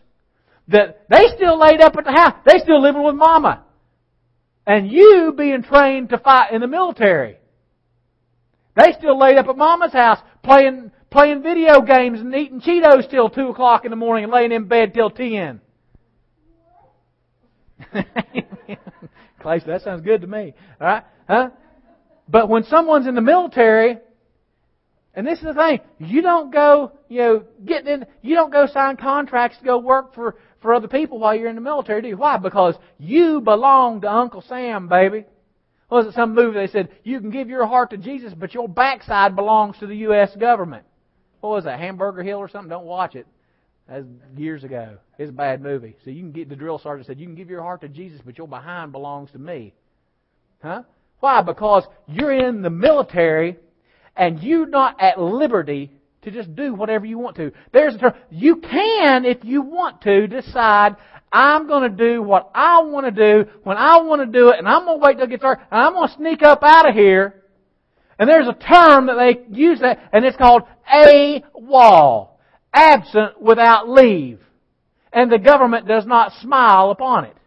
that 0.67 1.05
they 1.09 1.25
still 1.35 1.59
laid 1.59 1.81
up 1.81 1.95
at 1.97 2.05
the 2.05 2.11
house. 2.11 2.35
They 2.45 2.59
still 2.59 2.81
living 2.81 3.03
with 3.03 3.15
mama 3.15 3.63
and 4.65 4.89
you 4.89 5.33
being 5.37 5.63
trained 5.63 6.09
to 6.09 6.17
fight 6.17 6.53
in 6.53 6.61
the 6.61 6.67
military. 6.67 7.37
They 8.75 8.93
still 8.97 9.19
laid 9.19 9.37
up 9.37 9.47
at 9.47 9.57
mama's 9.57 9.93
house 9.93 10.19
playing, 10.43 10.91
playing 11.11 11.43
video 11.43 11.81
games 11.81 12.19
and 12.19 12.33
eating 12.33 12.61
Cheetos 12.61 13.09
till 13.09 13.29
2 13.29 13.49
o'clock 13.49 13.85
in 13.85 13.91
the 13.91 13.97
morning 13.97 14.23
and 14.23 14.33
laying 14.33 14.51
in 14.51 14.67
bed 14.67 14.93
till 14.93 15.09
10. 15.09 15.61
Clay, 19.39 19.61
that 19.65 19.81
sounds 19.81 20.01
good 20.01 20.21
to 20.21 20.27
me. 20.27 20.53
Alright? 20.79 21.03
Huh? 21.27 21.49
But 22.27 22.49
when 22.49 22.63
someone's 22.63 23.07
in 23.07 23.15
the 23.15 23.21
military, 23.21 23.97
and 25.13 25.27
this 25.27 25.39
is 25.39 25.45
the 25.45 25.53
thing, 25.53 25.79
you 25.99 26.21
don't 26.21 26.51
go, 26.51 26.93
you 27.09 27.19
know, 27.19 27.43
get 27.65 27.85
in, 27.87 28.05
you 28.21 28.35
don't 28.35 28.51
go 28.51 28.65
sign 28.65 28.97
contracts 28.97 29.57
to 29.59 29.65
go 29.65 29.77
work 29.77 30.15
for, 30.15 30.37
for 30.61 30.73
other 30.73 30.87
people 30.87 31.19
while 31.19 31.35
you're 31.35 31.49
in 31.49 31.55
the 31.55 31.61
military, 31.61 32.01
do 32.01 32.07
you? 32.07 32.17
Why? 32.17 32.37
Because 32.37 32.75
you 32.97 33.41
belong 33.41 34.01
to 34.01 34.11
Uncle 34.11 34.41
Sam, 34.41 34.87
baby. 34.87 35.25
Was 35.89 36.07
it 36.07 36.15
some 36.15 36.33
movie 36.33 36.57
they 36.57 36.67
said, 36.67 36.89
you 37.03 37.19
can 37.19 37.29
give 37.29 37.49
your 37.49 37.67
heart 37.67 37.91
to 37.91 37.97
Jesus, 37.97 38.33
but 38.35 38.53
your 38.53 38.67
backside 38.67 39.35
belongs 39.35 39.77
to 39.79 39.85
the 39.85 39.97
U.S. 39.97 40.35
government? 40.35 40.85
What 41.41 41.49
was 41.49 41.63
that, 41.65 41.79
Hamburger 41.79 42.23
Hill 42.23 42.39
or 42.39 42.49
something? 42.49 42.69
Don't 42.69 42.85
watch 42.85 43.15
it. 43.15 43.27
That's 43.87 44.05
years 44.37 44.63
ago. 44.63 44.97
It's 45.17 45.29
a 45.29 45.33
bad 45.33 45.61
movie. 45.61 45.95
So 46.03 46.09
you 46.09 46.21
can 46.21 46.31
get, 46.31 46.49
the 46.49 46.55
drill 46.55 46.79
sergeant 46.79 47.07
said, 47.07 47.19
you 47.19 47.27
can 47.27 47.35
give 47.35 47.49
your 47.49 47.61
heart 47.61 47.81
to 47.81 47.89
Jesus, 47.89 48.21
but 48.23 48.37
your 48.37 48.47
behind 48.47 48.91
belongs 48.91 49.31
to 49.31 49.39
me. 49.39 49.73
Huh? 50.61 50.83
Why? 51.19 51.41
Because 51.41 51.85
you're 52.07 52.33
in 52.33 52.61
the 52.61 52.69
military 52.69 53.57
and 54.15 54.41
you're 54.41 54.67
not 54.67 55.01
at 55.01 55.19
liberty 55.19 55.91
to 56.21 56.31
just 56.31 56.55
do 56.55 56.73
whatever 56.73 57.05
you 57.05 57.17
want 57.17 57.35
to. 57.37 57.51
There's 57.71 57.95
a 57.95 57.97
term. 57.97 58.13
You 58.29 58.57
can, 58.57 59.25
if 59.25 59.43
you 59.43 59.61
want 59.61 60.01
to, 60.01 60.27
decide, 60.27 60.95
I'm 61.31 61.67
going 61.67 61.89
to 61.91 61.97
do 61.97 62.21
what 62.21 62.49
I 62.55 62.81
want 62.83 63.05
to 63.05 63.11
do 63.11 63.49
when 63.63 63.77
I 63.77 64.01
want 64.01 64.21
to 64.21 64.39
do 64.39 64.49
it, 64.49 64.59
and 64.59 64.67
I'm 64.67 64.85
going 64.85 64.99
to 64.99 65.05
wait 65.05 65.17
till 65.17 65.25
it 65.25 65.29
gets 65.29 65.41
dark, 65.41 65.59
and 65.71 65.81
I'm 65.81 65.93
going 65.93 66.07
to 66.07 66.15
sneak 66.15 66.41
up 66.43 66.63
out 66.63 66.87
of 66.87 66.95
here. 66.95 67.43
And 68.17 68.29
there's 68.29 68.47
a 68.47 68.53
term 68.53 69.07
that 69.07 69.15
they 69.15 69.43
use 69.53 69.79
that, 69.81 70.09
and 70.13 70.23
it's 70.23 70.37
called 70.37 70.63
a 70.93 71.43
wall. 71.53 72.32
Absent 72.73 73.41
without 73.41 73.87
leave. 73.87 74.39
And 75.11 75.31
the 75.31 75.37
government 75.37 75.87
does 75.87 76.05
not 76.05 76.31
smile 76.41 76.89
upon 76.89 77.25
it. 77.25 77.37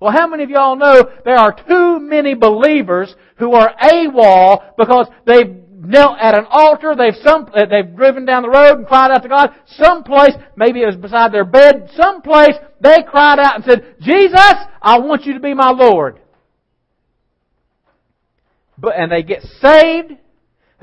Well, 0.00 0.12
how 0.12 0.26
many 0.26 0.42
of 0.42 0.50
y'all 0.50 0.76
know 0.76 1.08
there 1.24 1.36
are 1.36 1.52
too 1.52 2.00
many 2.00 2.34
believers 2.34 3.14
who 3.36 3.52
are 3.52 3.74
AWOL 3.80 4.76
because 4.76 5.06
they've 5.26 5.64
knelt 5.86 6.18
at 6.18 6.36
an 6.36 6.46
altar, 6.50 6.94
they've 6.96 7.14
some, 7.22 7.48
uh, 7.54 7.66
they've 7.66 7.94
driven 7.94 8.24
down 8.24 8.42
the 8.42 8.48
road 8.48 8.78
and 8.78 8.86
cried 8.86 9.10
out 9.10 9.22
to 9.22 9.28
God. 9.28 9.50
Someplace, 9.66 10.32
maybe 10.56 10.82
it 10.82 10.86
was 10.86 10.96
beside 10.96 11.32
their 11.32 11.44
bed, 11.44 11.90
someplace 11.94 12.54
they 12.80 13.02
cried 13.06 13.38
out 13.38 13.56
and 13.56 13.64
said, 13.64 13.96
Jesus, 14.00 14.54
I 14.82 14.98
want 14.98 15.24
you 15.24 15.34
to 15.34 15.40
be 15.40 15.54
my 15.54 15.70
Lord. 15.70 16.20
But, 18.76 18.94
and 18.96 19.10
they 19.10 19.22
get 19.22 19.42
saved, 19.60 20.14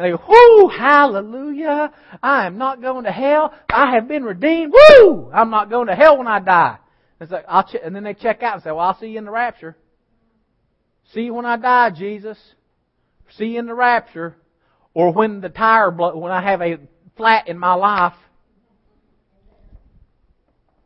and 0.02 0.14
they 0.14 0.18
go, 0.18 0.24
whoo, 0.28 0.68
hallelujah, 0.68 1.92
I 2.24 2.48
am 2.48 2.58
not 2.58 2.82
going 2.82 3.04
to 3.04 3.12
hell, 3.12 3.54
I 3.70 3.94
have 3.94 4.08
been 4.08 4.24
redeemed, 4.24 4.74
whoo, 4.74 5.30
I'm 5.32 5.52
not 5.52 5.70
going 5.70 5.88
to 5.88 5.96
hell 5.96 6.18
when 6.18 6.28
I 6.28 6.40
die. 6.40 6.78
It's 7.20 7.32
like, 7.32 7.46
I'll 7.48 7.64
ch- 7.64 7.76
and 7.84 7.96
then 7.96 8.04
they 8.04 8.16
check 8.16 8.42
out 8.42 8.56
and 8.56 8.64
say, 8.64 8.72
well, 8.72 8.80
I'll 8.80 9.00
see 9.00 9.10
you 9.10 9.20
in 9.20 9.26
the 9.26 9.32
rapture. 9.32 9.78
See 11.14 11.22
you 11.22 11.36
when 11.36 11.46
I 11.46 11.58
die, 11.58 11.92
Jesus. 11.92 12.38
See 13.38 13.46
you 13.46 13.60
in 13.60 13.68
the 13.68 13.76
rapture. 13.76 14.36
Or 14.96 15.14
when 15.14 15.40
the 15.40 15.50
tire 15.50 15.92
blow, 15.92 16.18
when 16.18 16.32
I 16.32 16.42
have 16.42 16.62
a 16.62 16.80
flat 17.16 17.48
in 17.48 17.60
my 17.60 17.76
life. 17.76 18.16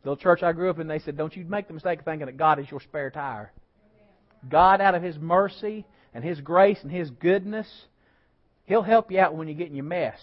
The 0.04 0.14
church 0.16 0.42
I 0.42 0.52
grew 0.52 0.68
up 0.68 0.78
in, 0.78 0.88
they 0.88 0.98
said, 0.98 1.16
don't 1.16 1.34
you 1.34 1.44
make 1.46 1.68
the 1.68 1.74
mistake 1.74 2.00
of 2.00 2.04
thinking 2.04 2.26
that 2.26 2.36
God 2.36 2.58
is 2.58 2.70
your 2.70 2.80
spare 2.80 3.10
tire. 3.10 3.50
God, 4.46 4.82
out 4.82 4.94
of 4.94 5.02
His 5.02 5.16
mercy 5.16 5.86
and 6.12 6.22
His 6.22 6.40
grace 6.40 6.78
and 6.82 6.92
His 6.92 7.10
goodness, 7.10 7.66
He'll 8.66 8.82
help 8.82 9.10
you 9.10 9.18
out 9.20 9.34
when 9.34 9.48
you 9.48 9.54
get 9.54 9.68
in 9.68 9.74
your 9.74 9.84
mess. 9.84 10.18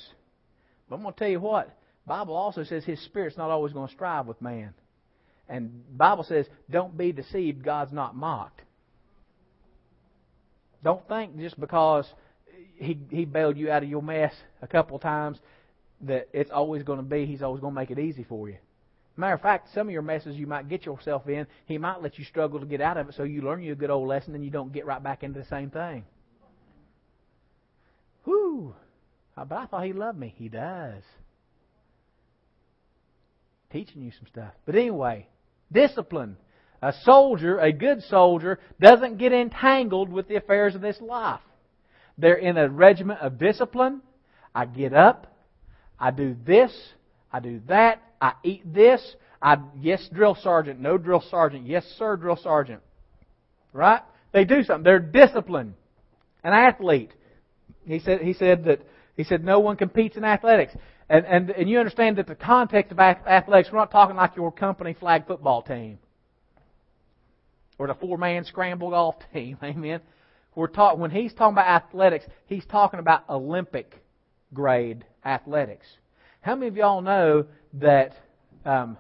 But 0.90 0.96
I'm 0.96 1.02
going 1.02 1.14
to 1.14 1.20
tell 1.20 1.30
you 1.30 1.40
what. 1.40 1.76
Bible 2.06 2.36
also 2.36 2.64
says 2.64 2.84
His 2.84 3.02
Spirit's 3.02 3.38
not 3.38 3.50
always 3.50 3.74
going 3.74 3.88
to 3.88 3.94
strive 3.94 4.28
with 4.28 4.42
man. 4.42 4.74
And 5.48 5.98
Bible 5.98 6.24
says, 6.24 6.46
don't 6.70 6.98
be 6.98 7.12
deceived, 7.12 7.64
God's 7.64 7.94
not 7.94 8.16
mocked. 8.16 8.62
Don't 10.84 11.08
think 11.08 11.38
just 11.38 11.60
because 11.60 12.06
he 12.78 12.98
he 13.10 13.26
bailed 13.26 13.58
you 13.58 13.72
out 13.72 13.84
of 13.84 13.90
your 13.90 14.02
mess 14.02 14.34
a 14.62 14.68
couple 14.68 15.00
times 15.00 15.38
that 16.02 16.28
it's 16.34 16.52
always 16.52 16.84
going 16.84 17.00
to 17.00 17.04
be 17.04 17.26
he's 17.26 17.42
always 17.42 17.62
going 17.62 17.74
to 17.74 17.80
make 17.80 17.92
it 17.92 18.00
easy 18.00 18.26
for 18.28 18.50
you. 18.50 18.58
Matter 19.16 19.36
of 19.36 19.42
fact, 19.42 19.70
some 19.74 19.88
of 19.88 19.94
your 19.94 20.02
messes 20.02 20.36
you 20.36 20.48
might 20.48 20.68
get 20.68 20.86
yourself 20.86 21.28
in, 21.30 21.46
he 21.66 21.78
might 21.78 22.02
let 22.02 22.18
you 22.18 22.26
struggle 22.26 22.60
to 22.60 22.66
get 22.66 22.82
out 22.82 22.98
of 22.98 23.10
it 23.10 23.16
so 23.16 23.24
you 23.24 23.44
learn 23.44 23.62
you 23.62 23.74
a 23.74 23.76
good 23.76 23.92
old 23.92 24.08
lesson 24.08 24.34
and 24.34 24.44
you 24.44 24.50
don't 24.50 24.74
get 24.74 24.86
right 24.86 25.04
back 25.04 25.24
into 25.24 25.40
the 25.40 25.46
same 25.46 25.70
thing. 25.70 26.04
But 29.36 29.52
I 29.52 29.66
thought 29.66 29.86
he 29.86 29.94
loved 29.94 30.18
me. 30.18 30.34
He 30.38 30.50
does. 30.50 31.04
Teaching 33.72 34.04
you 34.04 34.12
some 34.12 34.28
stuff. 34.28 34.54
But 34.66 34.76
anyway, 34.76 35.28
discipline. 35.72 36.38
A 36.82 36.94
soldier, 37.04 37.60
a 37.60 37.72
good 37.72 38.04
soldier, 38.04 38.60
doesn't 38.80 39.18
get 39.18 39.32
entangled 39.32 40.12
with 40.12 40.28
the 40.28 40.36
affairs 40.36 40.76
of 40.76 40.82
this 40.82 41.00
life. 41.02 41.40
They're 42.18 42.36
in 42.36 42.58
a 42.58 42.70
regiment 42.70 43.22
of 43.22 43.38
discipline. 43.38 44.02
I 44.54 44.66
get 44.66 44.94
up. 44.94 45.34
I 46.00 46.12
do 46.12 46.36
this. 46.46 46.72
I 47.32 47.40
do 47.40 47.62
that. 47.68 48.02
I 48.22 48.34
eat 48.44 48.72
this. 48.72 49.16
I 49.42 49.58
yes, 49.80 50.08
drill 50.14 50.36
sergeant. 50.36 50.80
No, 50.80 50.98
drill 50.98 51.24
sergeant. 51.32 51.66
Yes, 51.66 51.86
sir, 51.98 52.16
drill 52.18 52.38
sergeant. 52.38 52.82
Right? 53.72 54.02
They 54.32 54.46
do 54.46 54.64
something. 54.64 54.84
They're 54.84 55.00
disciplined. 55.00 55.74
An 56.44 56.54
athlete. 56.54 57.12
He 57.86 58.00
said. 58.00 58.22
He 58.22 58.34
said 58.34 58.66
that. 58.66 58.82
He 59.16 59.24
said 59.24 59.44
no 59.44 59.60
one 59.60 59.76
competes 59.76 60.18
in 60.18 60.24
athletics. 60.24 60.74
And 61.10 61.26
and 61.26 61.50
and 61.52 61.70
you 61.70 61.80
understand 61.80 62.18
that 62.18 62.28
the 62.28 62.36
context 62.36 62.92
of 62.92 63.00
athletics. 63.00 63.70
We're 63.72 63.80
not 63.80 63.92
talking 63.92 64.16
like 64.16 64.36
your 64.36 64.52
company 64.52 64.96
flag 65.00 65.28
football 65.28 65.62
team 65.62 66.00
or 67.78 67.88
the 67.88 67.96
four 67.96 68.18
man 68.18 68.46
scramble 68.46 68.92
golf 68.92 69.16
team. 69.34 69.58
Amen. 69.64 70.02
We're 70.56 70.68
talk, 70.68 70.98
when 70.98 71.10
he's 71.10 71.34
talking 71.34 71.54
about 71.54 71.68
athletics, 71.68 72.26
he's 72.46 72.66
talking 72.66 73.00
about 73.00 73.28
Olympic 73.28 74.04
grade 74.54 75.04
athletics. 75.26 75.88
How 76.42 76.56
many 76.56 76.68
of 76.68 76.78
y'all 76.78 77.02
know 77.02 77.46
that 77.74 78.14
um, 78.64 78.98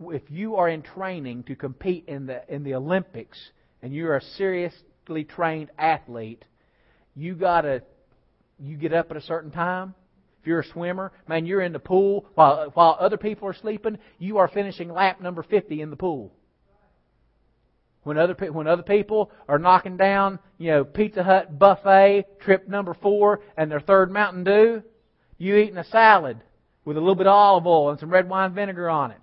if 0.00 0.22
you 0.28 0.56
are 0.56 0.68
in 0.68 0.82
training 0.82 1.44
to 1.44 1.56
compete 1.56 2.04
in 2.08 2.26
the 2.26 2.42
in 2.52 2.62
the 2.62 2.74
Olympics 2.74 3.38
and 3.82 3.94
you're 3.94 4.16
a 4.16 4.20
seriously 4.20 5.24
trained 5.24 5.70
athlete, 5.78 6.44
you 7.16 7.34
gotta 7.34 7.82
you 8.58 8.76
get 8.76 8.92
up 8.92 9.10
at 9.10 9.16
a 9.16 9.22
certain 9.22 9.50
time. 9.50 9.94
If 10.40 10.46
you're 10.46 10.60
a 10.60 10.64
swimmer, 10.64 11.12
man, 11.26 11.46
you're 11.46 11.60
in 11.62 11.72
the 11.72 11.78
pool 11.78 12.26
while 12.34 12.70
while 12.74 12.96
other 13.00 13.16
people 13.16 13.48
are 13.48 13.54
sleeping. 13.54 13.98
You 14.18 14.38
are 14.38 14.48
finishing 14.48 14.92
lap 14.92 15.20
number 15.20 15.42
fifty 15.42 15.80
in 15.80 15.90
the 15.90 15.96
pool. 15.96 16.32
When 18.02 18.18
other 18.18 18.34
when 18.52 18.68
other 18.68 18.84
people 18.84 19.32
are 19.48 19.58
knocking 19.58 19.96
down, 19.96 20.38
you 20.58 20.70
know, 20.70 20.84
Pizza 20.84 21.24
Hut 21.24 21.58
buffet 21.58 22.38
trip 22.40 22.68
number 22.68 22.94
four 22.94 23.40
and 23.56 23.70
their 23.70 23.80
third 23.80 24.12
Mountain 24.12 24.44
Dew, 24.44 24.82
you 25.38 25.56
eating 25.56 25.78
a 25.78 25.84
salad 25.84 26.38
with 26.84 26.96
a 26.96 27.00
little 27.00 27.16
bit 27.16 27.26
of 27.26 27.32
olive 27.32 27.66
oil 27.66 27.90
and 27.90 27.98
some 27.98 28.10
red 28.10 28.28
wine 28.28 28.54
vinegar 28.54 28.88
on 28.88 29.10
it, 29.10 29.20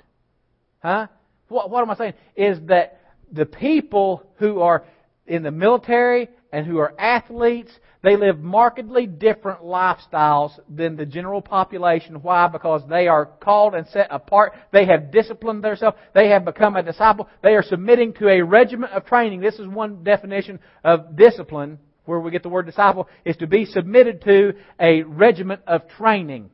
huh? 0.81 1.07
What 1.47 1.69
what 1.69 1.81
am 1.81 1.91
I 1.91 1.95
saying? 1.95 2.13
Is 2.35 2.59
that 2.65 2.99
the 3.31 3.45
people 3.45 4.27
who 4.35 4.59
are 4.59 4.83
in 5.25 5.43
the 5.43 5.51
military 5.51 6.27
and 6.53 6.67
who 6.67 6.77
are 6.77 6.93
athletes, 6.99 7.71
they 8.03 8.15
live 8.15 8.39
markedly 8.39 9.07
different 9.07 9.61
lifestyles 9.61 10.51
than 10.69 10.95
the 10.95 11.05
general 11.05 11.41
population. 11.41 12.21
Why? 12.21 12.47
Because 12.47 12.83
they 12.87 13.07
are 13.07 13.25
called 13.25 13.73
and 13.73 13.87
set 13.87 14.07
apart. 14.11 14.53
They 14.71 14.85
have 14.85 15.11
disciplined 15.11 15.63
themselves. 15.63 15.97
They 16.13 16.29
have 16.29 16.45
become 16.45 16.75
a 16.75 16.83
disciple. 16.83 17.27
They 17.41 17.55
are 17.55 17.63
submitting 17.63 18.13
to 18.15 18.29
a 18.29 18.41
regiment 18.41 18.91
of 18.91 19.05
training. 19.05 19.41
This 19.41 19.57
is 19.57 19.67
one 19.67 20.03
definition 20.03 20.59
of 20.83 21.15
discipline, 21.15 21.79
where 22.05 22.19
we 22.19 22.29
get 22.29 22.43
the 22.43 22.49
word 22.49 22.67
disciple, 22.67 23.09
is 23.25 23.35
to 23.37 23.47
be 23.47 23.65
submitted 23.65 24.21
to 24.21 24.53
a 24.79 25.01
regiment 25.03 25.61
of 25.65 25.87
training. 25.97 26.51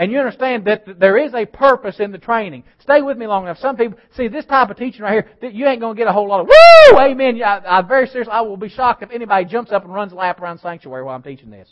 And 0.00 0.10
you 0.10 0.18
understand 0.18 0.64
that 0.64 0.98
there 0.98 1.18
is 1.18 1.34
a 1.34 1.44
purpose 1.44 2.00
in 2.00 2.10
the 2.10 2.16
training. 2.16 2.64
Stay 2.78 3.02
with 3.02 3.18
me 3.18 3.26
long 3.26 3.42
enough. 3.42 3.58
Some 3.58 3.76
people, 3.76 3.98
see, 4.16 4.28
this 4.28 4.46
type 4.46 4.70
of 4.70 4.78
teaching 4.78 5.02
right 5.02 5.12
here, 5.12 5.28
that 5.42 5.52
you 5.52 5.66
ain't 5.66 5.78
going 5.78 5.94
to 5.94 5.98
get 5.98 6.08
a 6.08 6.12
whole 6.12 6.26
lot 6.26 6.40
of, 6.40 6.46
woo, 6.46 6.98
amen. 6.98 7.38
I, 7.42 7.60
I 7.66 7.82
very 7.82 8.06
seriously, 8.06 8.32
I 8.32 8.40
will 8.40 8.56
be 8.56 8.70
shocked 8.70 9.02
if 9.02 9.10
anybody 9.10 9.44
jumps 9.44 9.72
up 9.72 9.84
and 9.84 9.92
runs 9.92 10.12
a 10.12 10.14
lap 10.14 10.40
around 10.40 10.56
sanctuary 10.60 11.04
while 11.04 11.14
I'm 11.14 11.22
teaching 11.22 11.50
this. 11.50 11.68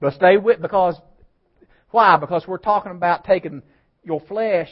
But 0.00 0.14
stay 0.14 0.38
with, 0.38 0.60
because, 0.60 0.96
why? 1.92 2.16
Because 2.16 2.48
we're 2.48 2.58
talking 2.58 2.90
about 2.90 3.22
taking 3.22 3.62
your 4.02 4.18
flesh 4.18 4.70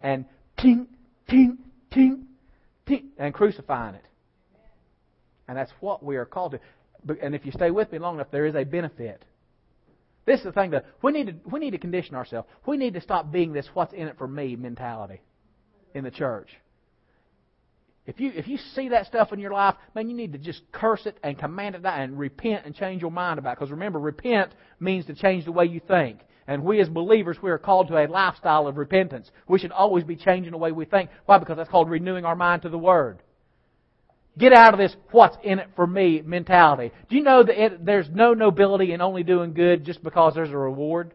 and 0.00 0.24
ting, 0.58 0.88
ting, 1.30 1.58
ting, 1.92 2.26
ting, 2.84 3.10
and 3.16 3.32
crucifying 3.32 3.94
it. 3.94 4.04
And 5.46 5.56
that's 5.56 5.70
what 5.78 6.02
we 6.02 6.16
are 6.16 6.26
called 6.26 6.58
to. 7.06 7.16
And 7.22 7.32
if 7.32 7.46
you 7.46 7.52
stay 7.52 7.70
with 7.70 7.92
me 7.92 8.00
long 8.00 8.16
enough, 8.16 8.32
there 8.32 8.44
is 8.44 8.56
a 8.56 8.64
benefit. 8.64 9.24
This 10.26 10.40
is 10.40 10.44
the 10.44 10.52
thing 10.52 10.70
that 10.70 10.86
we 11.02 11.12
need 11.12 11.26
to 11.26 11.34
we 11.50 11.60
need 11.60 11.72
to 11.72 11.78
condition 11.78 12.14
ourselves. 12.14 12.48
We 12.66 12.76
need 12.76 12.94
to 12.94 13.00
stop 13.00 13.30
being 13.30 13.52
this 13.52 13.68
"what's 13.74 13.92
in 13.92 14.08
it 14.08 14.16
for 14.18 14.28
me" 14.28 14.56
mentality 14.56 15.20
in 15.94 16.04
the 16.04 16.10
church. 16.10 16.48
If 18.06 18.20
you 18.20 18.32
if 18.34 18.48
you 18.48 18.58
see 18.74 18.90
that 18.90 19.06
stuff 19.06 19.32
in 19.32 19.38
your 19.38 19.52
life, 19.52 19.76
man, 19.94 20.08
you 20.08 20.16
need 20.16 20.32
to 20.32 20.38
just 20.38 20.60
curse 20.72 21.06
it 21.06 21.18
and 21.22 21.38
command 21.38 21.74
it 21.74 21.84
and 21.84 22.18
repent 22.18 22.66
and 22.66 22.74
change 22.74 23.00
your 23.00 23.10
mind 23.10 23.38
about. 23.38 23.52
it. 23.52 23.58
Because 23.60 23.70
remember, 23.70 23.98
repent 23.98 24.54
means 24.78 25.06
to 25.06 25.14
change 25.14 25.44
the 25.44 25.52
way 25.52 25.64
you 25.64 25.80
think. 25.80 26.20
And 26.46 26.62
we 26.62 26.80
as 26.80 26.88
believers, 26.90 27.38
we 27.42 27.50
are 27.50 27.58
called 27.58 27.88
to 27.88 27.96
a 27.96 28.06
lifestyle 28.06 28.66
of 28.66 28.76
repentance. 28.76 29.30
We 29.48 29.58
should 29.58 29.72
always 29.72 30.04
be 30.04 30.16
changing 30.16 30.52
the 30.52 30.58
way 30.58 30.72
we 30.72 30.84
think. 30.84 31.08
Why? 31.24 31.38
Because 31.38 31.56
that's 31.56 31.70
called 31.70 31.88
renewing 31.88 32.26
our 32.26 32.36
mind 32.36 32.62
to 32.62 32.68
the 32.68 32.78
Word. 32.78 33.22
Get 34.36 34.52
out 34.52 34.74
of 34.74 34.78
this 34.78 34.96
what's 35.12 35.36
in 35.44 35.60
it 35.60 35.68
for 35.76 35.86
me 35.86 36.20
mentality. 36.24 36.92
Do 37.08 37.16
you 37.16 37.22
know 37.22 37.44
that 37.44 37.64
it, 37.64 37.84
there's 37.84 38.08
no 38.10 38.34
nobility 38.34 38.92
in 38.92 39.00
only 39.00 39.22
doing 39.22 39.54
good 39.54 39.84
just 39.84 40.02
because 40.02 40.34
there's 40.34 40.50
a 40.50 40.58
reward? 40.58 41.14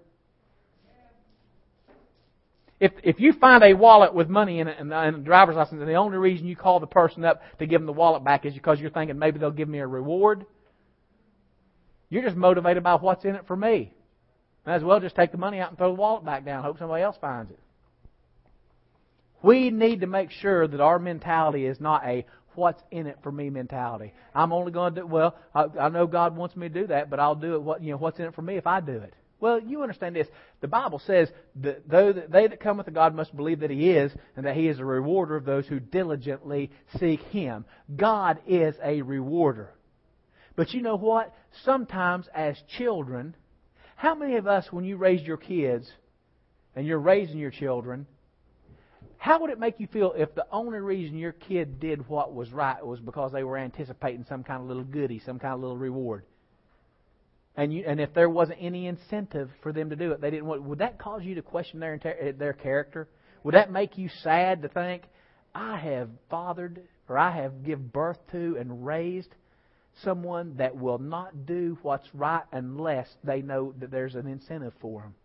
If 2.80 2.94
if 3.04 3.20
you 3.20 3.34
find 3.34 3.62
a 3.62 3.74
wallet 3.74 4.14
with 4.14 4.30
money 4.30 4.60
in 4.60 4.70
it 4.70 4.78
and, 4.80 4.94
and 4.94 5.16
a 5.18 5.20
driver's 5.20 5.58
license, 5.58 5.82
and 5.82 5.90
the 5.90 5.96
only 5.96 6.18
reason 6.18 6.48
you 6.48 6.56
call 6.56 6.80
the 6.80 6.88
person 6.88 7.26
up 7.26 7.42
to 7.60 7.66
give 7.66 7.82
them 7.82 7.88
the 7.88 7.92
wallet 7.92 8.24
back 8.24 8.46
is 8.46 8.54
because 8.54 8.80
you're 8.80 8.90
thinking 8.90 9.20
maybe 9.20 9.38
they'll 9.38 9.52
give 9.52 9.68
me 9.68 9.80
a 9.80 9.88
reward, 9.88 10.46
you're 12.10 12.24
just 12.24 12.38
motivated 12.38 12.84
by 12.84 12.96
what's 12.96 13.26
in 13.26 13.36
it 13.36 13.46
for 13.48 13.56
me. 13.56 13.94
Might 14.66 14.76
as 14.76 14.84
well 14.84 15.02
just 15.02 15.18
take 15.18 15.34
the 15.34 15.38
money 15.38 15.60
out 15.60 15.70
and 15.70 15.78
throw 15.78 15.90
the 15.90 16.00
wallet 16.00 16.24
back 16.24 16.46
down. 16.46 16.64
Hope 16.64 16.80
somebody 16.80 17.04
else 17.04 17.18
finds 17.20 17.52
it. 17.52 17.60
We 19.42 19.70
need 19.72 20.02
to 20.02 20.08
make 20.08 20.32
sure 20.32 20.68
that 20.68 20.82
our 20.82 21.00
mentality 21.00 21.66
is 21.66 21.80
not 21.80 22.06
a 22.06 22.26
what's 22.60 22.84
in 22.92 23.08
it 23.08 23.18
for 23.24 23.32
me 23.32 23.50
mentality. 23.50 24.14
I'm 24.36 24.54
only 24.54 24.72
going 24.72 24.94
to 24.94 25.02
do 25.02 25.08
well. 25.08 25.36
I, 25.56 25.66
I 25.80 25.90
know 25.90 26.06
God 26.06 26.36
wants 26.36 26.56
me 26.56 26.68
to 26.68 26.74
do 26.74 26.88
that, 26.88 27.10
but 27.10 27.20
I'll 27.20 27.36
do 27.36 27.56
it. 27.56 27.62
What 27.62 27.82
you 27.82 27.92
know, 27.92 27.98
what's 27.98 28.20
in 28.20 28.26
it 28.26 28.36
for 28.36 28.42
me 28.42 28.58
if 28.58 28.68
I 28.68 28.82
do 28.82 28.98
it? 28.98 29.14
Well, 29.40 29.62
you 29.62 29.82
understand 29.82 30.16
this. 30.16 30.28
The 30.60 30.68
Bible 30.68 31.00
says 31.00 31.30
that 31.62 31.88
though 31.88 32.12
they 32.12 32.48
that 32.48 32.60
come 32.60 32.78
with 32.78 32.94
God 32.94 33.16
must 33.16 33.36
believe 33.36 33.62
that 33.62 33.72
He 33.72 33.90
is, 33.92 34.12
and 34.36 34.46
that 34.46 34.56
He 34.56 34.68
is 34.68 34.80
a 34.80 34.86
rewarder 34.86 35.38
of 35.38 35.46
those 35.46 35.66
who 35.66 35.80
diligently 35.80 36.72
seek 37.00 37.22
Him. 37.24 37.66
God 37.96 38.40
is 38.46 38.76
a 38.84 39.02
rewarder. 39.02 39.72
But 40.56 40.74
you 40.74 40.82
know 40.82 40.98
what? 40.98 41.34
Sometimes 41.64 42.28
as 42.36 42.62
children, 42.78 43.34
how 43.96 44.14
many 44.14 44.36
of 44.36 44.46
us, 44.46 44.68
when 44.72 44.84
you 44.84 44.98
raised 44.98 45.24
your 45.24 45.38
kids, 45.38 45.90
and 46.76 46.86
you're 46.86 47.00
raising 47.00 47.40
your 47.40 47.52
children, 47.52 48.06
how 49.20 49.42
would 49.42 49.52
it 49.52 49.60
make 49.60 49.82
you 49.82 49.88
feel 49.88 50.14
if 50.18 50.34
the 50.34 50.46
only 50.50 50.80
reason 50.80 51.18
your 51.18 51.34
kid 51.34 51.82
did 51.82 52.08
what 52.08 52.34
was 52.34 52.54
right 52.54 52.84
was 52.84 53.02
because 53.02 53.34
they 53.34 53.44
were 53.44 53.58
anticipating 53.58 54.26
some 54.28 54.46
kind 54.46 54.62
of 54.62 54.68
little 54.68 54.86
goodie, 54.86 55.22
some 55.26 55.40
kind 55.40 55.54
of 55.54 55.60
little 55.60 55.78
reward? 55.78 56.24
And 57.58 57.74
you, 57.74 57.84
and 57.86 58.00
if 58.00 58.14
there 58.14 58.30
wasn't 58.30 58.60
any 58.62 58.88
incentive 58.88 59.50
for 59.62 59.74
them 59.74 59.90
to 59.90 59.98
do 59.98 60.14
it, 60.14 60.22
they 60.22 60.32
didn't 60.32 60.46
want. 60.46 60.64
Would 60.64 60.80
that 60.80 60.98
cause 60.98 61.24
you 61.24 61.36
to 61.36 61.42
question 61.42 61.82
their 61.82 62.00
their 62.38 62.54
character? 62.54 63.10
Would 63.44 63.56
that 63.56 63.70
make 63.70 63.98
you 63.98 64.10
sad 64.24 64.62
to 64.62 64.70
think, 64.70 65.04
I 65.54 65.78
have 65.78 66.10
fathered 66.30 66.82
or 67.10 67.18
I 67.18 67.32
have 67.42 67.66
give 67.66 67.92
birth 67.92 68.20
to 68.32 68.56
and 68.58 68.86
raised 68.86 69.36
someone 70.04 70.56
that 70.58 70.78
will 70.78 71.00
not 71.00 71.46
do 71.46 71.78
what's 71.82 72.08
right 72.14 72.44
unless 72.54 73.10
they 73.26 73.42
know 73.42 73.74
that 73.80 73.92
there's 73.92 74.16
an 74.16 74.28
incentive 74.28 74.74
for 74.80 75.02
them? 75.02 75.16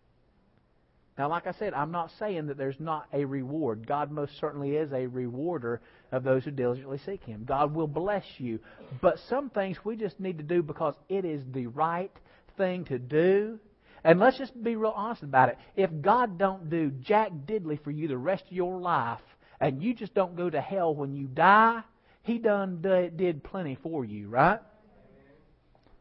Now, 1.17 1.29
like 1.29 1.47
I 1.47 1.53
said, 1.53 1.73
I'm 1.73 1.91
not 1.91 2.11
saying 2.19 2.47
that 2.47 2.57
there's 2.57 2.79
not 2.79 3.07
a 3.13 3.23
reward. 3.23 3.87
God 3.87 4.11
most 4.11 4.37
certainly 4.37 4.75
is 4.75 4.91
a 4.91 5.07
rewarder 5.07 5.81
of 6.11 6.23
those 6.23 6.43
who 6.43 6.51
diligently 6.51 6.97
seek 7.05 7.23
Him. 7.23 7.45
God 7.45 7.73
will 7.73 7.87
bless 7.87 8.25
you. 8.37 8.59
But 9.01 9.19
some 9.29 9.49
things 9.49 9.77
we 9.85 9.95
just 9.95 10.19
need 10.19 10.37
to 10.39 10.43
do 10.43 10.61
because 10.61 10.95
it 11.07 11.23
is 11.23 11.41
the 11.53 11.67
right 11.67 12.11
thing 12.57 12.83
to 12.85 12.99
do. 12.99 13.59
And 14.03 14.19
let's 14.19 14.37
just 14.37 14.61
be 14.61 14.75
real 14.75 14.93
honest 14.95 15.23
about 15.23 15.49
it. 15.49 15.57
If 15.77 15.89
God 16.01 16.37
don't 16.37 16.69
do 16.69 16.91
jack 16.91 17.31
diddly 17.47 17.81
for 17.81 17.91
you 17.91 18.09
the 18.09 18.17
rest 18.17 18.43
of 18.47 18.51
your 18.51 18.79
life, 18.79 19.21
and 19.61 19.81
you 19.81 19.93
just 19.93 20.13
don't 20.13 20.35
go 20.35 20.49
to 20.49 20.59
hell 20.59 20.93
when 20.93 21.15
you 21.15 21.27
die, 21.27 21.81
He 22.23 22.39
done 22.39 22.81
did 22.81 23.41
plenty 23.41 23.77
for 23.81 24.03
you, 24.03 24.27
right? 24.27 24.59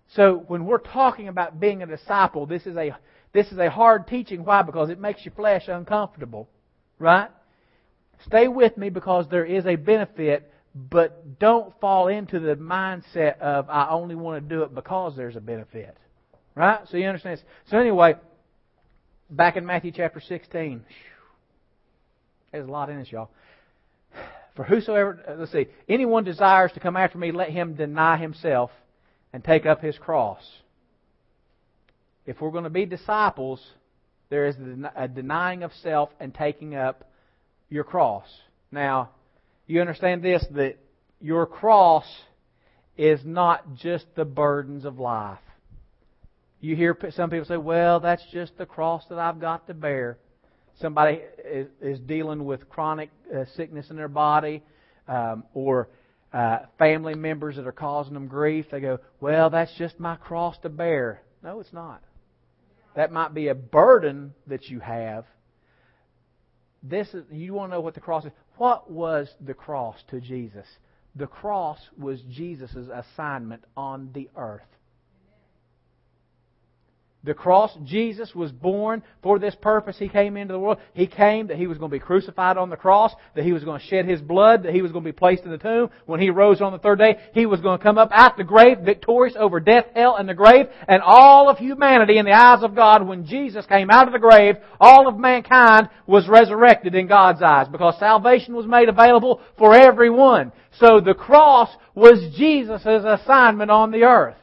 So 0.09 0.45
when 0.49 0.67
we're 0.67 0.79
talking 0.79 1.29
about 1.29 1.61
being 1.61 1.83
a 1.83 1.87
disciple, 1.87 2.47
this 2.47 2.67
is 2.67 2.77
a 2.77 2.97
this 3.35 3.51
is 3.51 3.59
a 3.59 3.69
hard 3.69 4.07
teaching. 4.07 4.45
Why? 4.45 4.63
Because 4.63 4.89
it 4.89 4.99
makes 4.99 5.25
your 5.25 5.35
flesh 5.35 5.69
uncomfortable. 5.69 6.49
Right? 6.99 7.29
Stay 8.27 8.49
with 8.49 8.79
me 8.79 8.89
because 8.89 9.27
there 9.29 9.45
is 9.45 9.67
a 9.67 9.75
benefit, 9.75 10.51
but 10.75 11.39
don't 11.41 11.79
fall 11.81 12.09
into 12.09 12.39
the 12.39 12.55
mindset 12.55 13.39
of 13.41 13.69
I 13.69 13.91
only 13.91 14.15
want 14.15 14.43
to 14.43 14.55
do 14.55 14.63
it 14.63 14.75
because 14.75 15.17
there's 15.17 15.37
a 15.37 15.41
benefit. 15.41 15.97
Right? 16.55 16.81
So 16.89 16.97
you 16.97 17.07
understand 17.07 17.39
this? 17.39 17.45
So 17.69 17.77
anyway, 17.79 18.15
back 19.29 19.57
in 19.57 19.67
Matthew 19.67 19.91
chapter 19.91 20.21
16. 20.21 20.85
There's 22.53 22.69
a 22.69 22.71
lot 22.71 22.89
in 22.89 23.01
this, 23.01 23.11
y'all. 23.11 23.31
For 24.55 24.63
whosoever, 24.63 25.21
uh, 25.29 25.35
let's 25.35 25.51
see, 25.51 25.67
anyone 25.89 26.23
desires 26.23 26.71
to 26.75 26.81
come 26.81 26.97
after 26.97 27.19
me, 27.19 27.33
let 27.33 27.51
him 27.51 27.75
deny 27.75 28.17
himself 28.17 28.71
and 29.33 29.43
take 29.43 29.67
up 29.67 29.83
his 29.83 29.99
cross. 29.99 30.41
If 32.27 32.41
we're 32.41 32.51
going 32.51 32.65
to 32.65 32.71
be 32.71 32.87
disciples, 32.87 33.61
there 34.31 34.47
is 34.47 34.57
a 34.97 35.09
denying 35.09 35.63
of 35.63 35.73
self 35.83 36.11
and 36.19 36.35
taking 36.35 36.75
up 36.75 37.11
your 37.69 37.85
cross. 37.85 38.27
Now, 38.71 39.11
you 39.67 39.81
understand 39.81 40.23
this 40.23 40.45
that 40.53 40.77
your 41.21 41.47
cross 41.47 42.07
is 42.97 43.21
not 43.25 43.75
just 43.75 44.07
the 44.15 44.25
burdens 44.25 44.85
of 44.85 44.99
life. 44.99 45.39
You 46.61 46.77
hear 46.77 46.97
some 47.11 47.29
people 47.29 47.45
say, 47.45 47.57
well, 47.57 48.01
that's 48.01 48.25
just 48.33 48.57
the 48.57 48.67
cross 48.67 49.05
that 49.11 49.19
I've 49.19 49.41
got 49.41 49.67
to 49.67 49.75
bear. 49.75 50.19
Somebody 50.81 51.21
is, 51.81 52.01
dealing 52.01 52.45
with 52.47 52.69
chronic 52.69 53.11
uh, 53.33 53.45
sickness 53.55 53.91
in 53.91 53.97
their 53.97 54.09
body, 54.09 54.63
um, 55.07 55.45
or 55.53 55.89
uh, 56.33 56.61
family 56.79 57.15
members 57.15 57.57
that 57.57 57.67
are 57.67 57.73
causing 57.73 58.15
them 58.15 58.27
grief, 58.27 58.67
they 58.71 58.81
go, 58.81 58.99
Well, 59.21 59.51
that's 59.51 59.73
just 59.77 60.01
my 60.01 60.17
cross 60.17 60.57
to 60.63 60.69
bear. 60.69 61.23
No, 61.43 61.61
it's 61.61 61.73
not. 61.73 62.03
That 62.95 63.13
might 63.13 63.35
be 63.35 63.49
a 63.49 63.55
burden 63.55 64.35
that 64.47 64.69
you 64.69 64.81
have. 64.81 65.25
This 66.83 67.13
is, 67.15 67.25
you 67.31 67.55
want 67.55 67.73
to 67.73 67.77
know 67.77 67.81
what 67.81 67.95
the 67.95 68.01
cross 68.01 68.25
is. 68.25 68.33
What 68.57 68.91
was 68.91 69.29
the 69.41 69.55
cross 69.55 69.97
to 70.11 70.21
Jesus? 70.21 70.67
The 71.17 71.27
cross 71.27 71.79
was 71.99 72.21
Jesus' 72.23 72.77
assignment 72.93 73.65
on 73.77 74.11
the 74.13 74.29
earth. 74.37 74.63
The 77.25 77.33
cross, 77.33 77.75
Jesus 77.85 78.35
was 78.35 78.53
born 78.53 79.03
for 79.23 79.39
this 79.39 79.55
purpose. 79.55 79.97
He 79.99 80.11
came 80.11 80.37
into 80.37 80.53
the 80.53 80.59
world. 80.59 80.79
He 80.93 81.07
came 81.07 81.47
that 81.47 81.57
He 81.57 81.67
was 81.67 81.79
going 81.79 81.91
to 81.91 81.95
be 81.95 81.99
crucified 81.99 82.59
on 82.59 82.69
the 82.69 82.77
cross, 82.77 83.15
that 83.35 83.45
He 83.45 83.53
was 83.53 83.65
going 83.65 83.81
to 83.81 83.87
shed 83.87 84.05
His 84.05 84.21
blood, 84.21 84.65
that 84.65 84.75
He 84.75 84.83
was 84.83 84.93
going 84.93 85.05
to 85.05 85.09
be 85.09 85.17
placed 85.17 85.45
in 85.45 85.51
the 85.51 85.57
tomb. 85.57 85.89
When 86.05 86.21
He 86.21 86.29
rose 86.29 86.61
on 86.61 86.73
the 86.73 86.79
third 86.79 86.99
day, 86.99 87.17
He 87.33 87.47
was 87.47 87.63
going 87.63 87.79
to 87.79 87.83
come 87.83 87.97
up 87.97 88.11
out 88.13 88.37
the 88.37 88.45
grave, 88.45 88.81
victorious 88.81 89.37
over 89.39 89.59
death, 89.59 89.87
hell, 89.95 90.17
and 90.17 90.29
the 90.29 90.35
grave, 90.35 90.67
and 90.87 91.01
all 91.03 91.49
of 91.49 91.57
humanity 91.57 92.19
in 92.19 92.27
the 92.27 92.33
eyes 92.33 92.63
of 92.63 92.75
God. 92.75 93.07
When 93.07 93.25
Jesus 93.25 93.65
came 93.65 93.91
out 93.91 94.07
of 94.07 94.13
the 94.13 94.19
grave, 94.19 94.57
all 94.79 95.09
of 95.09 95.19
mankind 95.19 95.89
was 96.07 96.29
resurrected 96.29 96.95
in 96.95 97.07
God's 97.07 97.41
eyes, 97.41 97.69
because 97.69 97.99
salvation 97.99 98.55
was 98.55 98.67
made 98.67 98.91
available 98.91 99.41
for 99.57 99.75
everyone. 99.75 100.53
So 100.79 101.01
the 101.01 101.15
cross 101.15 101.71
was 101.95 102.35
Jesus' 102.37 102.85
assignment 102.85 103.71
on 103.71 103.93
the 103.93 104.03
earth. 104.03 104.37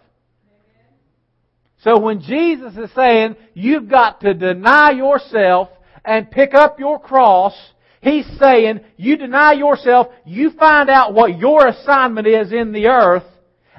So 1.83 1.99
when 1.99 2.21
Jesus 2.21 2.75
is 2.77 2.89
saying, 2.95 3.35
you've 3.53 3.89
got 3.89 4.21
to 4.21 4.33
deny 4.33 4.91
yourself 4.91 5.69
and 6.05 6.29
pick 6.29 6.53
up 6.53 6.79
your 6.79 6.99
cross, 6.99 7.53
He's 8.01 8.25
saying, 8.39 8.81
you 8.97 9.17
deny 9.17 9.53
yourself, 9.53 10.07
you 10.25 10.51
find 10.51 10.89
out 10.89 11.13
what 11.13 11.37
your 11.37 11.67
assignment 11.67 12.27
is 12.27 12.51
in 12.51 12.71
the 12.71 12.87
earth, 12.87 13.25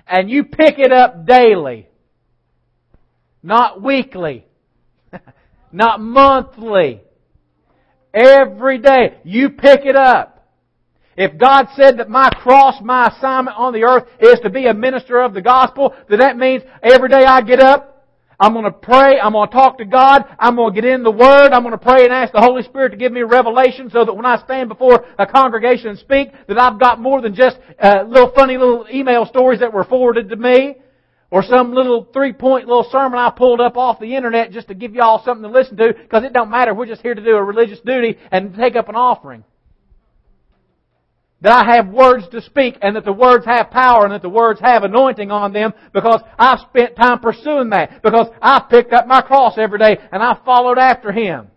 and 0.07 0.30
you 0.30 0.44
pick 0.44 0.78
it 0.78 0.92
up 0.92 1.26
daily. 1.26 1.88
Not 3.42 3.82
weekly. 3.82 4.46
Not 5.72 6.00
monthly. 6.00 7.00
Every 8.14 8.78
day. 8.78 9.18
You 9.24 9.50
pick 9.50 9.84
it 9.84 9.96
up. 9.96 10.32
If 11.16 11.38
God 11.38 11.66
said 11.76 11.98
that 11.98 12.09
my 12.09 12.30
cross, 12.30 12.80
my 12.82 13.09
assignment 13.09 13.57
on 13.57 13.72
the 13.72 13.84
earth 13.84 14.05
is 14.20 14.40
to 14.40 14.50
be 14.50 14.66
a 14.66 14.74
minister 14.74 15.20
of 15.20 15.34
the 15.34 15.42
gospel, 15.42 15.94
then 16.09 16.20
that 16.20 16.38
means 16.38 16.62
every 16.82 17.09
day 17.09 17.24
I 17.24 17.42
get 17.42 17.61
up, 17.61 17.91
I'm 18.43 18.55
going 18.55 18.64
to 18.64 18.72
pray. 18.72 19.20
I'm 19.20 19.34
going 19.34 19.49
to 19.49 19.55
talk 19.55 19.78
to 19.78 19.84
God. 19.84 20.24
I'm 20.36 20.57
going 20.57 20.74
to 20.74 20.80
get 20.80 20.90
in 20.90 21.05
the 21.05 21.12
Word. 21.12 21.53
I'm 21.53 21.62
going 21.62 21.78
to 21.78 21.78
pray 21.78 22.03
and 22.03 22.12
ask 22.12 22.32
the 22.32 22.40
Holy 22.40 22.64
Spirit 22.64 22.90
to 22.90 22.97
give 22.97 23.12
me 23.12 23.22
revelation 23.22 23.88
so 23.88 24.05
that 24.05 24.12
when 24.12 24.26
I 24.26 24.36
stand 24.43 24.68
before 24.68 25.07
a 25.16 25.28
congregation 25.28 25.90
and 25.90 25.99
speak, 26.01 26.32
that 26.49 26.59
I've 26.59 26.80
got 26.80 27.01
more 27.01 27.22
than 27.22 27.36
just 27.36 27.57
uh, 27.80 28.03
little 28.05 28.32
funny 28.34 28.59
little 28.59 28.84
email 28.93 29.26
stories 29.26 29.61
that 29.61 29.72
were 29.72 29.84
forwarded 29.84 30.28
to 30.30 30.34
me 30.34 30.74
or 31.30 31.45
some 31.45 31.72
little 31.72 32.09
three-point 32.12 32.66
little 32.66 32.88
sermon 32.90 33.16
I 33.16 33.30
pulled 33.30 33.61
up 33.61 33.76
off 33.76 34.01
the 34.01 34.16
internet 34.16 34.51
just 34.51 34.66
to 34.68 34.74
give 34.74 34.93
y'all 34.93 35.24
something 35.24 35.49
to 35.49 35.57
listen 35.57 35.76
to 35.76 35.95
because 35.95 36.24
it 36.24 36.32
don't 36.32 36.51
matter. 36.51 36.74
We're 36.74 36.86
just 36.86 37.03
here 37.03 37.14
to 37.14 37.22
do 37.22 37.36
a 37.36 37.45
religious 37.45 37.78
duty 37.78 38.18
and 38.32 38.57
take 38.57 38.74
up 38.74 38.88
an 38.88 38.97
offering 38.97 39.45
that 41.43 41.53
I 41.53 41.76
have 41.76 41.88
words 41.88 42.28
to 42.28 42.40
speak 42.40 42.78
and 42.82 42.95
that 42.95 43.05
the 43.05 43.12
words 43.12 43.45
have 43.47 43.70
power 43.70 44.05
and 44.05 44.12
that 44.12 44.22
the 44.22 44.28
words 44.28 44.61
have 44.61 44.84
anointing 44.84 45.32
on 45.32 45.53
them 45.53 45.74
because 45.93 46.20
I've 46.38 46.61
spent 46.61 46.95
time 46.95 47.18
pursuing 47.18 47.70
that. 47.70 48.01
Because 48.03 48.28
I've 48.40 48.68
picked 48.70 48.93
up 48.93 49.09
my 49.09 49.22
cross 49.22 49.59
every 49.59 49.78
day 49.78 49.99
and 50.12 50.22
I've 50.22 50.45
followed 50.45 50.78
after 50.78 51.11
Him. 51.11 51.49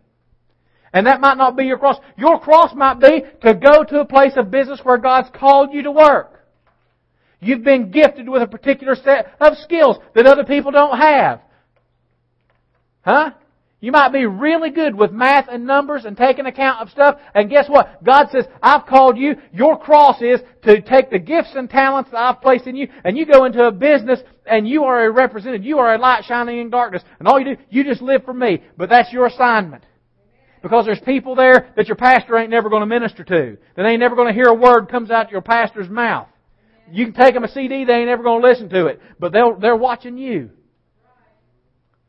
And 0.91 1.05
that 1.05 1.21
might 1.21 1.37
not 1.37 1.55
be 1.55 1.65
your 1.65 1.77
cross. 1.77 1.97
Your 2.17 2.39
cross 2.39 2.73
might 2.75 2.99
be 2.99 3.23
to 3.43 3.53
go 3.53 3.83
to 3.83 3.99
a 3.99 4.05
place 4.05 4.33
of 4.37 4.49
business 4.49 4.79
where 4.81 4.97
God's 4.97 5.29
called 5.37 5.69
you 5.71 5.83
to 5.83 5.91
work. 5.91 6.45
You've 7.39 7.63
been 7.63 7.91
gifted 7.91 8.27
with 8.27 8.41
a 8.41 8.47
particular 8.47 8.95
set 8.95 9.35
of 9.39 9.57
skills 9.57 9.97
that 10.15 10.25
other 10.25 10.45
people 10.45 10.71
don't 10.71 10.97
have. 10.97 11.41
Huh? 13.01 13.31
You 13.85 13.91
might 13.91 14.11
be 14.11 14.25
really 14.25 14.71
good 14.71 14.95
with 14.95 15.11
math 15.11 15.45
and 15.47 15.67
numbers 15.67 16.05
and 16.05 16.17
taking 16.17 16.47
account 16.47 16.81
of 16.81 16.89
stuff. 16.89 17.19
And 17.35 17.51
guess 17.51 17.69
what? 17.69 18.03
God 18.03 18.29
says, 18.31 18.45
I've 18.59 18.87
called 18.87 19.15
you. 19.15 19.35
Your 19.53 19.77
cross 19.77 20.23
is 20.23 20.39
to 20.63 20.81
take 20.81 21.11
the 21.11 21.19
gifts 21.19 21.51
and 21.53 21.69
talents 21.69 22.09
that 22.09 22.17
I've 22.17 22.41
placed 22.41 22.65
in 22.65 22.75
you 22.75 22.87
and 23.03 23.15
you 23.15 23.27
go 23.27 23.45
into 23.45 23.63
a 23.63 23.71
business 23.71 24.21
and 24.47 24.67
you 24.67 24.85
are 24.85 25.05
a 25.05 25.11
representative. 25.11 25.63
You 25.63 25.77
are 25.77 25.93
a 25.93 25.99
light 25.99 26.23
shining 26.23 26.57
in 26.57 26.71
darkness. 26.71 27.03
And 27.19 27.27
all 27.27 27.39
you 27.39 27.57
do, 27.57 27.61
you 27.69 27.83
just 27.83 28.01
live 28.01 28.23
for 28.23 28.33
me. 28.33 28.63
But 28.75 28.89
that's 28.89 29.13
your 29.13 29.27
assignment. 29.27 29.83
Because 30.63 30.87
there's 30.87 30.99
people 31.01 31.35
there 31.35 31.71
that 31.77 31.85
your 31.85 31.95
pastor 31.95 32.39
ain't 32.39 32.49
never 32.49 32.71
going 32.71 32.81
to 32.81 32.87
minister 32.87 33.23
to. 33.23 33.55
That 33.75 33.85
ain't 33.85 33.99
never 33.99 34.15
going 34.15 34.29
to 34.29 34.33
hear 34.33 34.47
a 34.47 34.53
word 34.55 34.89
comes 34.89 35.11
out 35.11 35.29
your 35.29 35.41
pastor's 35.41 35.89
mouth. 35.89 36.27
You 36.91 37.05
can 37.05 37.13
take 37.13 37.35
them 37.35 37.43
a 37.43 37.51
CD, 37.51 37.85
they 37.85 37.93
ain't 37.93 38.07
never 38.07 38.23
going 38.23 38.41
to 38.41 38.47
listen 38.47 38.67
to 38.69 38.87
it. 38.87 38.99
But 39.19 39.31
they'll, 39.31 39.59
they're 39.59 39.75
watching 39.75 40.17
you. 40.17 40.49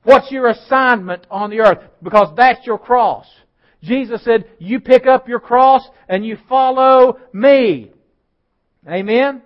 What's 0.07 0.31
your 0.31 0.47
assignment 0.47 1.27
on 1.33 1.51
the 1.51 1.59
earth? 1.59 1.79
Because 2.01 2.33
that's 2.37 2.65
your 2.65 2.79
cross. 2.79 3.27
Jesus 3.83 4.23
said, 4.23 4.45
you 4.61 4.79
pick 4.79 5.05
up 5.05 5.29
your 5.29 5.41
cross 5.41 5.83
and 6.09 6.25
you 6.25 6.39
follow 6.49 7.19
me. 7.33 7.91
Amen? 8.89 9.43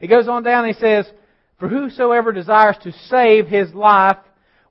He 0.00 0.06
goes 0.06 0.26
on 0.26 0.44
down 0.44 0.64
and 0.64 0.74
he 0.74 0.80
says, 0.80 1.06
For 1.60 1.68
whosoever 1.68 2.32
desires 2.32 2.76
to 2.84 2.92
save 3.10 3.48
his 3.48 3.74
life 3.74 4.16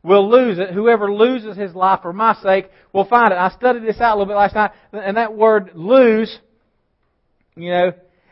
will 0.02 0.28
lose 0.28 0.58
it. 0.58 0.72
Whoever 0.72 1.14
loses 1.14 1.56
his 1.56 1.76
life 1.76 2.00
for 2.02 2.14
my 2.14 2.34
sake 2.42 2.72
will 2.92 3.06
find 3.06 3.32
it. 3.32 3.38
I 3.38 3.50
studied 3.50 3.84
this 3.84 4.02
out 4.02 4.16
a 4.16 4.18
little 4.18 4.34
bit 4.34 4.38
last 4.38 4.56
night, 4.56 4.72
and 4.92 5.18
that 5.18 5.36
word 5.36 5.70
lose, 5.76 6.36
you 7.56 7.70
know, 7.70 7.92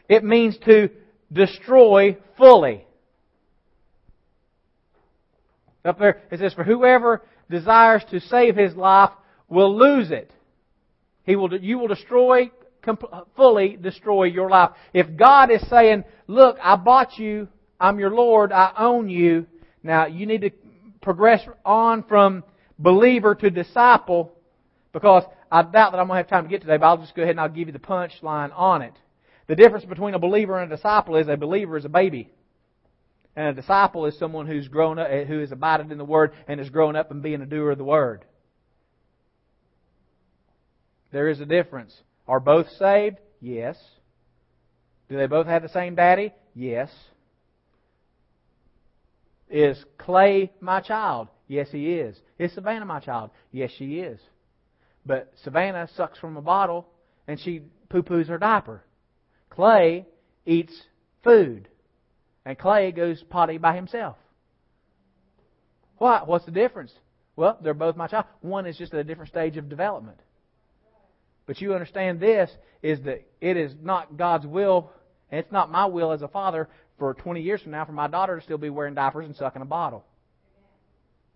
it 0.09 0.23
means 0.23 0.57
to 0.65 0.89
destroy 1.31 2.17
fully. 2.35 2.84
Up 5.85 5.99
there, 5.99 6.21
it 6.31 6.39
says, 6.39 6.53
For 6.53 6.63
whoever 6.63 7.21
desires 7.49 8.03
to 8.09 8.19
save 8.19 8.55
his 8.55 8.75
life 8.75 9.11
will 9.47 9.77
lose 9.77 10.11
it. 10.11 10.31
He 11.23 11.35
will, 11.35 11.53
you 11.55 11.77
will 11.77 11.87
destroy, 11.87 12.51
fully 13.35 13.77
destroy 13.79 14.25
your 14.25 14.49
life. 14.49 14.71
If 14.93 15.15
God 15.15 15.51
is 15.51 15.67
saying, 15.69 16.03
Look, 16.27 16.57
I 16.61 16.75
bought 16.75 17.17
you, 17.17 17.47
I'm 17.79 17.99
your 17.99 18.11
Lord, 18.11 18.51
I 18.51 18.71
own 18.77 19.09
you, 19.09 19.45
now 19.83 20.07
you 20.07 20.25
need 20.25 20.41
to 20.41 20.51
progress 21.01 21.41
on 21.63 22.03
from 22.03 22.43
believer 22.79 23.35
to 23.35 23.49
disciple 23.51 24.31
because 24.91 25.23
I 25.51 25.61
doubt 25.61 25.91
that 25.91 25.99
I'm 25.99 26.07
going 26.07 26.23
to 26.23 26.23
have 26.23 26.27
time 26.27 26.43
to 26.45 26.49
get 26.49 26.61
today, 26.61 26.77
but 26.77 26.87
I'll 26.87 26.97
just 26.97 27.15
go 27.15 27.21
ahead 27.21 27.31
and 27.31 27.39
I'll 27.39 27.49
give 27.49 27.67
you 27.67 27.73
the 27.73 27.79
punchline 27.79 28.51
on 28.55 28.81
it. 28.81 28.93
The 29.47 29.55
difference 29.55 29.85
between 29.85 30.15
a 30.15 30.19
believer 30.19 30.59
and 30.59 30.71
a 30.71 30.75
disciple 30.75 31.15
is 31.17 31.27
a 31.27 31.37
believer 31.37 31.77
is 31.77 31.85
a 31.85 31.89
baby. 31.89 32.31
And 33.35 33.47
a 33.47 33.53
disciple 33.53 34.05
is 34.05 34.17
someone 34.17 34.47
who's 34.47 34.67
grown 34.67 34.97
up, 34.97 35.09
who 35.09 35.39
has 35.39 35.51
abided 35.51 35.91
in 35.91 35.97
the 35.97 36.05
Word 36.05 36.31
and 36.47 36.59
has 36.59 36.69
grown 36.69 36.95
up 36.95 37.11
and 37.11 37.21
being 37.21 37.41
a 37.41 37.45
doer 37.45 37.71
of 37.71 37.77
the 37.77 37.83
Word. 37.83 38.23
There 41.11 41.27
is 41.29 41.39
a 41.41 41.45
difference. 41.45 41.93
Are 42.27 42.39
both 42.39 42.69
saved? 42.79 43.17
Yes. 43.41 43.77
Do 45.09 45.17
they 45.17 45.27
both 45.27 45.47
have 45.47 45.61
the 45.61 45.69
same 45.69 45.95
daddy? 45.95 46.33
Yes. 46.53 46.89
Is 49.49 49.83
Clay 49.97 50.51
my 50.59 50.81
child? 50.81 51.27
Yes, 51.47 51.69
he 51.71 51.93
is. 51.93 52.19
Is 52.39 52.53
Savannah 52.53 52.85
my 52.85 52.99
child? 52.99 53.29
Yes, 53.51 53.71
she 53.77 53.99
is. 53.99 54.19
But 55.05 55.31
Savannah 55.43 55.87
sucks 55.95 56.17
from 56.17 56.37
a 56.37 56.41
bottle 56.41 56.87
and 57.27 57.39
she 57.39 57.61
poo 57.89 58.01
poos 58.01 58.27
her 58.27 58.37
diaper. 58.37 58.83
Clay 59.49 60.07
eats 60.45 60.73
food. 61.23 61.67
And 62.45 62.57
Clay 62.57 62.91
goes 62.91 63.23
potty 63.23 63.57
by 63.57 63.75
himself. 63.75 64.17
What? 65.97 66.27
What's 66.27 66.45
the 66.45 66.51
difference? 66.51 66.91
Well, 67.35 67.57
they're 67.61 67.73
both 67.73 67.95
my 67.95 68.07
child. 68.07 68.25
One 68.41 68.65
is 68.65 68.77
just 68.77 68.93
at 68.93 68.99
a 68.99 69.03
different 69.03 69.29
stage 69.29 69.57
of 69.57 69.69
development. 69.69 70.19
But 71.47 71.61
you 71.61 71.73
understand 71.73 72.19
this 72.19 72.49
is 72.81 73.01
that 73.01 73.25
it 73.41 73.57
is 73.57 73.73
not 73.81 74.17
God's 74.17 74.45
will, 74.45 74.91
and 75.31 75.39
it's 75.39 75.51
not 75.51 75.71
my 75.71 75.85
will 75.85 76.11
as 76.11 76.21
a 76.21 76.27
father 76.27 76.69
for 76.97 77.13
20 77.13 77.41
years 77.41 77.61
from 77.61 77.71
now 77.71 77.85
for 77.85 77.91
my 77.91 78.07
daughter 78.07 78.37
to 78.37 78.41
still 78.41 78.57
be 78.57 78.69
wearing 78.69 78.95
diapers 78.95 79.25
and 79.25 79.35
sucking 79.35 79.61
a 79.61 79.65
bottle. 79.65 80.05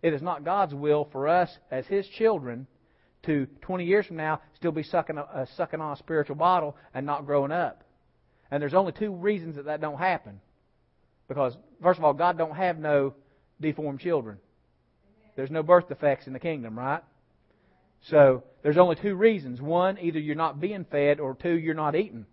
It 0.01 0.14
is 0.14 0.22
not 0.22 0.45
God's 0.45 0.74
will 0.74 1.10
for 1.12 1.28
us 1.28 1.49
as 1.70 1.86
His 1.88 2.07
children 2.07 2.68
to 3.24 3.47
20 3.62 3.86
years 3.86 4.05
from 4.05 4.16
now 4.16 4.41
still 4.55 4.72
be 4.72 4.84
sucking, 4.84 5.18
uh, 5.18 5.45
sucking 5.57 5.82
on 5.82 5.93
a 5.93 5.97
spiritual 5.97 6.38
bottle 6.38 6.78
and 6.93 7.05
not 7.05 7.26
growing 7.26 7.51
up. 7.51 7.84
And 8.49 8.62
there's 8.62 8.74
only 8.74 8.93
two 8.93 9.12
reasons 9.12 9.57
that 9.57 9.66
that 9.66 9.82
don't 9.82 9.99
happen. 9.99 10.39
Because, 11.30 11.55
first 11.82 11.99
of 11.99 12.03
all, 12.03 12.13
God 12.13 12.38
don't 12.38 12.55
have 12.55 12.77
no 12.77 13.13
deformed 13.61 14.01
children. 14.01 14.39
There's 15.38 15.51
no 15.51 15.63
birth 15.63 15.88
defects 15.88 16.27
in 16.27 16.34
the 16.34 16.39
kingdom, 16.39 16.77
right? 16.77 17.03
So, 18.01 18.43
there's 18.63 18.77
only 18.77 18.97
two 18.97 19.15
reasons. 19.15 19.61
One, 19.61 19.97
either 19.99 20.19
you're 20.19 20.36
not 20.36 20.59
being 20.59 20.86
fed, 20.91 21.21
or 21.21 21.36
two, 21.36 21.57
you're 21.57 21.75
not 21.75 21.95
eating. 21.95 22.25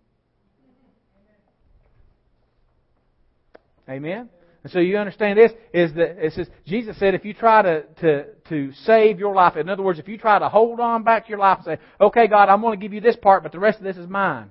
Amen? 3.89 4.29
And 4.63 4.71
so 4.73 4.79
you 4.79 4.97
understand 4.97 5.39
this 5.39 5.53
is 5.73 5.93
that 5.93 6.25
it 6.25 6.33
says 6.33 6.49
Jesus 6.65 6.97
said 6.99 7.13
if 7.13 7.23
you 7.23 7.33
try 7.33 7.61
to, 7.61 7.83
to, 8.01 8.25
to 8.49 8.73
save 8.83 9.17
your 9.17 9.33
life, 9.33 9.55
in 9.55 9.69
other 9.69 9.83
words, 9.83 9.99
if 9.99 10.09
you 10.09 10.17
try 10.17 10.39
to 10.39 10.49
hold 10.49 10.81
on 10.81 11.03
back 11.03 11.25
to 11.25 11.29
your 11.29 11.39
life 11.39 11.59
and 11.59 11.65
say, 11.65 11.83
okay, 12.01 12.27
God, 12.27 12.49
I'm 12.49 12.59
going 12.59 12.77
to 12.77 12.83
give 12.83 12.91
you 12.91 12.99
this 12.99 13.15
part, 13.15 13.43
but 13.43 13.53
the 13.53 13.59
rest 13.59 13.77
of 13.77 13.85
this 13.85 13.95
is 13.95 14.09
mine. 14.09 14.49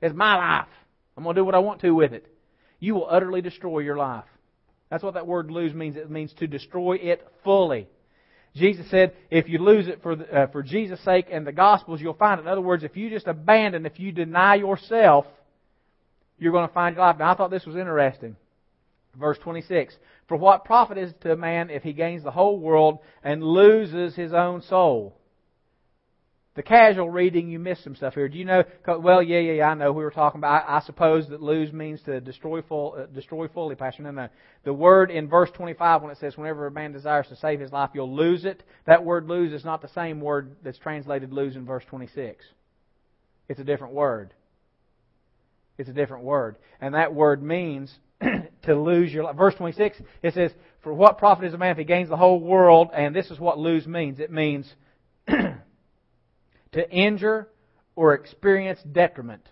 It's 0.00 0.14
my 0.14 0.36
life. 0.36 0.68
I'm 1.16 1.24
going 1.24 1.34
to 1.34 1.40
do 1.40 1.44
what 1.44 1.56
I 1.56 1.58
want 1.58 1.80
to 1.80 1.90
with 1.90 2.12
it. 2.12 2.26
You 2.86 2.94
will 2.94 3.08
utterly 3.10 3.42
destroy 3.42 3.80
your 3.80 3.96
life. 3.96 4.26
That's 4.92 5.02
what 5.02 5.14
that 5.14 5.26
word 5.26 5.50
lose 5.50 5.74
means. 5.74 5.96
It 5.96 6.08
means 6.08 6.32
to 6.34 6.46
destroy 6.46 6.98
it 6.98 7.26
fully. 7.42 7.88
Jesus 8.54 8.88
said, 8.92 9.12
if 9.28 9.48
you 9.48 9.58
lose 9.58 9.88
it 9.88 10.02
for, 10.04 10.14
the, 10.14 10.32
uh, 10.32 10.46
for 10.52 10.62
Jesus' 10.62 11.00
sake 11.00 11.26
and 11.32 11.44
the 11.44 11.50
Gospels, 11.50 12.00
you'll 12.00 12.14
find 12.14 12.38
it. 12.38 12.44
In 12.44 12.48
other 12.48 12.60
words, 12.60 12.84
if 12.84 12.96
you 12.96 13.10
just 13.10 13.26
abandon, 13.26 13.86
if 13.86 13.98
you 13.98 14.12
deny 14.12 14.54
yourself, 14.54 15.26
you're 16.38 16.52
going 16.52 16.68
to 16.68 16.72
find 16.72 16.94
your 16.94 17.04
life. 17.04 17.18
Now, 17.18 17.32
I 17.32 17.34
thought 17.34 17.50
this 17.50 17.66
was 17.66 17.74
interesting. 17.74 18.36
Verse 19.18 19.38
26. 19.38 19.96
For 20.28 20.36
what 20.36 20.64
profit 20.64 20.96
is 20.96 21.12
to 21.22 21.32
a 21.32 21.36
man 21.36 21.70
if 21.70 21.82
he 21.82 21.92
gains 21.92 22.22
the 22.22 22.30
whole 22.30 22.60
world 22.60 23.00
and 23.24 23.42
loses 23.42 24.14
his 24.14 24.32
own 24.32 24.62
soul? 24.62 25.16
The 26.56 26.62
casual 26.62 27.10
reading, 27.10 27.50
you 27.50 27.58
missed 27.58 27.84
some 27.84 27.94
stuff 27.94 28.14
here. 28.14 28.28
Do 28.30 28.38
you 28.38 28.46
know? 28.46 28.64
Well, 28.86 29.22
yeah, 29.22 29.38
yeah, 29.40 29.52
yeah 29.52 29.68
I 29.68 29.74
know. 29.74 29.92
We 29.92 30.02
were 30.02 30.10
talking 30.10 30.38
about. 30.38 30.64
I, 30.66 30.78
I 30.78 30.80
suppose 30.80 31.28
that 31.28 31.42
lose 31.42 31.70
means 31.70 32.00
to 32.02 32.18
destroy 32.18 32.62
full, 32.62 32.96
uh, 32.98 33.06
destroy 33.06 33.46
fully. 33.46 33.74
Pastor, 33.74 34.02
no, 34.02 34.10
no. 34.10 34.28
The 34.64 34.72
word 34.72 35.10
in 35.10 35.28
verse 35.28 35.50
25 35.52 36.00
when 36.00 36.10
it 36.10 36.16
says, 36.18 36.38
"Whenever 36.38 36.66
a 36.66 36.70
man 36.70 36.92
desires 36.92 37.28
to 37.28 37.36
save 37.36 37.60
his 37.60 37.72
life, 37.72 37.90
you'll 37.92 38.14
lose 38.14 38.46
it." 38.46 38.62
That 38.86 39.04
word 39.04 39.28
"lose" 39.28 39.52
is 39.52 39.66
not 39.66 39.82
the 39.82 39.88
same 39.88 40.18
word 40.18 40.56
that's 40.64 40.78
translated 40.78 41.30
"lose" 41.30 41.56
in 41.56 41.66
verse 41.66 41.84
26. 41.84 42.42
It's 43.50 43.60
a 43.60 43.64
different 43.64 43.92
word. 43.92 44.32
It's 45.76 45.90
a 45.90 45.92
different 45.92 46.24
word, 46.24 46.56
and 46.80 46.94
that 46.94 47.14
word 47.14 47.42
means 47.42 47.94
to 48.62 48.74
lose 48.74 49.12
your 49.12 49.24
life. 49.24 49.36
Verse 49.36 49.54
26, 49.56 50.00
it 50.22 50.32
says, 50.32 50.52
"For 50.82 50.94
what 50.94 51.18
profit 51.18 51.44
is 51.44 51.52
a 51.52 51.58
man 51.58 51.72
if 51.72 51.76
he 51.76 51.84
gains 51.84 52.08
the 52.08 52.16
whole 52.16 52.40
world?" 52.40 52.88
And 52.94 53.14
this 53.14 53.30
is 53.30 53.38
what 53.38 53.58
lose 53.58 53.86
means. 53.86 54.20
It 54.20 54.32
means 54.32 54.74
to 56.72 56.90
injure 56.90 57.48
or 57.94 58.14
experience 58.14 58.78
detriment. 58.92 59.42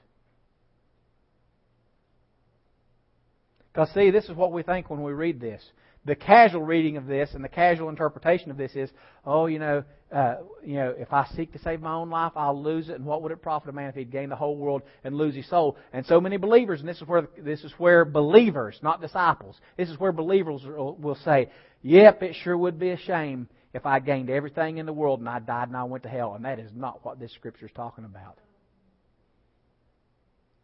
Because, 3.72 3.92
see, 3.92 4.10
this 4.10 4.26
is 4.26 4.36
what 4.36 4.52
we 4.52 4.62
think 4.62 4.88
when 4.88 5.02
we 5.02 5.12
read 5.12 5.40
this. 5.40 5.62
The 6.04 6.14
casual 6.14 6.62
reading 6.62 6.96
of 6.96 7.06
this 7.06 7.30
and 7.32 7.42
the 7.42 7.48
casual 7.48 7.88
interpretation 7.88 8.50
of 8.50 8.58
this 8.58 8.76
is, 8.76 8.90
oh, 9.24 9.46
you 9.46 9.58
know, 9.58 9.82
uh, 10.14 10.36
you 10.62 10.74
know, 10.74 10.94
if 10.96 11.12
I 11.12 11.26
seek 11.34 11.52
to 11.54 11.58
save 11.58 11.80
my 11.80 11.94
own 11.94 12.10
life, 12.10 12.32
I'll 12.36 12.62
lose 12.62 12.88
it. 12.88 12.96
And 12.96 13.06
what 13.06 13.22
would 13.22 13.32
it 13.32 13.42
profit 13.42 13.70
a 13.70 13.72
man 13.72 13.88
if 13.88 13.96
he'd 13.96 14.12
gain 14.12 14.28
the 14.28 14.36
whole 14.36 14.56
world 14.56 14.82
and 15.02 15.16
lose 15.16 15.34
his 15.34 15.48
soul? 15.48 15.76
And 15.92 16.06
so 16.06 16.20
many 16.20 16.36
believers, 16.36 16.80
and 16.80 16.88
this 16.88 17.00
is 17.00 17.08
where 17.08 17.26
this 17.38 17.64
is 17.64 17.72
where 17.78 18.04
believers, 18.04 18.78
not 18.82 19.00
disciples, 19.00 19.56
this 19.76 19.88
is 19.88 19.98
where 19.98 20.12
believers 20.12 20.62
will 20.64 21.18
say, 21.24 21.50
"Yep, 21.82 22.22
it 22.22 22.34
sure 22.34 22.56
would 22.56 22.78
be 22.78 22.90
a 22.90 22.98
shame 22.98 23.48
if 23.74 23.84
I 23.84 23.98
gained 23.98 24.30
everything 24.30 24.78
in 24.78 24.86
the 24.86 24.92
world 24.92 25.18
and 25.18 25.28
I 25.28 25.40
died 25.40 25.68
and 25.68 25.76
I 25.76 25.82
went 25.82 26.04
to 26.04 26.08
hell. 26.08 26.34
And 26.34 26.44
that 26.44 26.60
is 26.60 26.70
not 26.74 27.04
what 27.04 27.18
this 27.18 27.32
scripture 27.32 27.66
is 27.66 27.72
talking 27.74 28.04
about. 28.04 28.38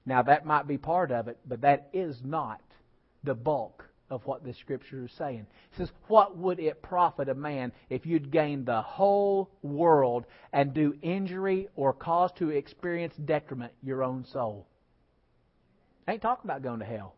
Now, 0.06 0.22
that 0.22 0.46
might 0.46 0.66
be 0.66 0.78
part 0.78 1.10
of 1.10 1.28
it, 1.28 1.36
but 1.46 1.60
that 1.60 1.90
is 1.92 2.20
not 2.24 2.62
the 3.24 3.34
bulk 3.34 3.84
of 4.08 4.24
what 4.26 4.44
this 4.44 4.56
scripture 4.58 5.04
is 5.04 5.12
saying. 5.18 5.46
It 5.72 5.76
says, 5.76 5.90
What 6.06 6.36
would 6.38 6.58
it 6.58 6.82
profit 6.82 7.28
a 7.28 7.34
man 7.34 7.72
if 7.90 8.06
you'd 8.06 8.30
gain 8.30 8.64
the 8.64 8.80
whole 8.80 9.50
world 9.62 10.24
and 10.52 10.72
do 10.72 10.94
injury 11.02 11.68
or 11.76 11.92
cause 11.92 12.30
to 12.38 12.50
experience 12.50 13.14
detriment 13.16 13.72
your 13.82 14.02
own 14.02 14.24
soul? 14.24 14.66
I 16.08 16.12
ain't 16.12 16.22
talking 16.22 16.48
about 16.48 16.62
going 16.62 16.80
to 16.80 16.86
hell. 16.86 17.14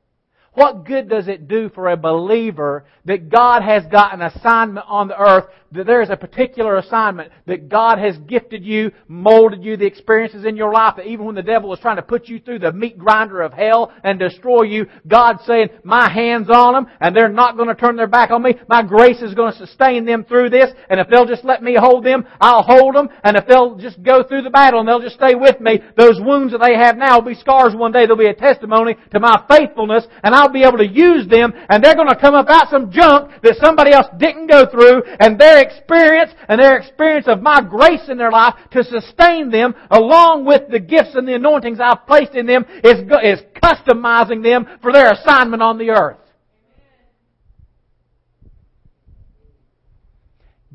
What 0.54 0.84
good 0.84 1.08
does 1.08 1.28
it 1.28 1.48
do 1.48 1.70
for 1.70 1.88
a 1.88 1.96
believer 1.96 2.84
that 3.06 3.30
God 3.30 3.62
has 3.62 3.86
got 3.86 4.12
an 4.12 4.20
assignment 4.20 4.86
on 4.86 5.08
the 5.08 5.18
earth, 5.18 5.46
that 5.72 5.86
there 5.86 6.02
is 6.02 6.10
a 6.10 6.16
particular 6.16 6.76
assignment, 6.76 7.32
that 7.46 7.68
God 7.68 7.98
has 7.98 8.16
gifted 8.18 8.64
you, 8.64 8.92
molded 9.08 9.64
you, 9.64 9.76
the 9.76 9.86
experiences 9.86 10.44
in 10.44 10.56
your 10.56 10.72
life, 10.72 10.94
that 10.96 11.06
even 11.06 11.26
when 11.26 11.34
the 11.34 11.42
devil 11.42 11.72
is 11.72 11.80
trying 11.80 11.96
to 11.96 12.02
put 12.02 12.28
you 12.28 12.38
through 12.38 12.60
the 12.60 12.72
meat 12.72 12.98
grinder 12.98 13.40
of 13.40 13.52
hell 13.52 13.92
and 14.04 14.18
destroy 14.18 14.62
you, 14.62 14.86
God's 15.06 15.44
saying, 15.44 15.68
my 15.84 16.10
hand's 16.10 16.50
on 16.50 16.74
them, 16.74 16.86
and 17.00 17.16
they're 17.16 17.28
not 17.28 17.56
going 17.56 17.68
to 17.68 17.74
turn 17.74 17.96
their 17.96 18.06
back 18.06 18.30
on 18.30 18.42
me. 18.42 18.54
My 18.68 18.82
grace 18.82 19.22
is 19.22 19.34
going 19.34 19.52
to 19.52 19.58
sustain 19.58 20.04
them 20.04 20.24
through 20.24 20.50
this, 20.50 20.70
and 20.88 21.00
if 21.00 21.08
they'll 21.08 21.26
just 21.26 21.44
let 21.44 21.62
me 21.62 21.76
hold 21.78 22.04
them, 22.04 22.26
I'll 22.40 22.62
hold 22.62 22.94
them, 22.94 23.08
and 23.24 23.36
if 23.36 23.46
they'll 23.46 23.76
just 23.76 24.02
go 24.02 24.22
through 24.22 24.42
the 24.42 24.50
battle 24.50 24.80
and 24.80 24.88
they'll 24.88 25.00
just 25.00 25.16
stay 25.16 25.34
with 25.34 25.60
me, 25.60 25.80
those 25.96 26.20
wounds 26.20 26.52
that 26.52 26.60
they 26.60 26.74
have 26.74 26.96
now 26.96 27.18
will 27.18 27.28
be 27.28 27.34
scars 27.34 27.74
one 27.74 27.92
day. 27.92 28.06
They'll 28.06 28.16
be 28.16 28.26
a 28.26 28.34
testimony 28.34 28.96
to 29.12 29.20
my 29.20 29.44
faithfulness, 29.48 30.06
and 30.22 30.34
I'll 30.34 30.52
be 30.52 30.64
able 30.64 30.78
to 30.78 30.86
use 30.86 31.26
them 31.28 31.52
and 31.68 31.82
they're 31.82 31.94
going 31.94 32.08
to 32.08 32.16
come 32.16 32.34
up 32.34 32.48
out 32.48 32.68
some 32.70 32.90
junk 32.90 33.32
that 33.42 33.56
somebody 33.56 33.92
else 33.92 34.06
didn't 34.18 34.46
go 34.46 34.66
through 34.66 35.02
and 35.20 35.38
their 35.38 35.61
experience 35.62 36.32
and 36.48 36.60
their 36.60 36.76
experience 36.76 37.26
of 37.28 37.42
my 37.42 37.60
grace 37.60 38.08
in 38.08 38.18
their 38.18 38.30
life 38.30 38.54
to 38.72 38.84
sustain 38.84 39.50
them 39.50 39.74
along 39.90 40.44
with 40.44 40.62
the 40.70 40.80
gifts 40.80 41.14
and 41.14 41.26
the 41.26 41.34
anointings 41.34 41.78
I've 41.80 42.06
placed 42.06 42.34
in 42.34 42.46
them 42.46 42.64
is, 42.84 43.00
is 43.22 43.40
customizing 43.62 44.42
them 44.42 44.66
for 44.82 44.92
their 44.92 45.12
assignment 45.12 45.62
on 45.62 45.78
the 45.78 45.90
earth. 45.90 46.18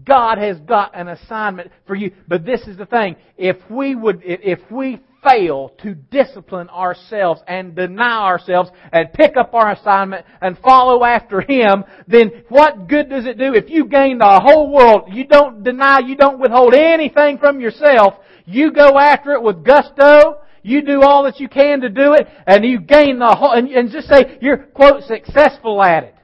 God 0.04 0.38
has 0.38 0.60
got 0.60 0.96
an 0.96 1.08
assignment 1.08 1.72
for 1.86 1.96
you. 1.96 2.12
But 2.28 2.46
this 2.46 2.62
is 2.68 2.78
the 2.78 2.86
thing. 2.86 3.16
If 3.38 3.58
we 3.70 3.96
would, 3.96 4.22
if 4.24 4.60
we 4.72 5.00
fail 5.28 5.70
to 5.82 5.96
discipline 5.96 6.70
ourselves 6.70 7.42
and 7.48 7.76
deny 7.76 8.26
ourselves 8.26 8.70
and 8.92 9.12
pick 9.14 9.36
up 9.36 9.54
our 9.54 9.72
assignment 9.72 10.26
and 10.42 10.58
follow 10.60 11.04
after 11.04 11.42
Him, 11.42 11.84
then 12.08 12.44
what 12.50 12.88
good 12.88 13.10
does 13.10 13.26
it 13.26 13.38
do 13.38 13.54
if 13.54 13.70
you 13.70 13.86
gain 13.86 14.20
the 14.20 14.40
whole 14.44 14.72
world? 14.72 15.10
You 15.12 15.26
don't 15.26 15.64
deny, 15.64 16.00
you 16.00 16.16
don't 16.16 16.40
withhold 16.40 16.74
anything 16.74 17.38
from 17.38 17.60
yourself. 17.60 18.16
You 18.46 18.72
go 18.72 18.98
after 18.98 19.34
it 19.34 19.44
with 19.44 19.66
gusto. 19.66 20.42
You 20.64 20.82
do 20.82 21.02
all 21.02 21.24
that 21.24 21.40
you 21.40 21.48
can 21.48 21.80
to 21.82 21.90
do 21.90 22.14
it, 22.14 22.28
and 22.46 22.66
you 22.66 22.82
gain 22.82 23.20
the 23.20 23.34
whole, 23.34 23.54
and, 23.54 23.70
and 23.70 23.90
just 23.90 24.10
say 24.10 24.38
you're, 24.42 24.58
quote, 24.58 25.04
successful 25.04 25.82
at 25.82 26.04
it. 26.04 26.16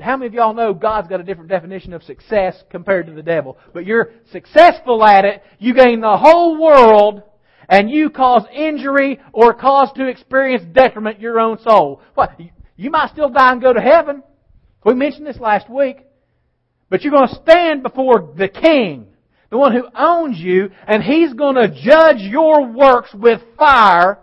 How 0.00 0.16
many 0.16 0.26
of 0.26 0.34
y'all 0.34 0.54
know 0.54 0.74
God's 0.74 1.08
got 1.08 1.20
a 1.20 1.24
different 1.24 1.48
definition 1.48 1.92
of 1.92 2.02
success 2.02 2.62
compared 2.70 3.06
to 3.06 3.12
the 3.12 3.22
devil? 3.22 3.58
But 3.72 3.86
you're 3.86 4.10
successful 4.30 5.04
at 5.04 5.24
it, 5.24 5.42
you 5.58 5.74
gain 5.74 6.00
the 6.00 6.16
whole 6.16 6.60
world, 6.60 7.22
and 7.68 7.90
you 7.90 8.10
cause 8.10 8.44
injury 8.52 9.20
or 9.32 9.54
cause 9.54 9.90
to 9.96 10.06
experience 10.06 10.64
detriment 10.72 11.20
your 11.20 11.40
own 11.40 11.58
soul. 11.60 12.02
What? 12.14 12.38
You 12.76 12.90
might 12.90 13.10
still 13.10 13.30
die 13.30 13.52
and 13.52 13.62
go 13.62 13.72
to 13.72 13.80
heaven. 13.80 14.22
We 14.84 14.94
mentioned 14.94 15.26
this 15.26 15.38
last 15.38 15.70
week. 15.70 15.98
But 16.90 17.02
you're 17.02 17.12
going 17.12 17.28
to 17.28 17.40
stand 17.42 17.82
before 17.82 18.34
the 18.36 18.48
King, 18.48 19.06
the 19.50 19.56
one 19.56 19.72
who 19.72 19.84
owns 19.96 20.38
you, 20.38 20.70
and 20.86 21.02
He's 21.02 21.32
going 21.32 21.54
to 21.54 21.68
judge 21.68 22.18
your 22.18 22.66
works 22.66 23.14
with 23.14 23.40
fire. 23.56 24.18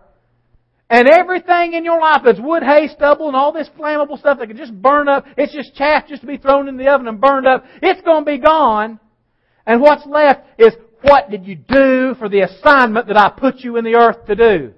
And 0.90 1.08
everything 1.08 1.74
in 1.74 1.86
your 1.86 2.00
life 2.00 2.22
that's 2.26 2.40
wood, 2.40 2.64
hay, 2.64 2.88
stubble, 2.88 3.28
and 3.28 3.36
all 3.36 3.52
this 3.52 3.70
flammable 3.78 4.18
stuff 4.18 4.40
that 4.40 4.48
can 4.48 4.58
just 4.58 4.74
burn 4.74 5.08
up, 5.08 5.26
it's 5.38 5.54
just 5.54 5.76
chaff 5.76 6.08
just 6.08 6.22
to 6.22 6.28
be 6.28 6.38
thrown 6.38 6.68
in 6.68 6.78
the 6.78 6.88
oven 6.88 7.08
and 7.08 7.22
burned 7.22 7.46
up, 7.46 7.64
it's 7.82 8.02
going 8.02 8.26
to 8.26 8.32
be 8.32 8.40
gone. 8.40 9.00
And 9.68 9.82
what's 9.82 10.06
left 10.08 10.42
is 10.58 10.74
what 11.02 11.30
did 11.30 11.46
you 11.46 11.56
do 11.56 12.16
for 12.16 12.28
the 12.28 12.42
assignment 12.42 13.08
that 13.08 13.18
I 13.18 13.30
put 13.30 13.60
you 13.60 13.78
in 13.78 13.86
the 13.86 13.96
earth 13.96 14.26
to 14.26 14.36
do? 14.36 14.74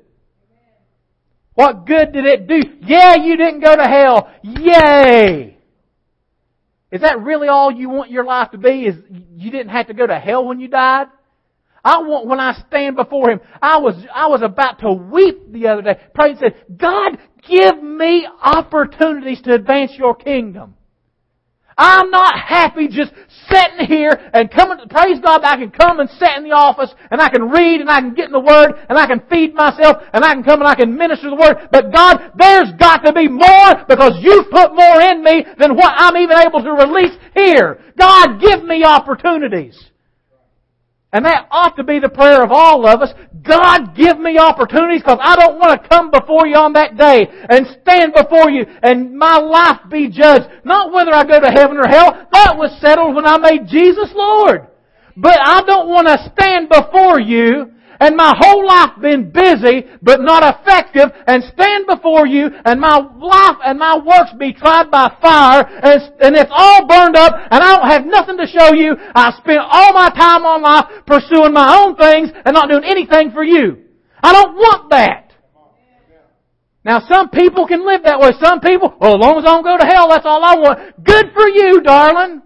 What 1.54 1.86
good 1.86 2.12
did 2.12 2.26
it 2.26 2.48
do? 2.48 2.60
Yeah, 2.82 3.16
you 3.16 3.38
didn't 3.38 3.62
go 3.62 3.76
to 3.76 3.84
hell. 3.84 4.30
Yay! 4.44 5.58
Is 6.92 7.02
that 7.02 7.22
really 7.22 7.48
all 7.48 7.72
you 7.72 7.90
want 7.90 8.12
your 8.12 8.26
life 8.26 8.52
to 8.52 8.58
be? 8.58 8.86
Is 8.86 8.96
you 9.36 9.50
didn't 9.50 9.70
have 9.70 9.88
to 9.88 9.94
go 9.94 10.06
to 10.06 10.20
hell 10.20 10.46
when 10.46 10.60
you 10.60 10.68
died? 10.68 11.08
I 11.84 12.02
want 12.02 12.28
when 12.28 12.40
I 12.40 12.54
stand 12.68 12.96
before 12.96 13.32
Him. 13.32 13.40
I 13.62 13.80
was 13.80 13.96
I 14.14 14.28
was 14.28 14.42
about 14.42 14.80
to 14.80 14.92
weep 14.92 15.52
the 15.52 15.68
other 15.68 15.82
day. 15.82 16.00
Prayed 16.14 16.38
and 16.38 16.40
said, 16.40 16.78
God, 16.78 17.18
give 17.48 17.82
me 17.82 18.28
opportunities 18.42 19.42
to 19.44 19.54
advance 19.54 19.92
Your 19.98 20.16
kingdom. 20.16 20.76
I'm 21.78 22.12
not 22.12 22.38
happy 22.38 22.88
just 22.88 23.12
sitting 23.50 23.88
here 23.88 24.12
and 24.34 24.52
coming, 24.52 24.78
praise 24.88 25.20
God, 25.20 25.42
I 25.44 25.58
can 25.58 25.72
come 25.72 26.00
and 26.00 26.10
sit 26.12 26.30
in 26.38 26.44
the 26.44 26.52
office 26.52 26.94
and 27.10 27.22
I 27.22 27.30
can 27.30 27.50
read 27.50 27.82
and 27.82 27.90
I 27.90 28.02
can 28.02 28.14
get 28.14 28.26
in 28.26 28.34
the 28.34 28.40
Word 28.40 28.74
and 28.88 29.00
I 29.00 29.08
can 29.08 29.24
feed 29.30 29.56
myself 29.56 29.98
and 30.14 30.24
I 30.24 30.34
can 30.34 30.44
come 30.44 30.60
and 30.60 30.68
I 30.68 30.76
can 30.76 30.96
minister 30.96 31.30
the 31.30 31.36
Word. 31.36 31.70
But 31.72 31.92
God, 31.92 32.34
there's 32.38 32.72
got 32.78 33.04
to 33.06 33.14
be 33.14 33.28
more 33.28 33.86
because 33.88 34.14
you've 34.22 34.52
put 34.52 34.76
more 34.76 35.02
in 35.02 35.24
me 35.24 35.46
than 35.58 35.76
what 35.76 35.94
I'm 35.96 36.18
even 36.18 36.38
able 36.38 36.64
to 36.64 36.72
release 36.72 37.18
here. 37.34 37.82
God, 37.98 38.40
give 38.40 38.64
me 38.64 38.84
opportunities. 38.84 39.91
And 41.14 41.26
that 41.26 41.48
ought 41.52 41.76
to 41.76 41.84
be 41.84 42.00
the 42.00 42.10
prayer 42.10 42.42
of 42.42 42.52
all 42.52 42.88
of 42.88 43.02
us. 43.02 43.14
God, 43.44 43.96
give 43.96 44.18
me 44.18 44.38
opportunities 44.38 45.02
because 45.02 45.20
I 45.22 45.36
don't 45.36 45.60
want 45.60 45.82
to 45.82 45.90
come 45.90 46.10
before 46.10 46.48
you 46.48 46.56
on 46.56 46.74
that 46.74 46.96
day 46.96 47.28
and 47.50 47.68
stand 47.82 48.14
before 48.14 48.50
you 48.50 48.66
and 48.82 49.18
my 49.18 49.38
life 49.38 49.82
be 49.90 50.10
judged. 50.10 50.48
Not 50.64 50.94
whether 50.94 51.14
I 51.14 51.26
go 51.26 51.40
to 51.40 51.52
heaven 51.52 51.78
or 51.78 51.88
hell. 51.88 52.28
That 52.32 52.56
was 52.58 52.80
settled 52.80 53.16
when 53.16 53.26
I 53.26 53.38
made 53.38 53.68
Jesus 53.68 54.10
Lord. 54.16 54.68
But 55.18 55.38
I 55.44 55.62
don't 55.64 55.90
want 55.90 56.08
to 56.08 56.32
stand 56.32 56.70
before 56.70 57.20
you 57.20 57.74
and 58.02 58.18
my 58.18 58.34
whole 58.36 58.66
life 58.66 59.00
been 59.00 59.30
busy 59.30 59.86
but 60.02 60.20
not 60.22 60.42
effective 60.42 61.14
and 61.28 61.44
stand 61.54 61.86
before 61.86 62.26
you 62.26 62.50
and 62.66 62.82
my 62.82 62.98
life 62.98 63.58
and 63.64 63.78
my 63.78 63.96
works 63.98 64.34
be 64.40 64.52
tried 64.52 64.90
by 64.90 65.08
fire 65.22 65.64
and, 65.84 66.02
and 66.20 66.36
it's 66.36 66.52
all 66.52 66.88
burned 66.88 67.16
up 67.16 67.34
and 67.52 67.64
I 67.64 67.78
don't 67.78 67.88
have 67.88 68.06
nothing 68.06 68.38
to 68.38 68.48
show 68.48 68.74
you. 68.74 68.98
I 69.14 69.32
spent 69.38 69.62
all 69.62 69.94
my 69.94 70.10
time 70.10 70.44
on 70.44 70.64
life 70.64 71.06
pursuing 71.06 71.54
my 71.54 71.78
own 71.78 71.96
things 71.96 72.30
and 72.44 72.54
not 72.54 72.70
doing 72.70 72.84
anything 72.84 73.32
for 73.32 73.44
you. 73.44 73.78
I 74.22 74.34
don't 74.34 74.56
want 74.56 74.90
that. 74.90 75.32
Now 76.84 77.06
some 77.08 77.30
people 77.30 77.68
can 77.68 77.86
live 77.86 78.04
that 78.04 78.20
way. 78.20 78.32
Some 78.42 78.60
people, 78.60 78.98
well 79.00 79.16
as 79.16 79.22
long 79.22 79.38
as 79.38 79.46
I 79.46 79.54
don't 79.54 79.64
go 79.64 79.78
to 79.78 79.86
hell, 79.86 80.10
that's 80.10 80.26
all 80.26 80.44
I 80.44 80.56
want. 80.58 81.04
Good 81.04 81.28
for 81.34 81.48
you, 81.48 81.82
darling. 81.82 82.42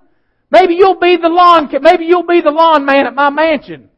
Maybe 0.52 0.76
you'll 0.76 1.00
be 1.00 1.16
the 1.16 1.30
lawn, 1.30 1.70
maybe 1.82 2.06
you'll 2.06 2.28
be 2.28 2.42
the 2.42 2.52
lawn 2.52 2.86
man 2.86 3.08
at 3.08 3.16
my 3.16 3.30
mansion. 3.30 3.90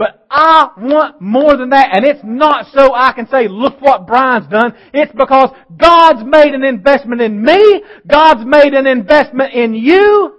But 0.00 0.26
I 0.30 0.70
want 0.78 1.20
more 1.20 1.58
than 1.58 1.68
that, 1.70 1.90
and 1.92 2.06
it's 2.06 2.22
not 2.24 2.68
so 2.72 2.94
I 2.94 3.12
can 3.12 3.28
say, 3.28 3.48
look 3.48 3.82
what 3.82 4.06
Brian's 4.06 4.46
done. 4.46 4.72
It's 4.94 5.12
because 5.12 5.50
God's 5.76 6.22
made 6.24 6.54
an 6.54 6.64
investment 6.64 7.20
in 7.20 7.44
me, 7.44 7.82
God's 8.06 8.46
made 8.46 8.72
an 8.72 8.86
investment 8.86 9.52
in 9.52 9.74
you, 9.74 10.38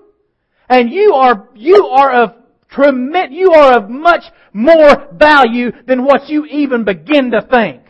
and 0.67 0.89
you 0.89 1.13
are, 1.13 1.47
you 1.53 1.85
are 1.85 2.23
of 2.23 2.33
tremendous, 2.71 3.37
you 3.37 3.51
are 3.51 3.77
of 3.77 3.87
much 3.87 4.23
more 4.51 5.07
value 5.13 5.71
than 5.85 6.05
what 6.05 6.27
you 6.27 6.47
even 6.47 6.83
begin 6.83 7.29
to 7.29 7.41
think. 7.41 7.83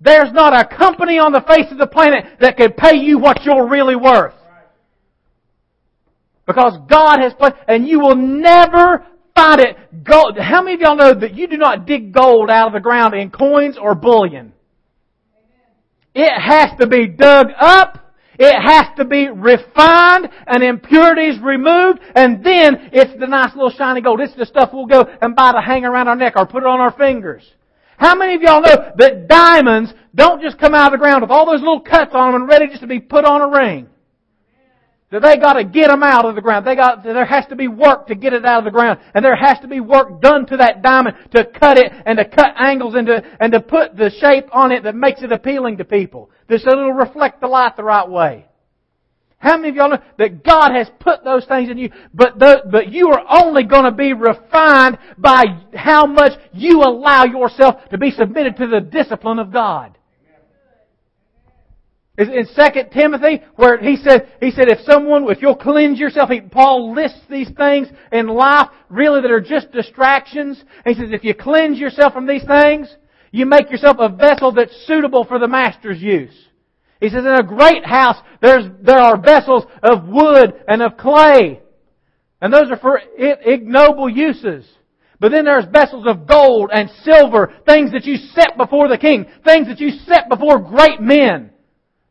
There's 0.00 0.32
not 0.32 0.52
a 0.52 0.76
company 0.76 1.18
on 1.18 1.32
the 1.32 1.40
face 1.40 1.72
of 1.72 1.78
the 1.78 1.88
planet 1.88 2.38
that 2.38 2.56
could 2.56 2.76
pay 2.76 2.98
you 2.98 3.18
what 3.18 3.42
you're 3.42 3.68
really 3.68 3.96
worth. 3.96 4.34
Because 6.46 6.78
God 6.88 7.18
has 7.18 7.34
placed, 7.34 7.56
and 7.66 7.88
you 7.88 7.98
will 7.98 8.16
never 8.16 9.06
find 9.34 9.60
it 9.60 9.76
gold. 10.04 10.38
How 10.38 10.62
many 10.62 10.74
of 10.74 10.80
y'all 10.80 10.96
know 10.96 11.14
that 11.14 11.34
you 11.34 11.46
do 11.46 11.56
not 11.56 11.86
dig 11.86 12.12
gold 12.12 12.50
out 12.50 12.68
of 12.68 12.72
the 12.72 12.80
ground 12.80 13.14
in 13.14 13.30
coins 13.30 13.76
or 13.80 13.94
bullion? 13.94 14.52
It 16.14 16.38
has 16.38 16.78
to 16.78 16.86
be 16.86 17.06
dug 17.06 17.48
up. 17.58 17.98
It 18.38 18.60
has 18.60 18.86
to 18.96 19.04
be 19.04 19.28
refined 19.28 20.28
and 20.46 20.62
impurities 20.62 21.38
removed 21.40 22.00
and 22.14 22.42
then 22.42 22.90
it's 22.92 23.18
the 23.20 23.26
nice 23.26 23.54
little 23.54 23.70
shiny 23.70 24.00
gold. 24.00 24.20
It's 24.20 24.34
the 24.34 24.46
stuff 24.46 24.70
we'll 24.72 24.86
go 24.86 25.02
and 25.20 25.36
buy 25.36 25.52
to 25.52 25.60
hang 25.60 25.84
around 25.84 26.08
our 26.08 26.16
neck 26.16 26.34
or 26.36 26.46
put 26.46 26.62
it 26.62 26.66
on 26.66 26.80
our 26.80 26.92
fingers. 26.92 27.42
How 27.98 28.16
many 28.16 28.34
of 28.34 28.42
y'all 28.42 28.62
know 28.62 28.92
that 28.96 29.28
diamonds 29.28 29.92
don't 30.14 30.42
just 30.42 30.58
come 30.58 30.74
out 30.74 30.92
of 30.92 30.98
the 30.98 31.02
ground 31.02 31.22
with 31.22 31.30
all 31.30 31.46
those 31.46 31.60
little 31.60 31.80
cuts 31.80 32.12
on 32.14 32.32
them 32.32 32.42
and 32.42 32.50
ready 32.50 32.66
just 32.66 32.80
to 32.80 32.86
be 32.86 32.98
put 32.98 33.24
on 33.24 33.42
a 33.42 33.48
ring? 33.48 33.86
That 35.12 35.20
they 35.20 35.36
got 35.36 35.52
to 35.52 35.64
get 35.64 35.88
them 35.88 36.02
out 36.02 36.24
of 36.24 36.34
the 36.34 36.40
ground. 36.40 36.66
They 36.66 36.74
got 36.74 37.04
there 37.04 37.26
has 37.26 37.46
to 37.48 37.56
be 37.56 37.68
work 37.68 38.06
to 38.08 38.14
get 38.14 38.32
it 38.32 38.44
out 38.44 38.58
of 38.58 38.64
the 38.64 38.70
ground, 38.70 38.98
and 39.14 39.24
there 39.24 39.36
has 39.36 39.60
to 39.60 39.68
be 39.68 39.78
work 39.78 40.20
done 40.22 40.46
to 40.46 40.56
that 40.56 40.82
diamond 40.82 41.16
to 41.32 41.44
cut 41.44 41.76
it 41.78 41.92
and 42.06 42.18
to 42.18 42.24
cut 42.24 42.54
angles 42.58 42.96
into 42.96 43.20
to 43.20 43.36
and 43.38 43.52
to 43.52 43.60
put 43.60 43.94
the 43.96 44.10
shape 44.10 44.46
on 44.52 44.72
it 44.72 44.82
that 44.84 44.94
makes 44.94 45.22
it 45.22 45.30
appealing 45.30 45.76
to 45.76 45.84
people, 45.84 46.30
so 46.48 46.56
it'll 46.56 46.92
reflect 46.92 47.40
the 47.40 47.46
light 47.46 47.76
the 47.76 47.84
right 47.84 48.08
way. 48.08 48.46
How 49.36 49.56
many 49.56 49.70
of 49.70 49.74
y'all 49.74 49.90
know 49.90 50.02
that 50.18 50.44
God 50.44 50.70
has 50.72 50.88
put 51.00 51.24
those 51.24 51.44
things 51.46 51.68
in 51.68 51.76
you, 51.76 51.90
but 52.14 52.38
the, 52.38 52.62
but 52.70 52.92
you 52.92 53.08
are 53.08 53.24
only 53.42 53.64
going 53.64 53.84
to 53.84 53.92
be 53.92 54.12
refined 54.12 54.98
by 55.18 55.42
how 55.74 56.06
much 56.06 56.32
you 56.52 56.82
allow 56.82 57.24
yourself 57.24 57.88
to 57.90 57.98
be 57.98 58.12
submitted 58.12 58.56
to 58.58 58.68
the 58.68 58.80
discipline 58.80 59.40
of 59.40 59.52
God 59.52 59.98
in 62.18 62.46
2 62.46 62.62
Timothy, 62.92 63.42
where 63.56 63.78
he 63.78 63.96
said, 63.96 64.32
he 64.40 64.50
said, 64.50 64.68
if 64.68 64.80
someone, 64.80 65.30
if 65.30 65.40
you'll 65.40 65.56
cleanse 65.56 65.98
yourself, 65.98 66.28
he, 66.28 66.42
Paul 66.42 66.94
lists 66.94 67.22
these 67.30 67.50
things 67.56 67.88
in 68.12 68.26
life, 68.26 68.68
really 68.90 69.22
that 69.22 69.30
are 69.30 69.40
just 69.40 69.72
distractions. 69.72 70.62
And 70.84 70.94
he 70.94 71.00
says, 71.00 71.10
if 71.12 71.24
you 71.24 71.34
cleanse 71.34 71.78
yourself 71.78 72.12
from 72.12 72.26
these 72.26 72.44
things, 72.44 72.94
you 73.30 73.46
make 73.46 73.70
yourself 73.70 73.96
a 73.98 74.10
vessel 74.10 74.52
that's 74.52 74.86
suitable 74.86 75.24
for 75.24 75.38
the 75.38 75.48
master's 75.48 76.02
use. 76.02 76.34
He 77.00 77.08
says, 77.08 77.24
in 77.24 77.32
a 77.32 77.42
great 77.42 77.84
house, 77.84 78.16
there's, 78.42 78.64
there 78.82 79.00
are 79.00 79.20
vessels 79.20 79.64
of 79.82 80.06
wood 80.06 80.52
and 80.68 80.82
of 80.82 80.98
clay. 80.98 81.60
And 82.42 82.52
those 82.52 82.70
are 82.70 82.76
for 82.76 83.00
ignoble 83.16 84.10
uses. 84.10 84.68
But 85.18 85.30
then 85.30 85.46
there's 85.46 85.64
vessels 85.72 86.06
of 86.06 86.26
gold 86.26 86.70
and 86.74 86.90
silver, 87.04 87.54
things 87.66 87.92
that 87.92 88.04
you 88.04 88.16
set 88.16 88.58
before 88.58 88.88
the 88.88 88.98
king, 88.98 89.24
things 89.44 89.68
that 89.68 89.80
you 89.80 89.90
set 89.90 90.28
before 90.28 90.58
great 90.58 91.00
men. 91.00 91.51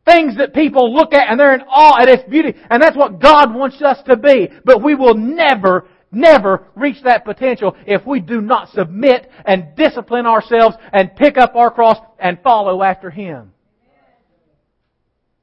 Things 0.04 0.36
that 0.38 0.52
people 0.52 0.92
look 0.92 1.12
at 1.12 1.30
and 1.30 1.38
they're 1.38 1.54
in 1.54 1.62
awe 1.62 2.00
at 2.00 2.08
its 2.08 2.28
beauty. 2.28 2.54
And 2.70 2.82
that's 2.82 2.96
what 2.96 3.20
God 3.20 3.54
wants 3.54 3.80
us 3.80 3.98
to 4.06 4.16
be. 4.16 4.48
But 4.64 4.82
we 4.82 4.96
will 4.96 5.14
never, 5.14 5.86
never 6.10 6.66
reach 6.74 7.02
that 7.04 7.24
potential 7.24 7.76
if 7.86 8.04
we 8.04 8.18
do 8.18 8.40
not 8.40 8.70
submit 8.70 9.30
and 9.44 9.76
discipline 9.76 10.26
ourselves 10.26 10.76
and 10.92 11.14
pick 11.14 11.38
up 11.38 11.54
our 11.54 11.70
cross 11.70 11.98
and 12.18 12.40
follow 12.42 12.82
after 12.82 13.10
Him. 13.10 13.52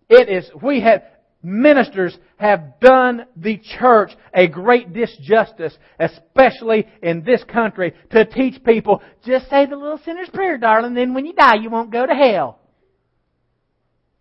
It 0.09 0.27
is, 0.27 0.49
we 0.61 0.81
have, 0.81 1.03
ministers 1.41 2.17
have 2.37 2.79
done 2.81 3.25
the 3.37 3.59
church 3.79 4.11
a 4.33 4.47
great 4.47 4.91
disjustice, 4.91 5.77
especially 5.99 6.87
in 7.01 7.23
this 7.23 7.43
country, 7.45 7.93
to 8.11 8.25
teach 8.25 8.61
people, 8.63 9.01
just 9.25 9.49
say 9.49 9.65
the 9.65 9.75
little 9.75 9.99
sinner's 10.03 10.29
prayer, 10.29 10.57
darling, 10.57 10.95
then 10.95 11.13
when 11.13 11.25
you 11.25 11.33
die 11.33 11.55
you 11.55 11.69
won't 11.69 11.91
go 11.91 12.05
to 12.05 12.13
hell. 12.13 12.58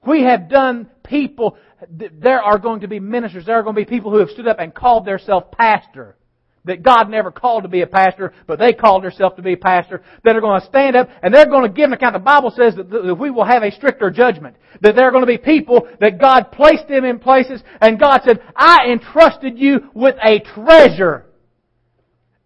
We 0.07 0.23
have 0.23 0.49
done 0.49 0.89
people, 1.03 1.57
there 1.91 2.43
are 2.43 2.59
going 2.59 2.81
to 2.81 2.89
be 2.89 3.01
ministers, 3.01 3.47
there 3.47 3.57
are 3.57 3.63
going 3.63 3.75
to 3.75 3.81
be 3.81 3.89
people 3.89 4.11
who 4.11 4.19
have 4.19 4.31
stood 4.31 4.47
up 4.47 4.59
and 4.59 4.75
called 4.75 5.05
themselves 5.05 5.47
pastor. 5.53 6.17
That 6.65 6.83
God 6.83 7.09
never 7.09 7.31
called 7.31 7.63
to 7.63 7.69
be 7.69 7.81
a 7.81 7.87
pastor, 7.87 8.35
but 8.47 8.59
they 8.59 8.75
called 8.75 9.03
themselves 9.03 9.37
to 9.37 9.43
be 9.43 9.55
a 9.55 9.57
pastor, 9.57 10.03
that 10.25 10.37
are 10.37 10.41
going 10.41 10.61
to 10.61 10.67
stand 10.67 10.97
up 10.97 11.09
and 11.23 11.33
they're 11.33 11.47
going 11.47 11.63
to 11.63 11.75
give 11.75 11.87
an 11.87 11.95
account. 11.95 12.13
The 12.13 12.19
Bible 12.19 12.53
says 12.55 12.75
that 12.75 13.17
we 13.19 13.31
will 13.31 13.45
have 13.45 13.63
a 13.63 13.71
stricter 13.71 14.11
judgment. 14.11 14.57
That 14.83 14.95
there 14.95 15.09
are 15.09 15.11
going 15.11 15.23
to 15.23 15.27
be 15.27 15.39
people 15.39 15.89
that 16.01 16.21
God 16.21 16.53
placed 16.53 16.89
them 16.89 17.07
in 17.07 17.21
places 17.21 17.63
and 17.81 17.99
God 17.99 18.21
said, 18.25 18.43
I 18.55 18.89
entrusted 18.91 19.59
you 19.59 19.91
with 19.95 20.17
a 20.23 20.41
treasure 20.41 21.28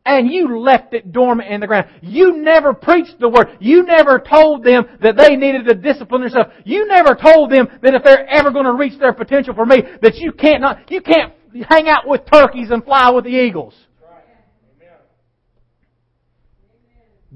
and 0.04 0.30
you 0.30 0.58
left 0.58 0.94
it 0.94 1.12
dormant 1.12 1.48
in 1.48 1.60
the 1.60 1.66
ground. 1.66 1.88
You 2.00 2.36
never 2.36 2.74
preached 2.74 3.20
the 3.20 3.28
word. 3.28 3.56
You 3.60 3.84
never 3.84 4.18
told 4.18 4.64
them 4.64 4.84
that 5.00 5.16
they 5.16 5.36
needed 5.36 5.66
to 5.66 5.74
discipline 5.74 6.22
themselves. 6.22 6.50
You 6.64 6.86
never 6.86 7.14
told 7.14 7.50
them 7.50 7.68
that 7.82 7.94
if 7.94 8.02
they're 8.02 8.28
ever 8.28 8.50
going 8.50 8.64
to 8.64 8.72
reach 8.72 8.98
their 8.98 9.12
potential 9.12 9.54
for 9.54 9.66
me, 9.66 9.82
that 10.02 10.16
you 10.16 10.32
can't 10.32 10.60
not, 10.60 10.90
you 10.90 11.00
can't 11.00 11.32
hang 11.68 11.88
out 11.88 12.06
with 12.06 12.22
turkeys 12.30 12.70
and 12.70 12.84
fly 12.84 13.10
with 13.10 13.24
the 13.24 13.30
eagles. 13.30 13.74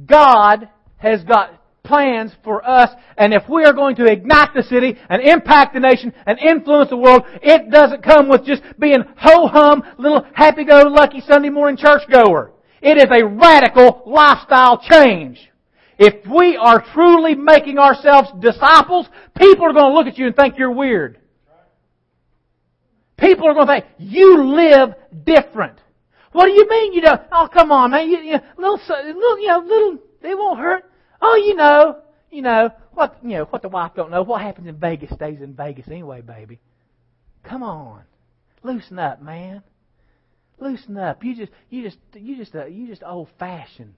God 0.05 0.69
has 0.99 1.23
got 1.25 1.63
plans 1.85 2.33
for 2.43 2.69
us, 2.69 2.91
and 3.17 3.33
if 3.33 3.45
we 3.49 3.65
are 3.65 3.73
going 3.73 3.97
to 3.97 4.05
ignite 4.05 4.51
the 4.55 4.63
city 4.63 4.97
and 5.09 5.23
impact 5.23 5.73
the 5.73 5.81
nation 5.81 6.13
and 6.27 6.39
influence 6.39 6.91
the 6.91 6.97
world, 6.97 7.23
it 7.43 7.71
doesn't 7.71 8.03
come 8.03 8.29
with 8.29 8.45
just 8.45 8.63
being 8.79 9.05
ho-hum, 9.17 9.83
little 9.99 10.27
happy-go-lucky 10.35 11.21
Sunday 11.21 11.49
morning 11.49 11.77
churchgoer. 11.77 12.53
It 12.83 12.99
is 12.99 13.07
a 13.11 13.25
radical 13.25 14.03
lifestyle 14.07 14.79
change. 14.79 15.51
If 15.99 16.27
we 16.27 16.57
are 16.57 16.85
truly 16.93 17.35
making 17.35 17.79
ourselves 17.79 18.29
disciples, 18.41 19.07
people 19.37 19.65
are 19.65 19.73
going 19.73 19.93
to 19.93 19.95
look 19.95 20.07
at 20.07 20.19
you 20.19 20.27
and 20.27 20.37
think 20.37 20.59
you're 20.59 20.73
weird. 20.73 21.19
People 23.17 23.49
are 23.49 23.55
going 23.55 23.67
to 23.67 23.73
think, 23.73 23.87
you 23.99 24.45
live 24.45 24.95
different. 25.25 25.79
What 26.33 26.47
do 26.47 26.53
you 26.53 26.69
mean 26.69 26.93
you 26.93 27.01
don't? 27.01 27.23
Oh, 27.33 27.49
come 27.51 27.73
on, 27.73 27.93
man. 27.93 28.11
You, 28.11 28.19
you 28.19 28.39
little, 28.59 28.79
little, 28.89 29.39
you 29.39 29.47
know, 29.47 29.65
little, 29.67 29.99
they 30.21 30.35
won't 30.35 30.59
hurt. 30.61 30.85
Oh, 31.23 31.35
you 31.37 31.55
know, 31.55 32.03
you 32.31 32.43
know, 32.43 32.71
what, 32.93 33.17
you 33.23 33.31
know, 33.31 33.45
what 33.45 33.63
the 33.63 33.69
wife 33.69 33.93
don't 33.97 34.11
know, 34.11 34.23
what 34.23 34.43
happens 34.43 34.69
in 34.69 34.77
Vegas 34.77 35.11
stays 35.15 35.41
in 35.41 35.55
Vegas 35.55 35.87
anyway, 35.89 36.21
baby. 36.21 36.61
Come 37.43 37.63
on. 37.63 38.03
Loosen 38.63 38.99
up, 38.99 39.23
man. 39.23 39.63
Loosen 40.59 40.97
up. 40.97 41.23
You 41.23 41.37
just 41.37 41.53
you 41.69 41.83
just 41.83 41.99
you 42.15 42.37
just 42.37 42.55
uh, 42.55 42.67
you 42.67 42.87
just 42.87 43.03
old 43.05 43.29
fashioned. 43.39 43.95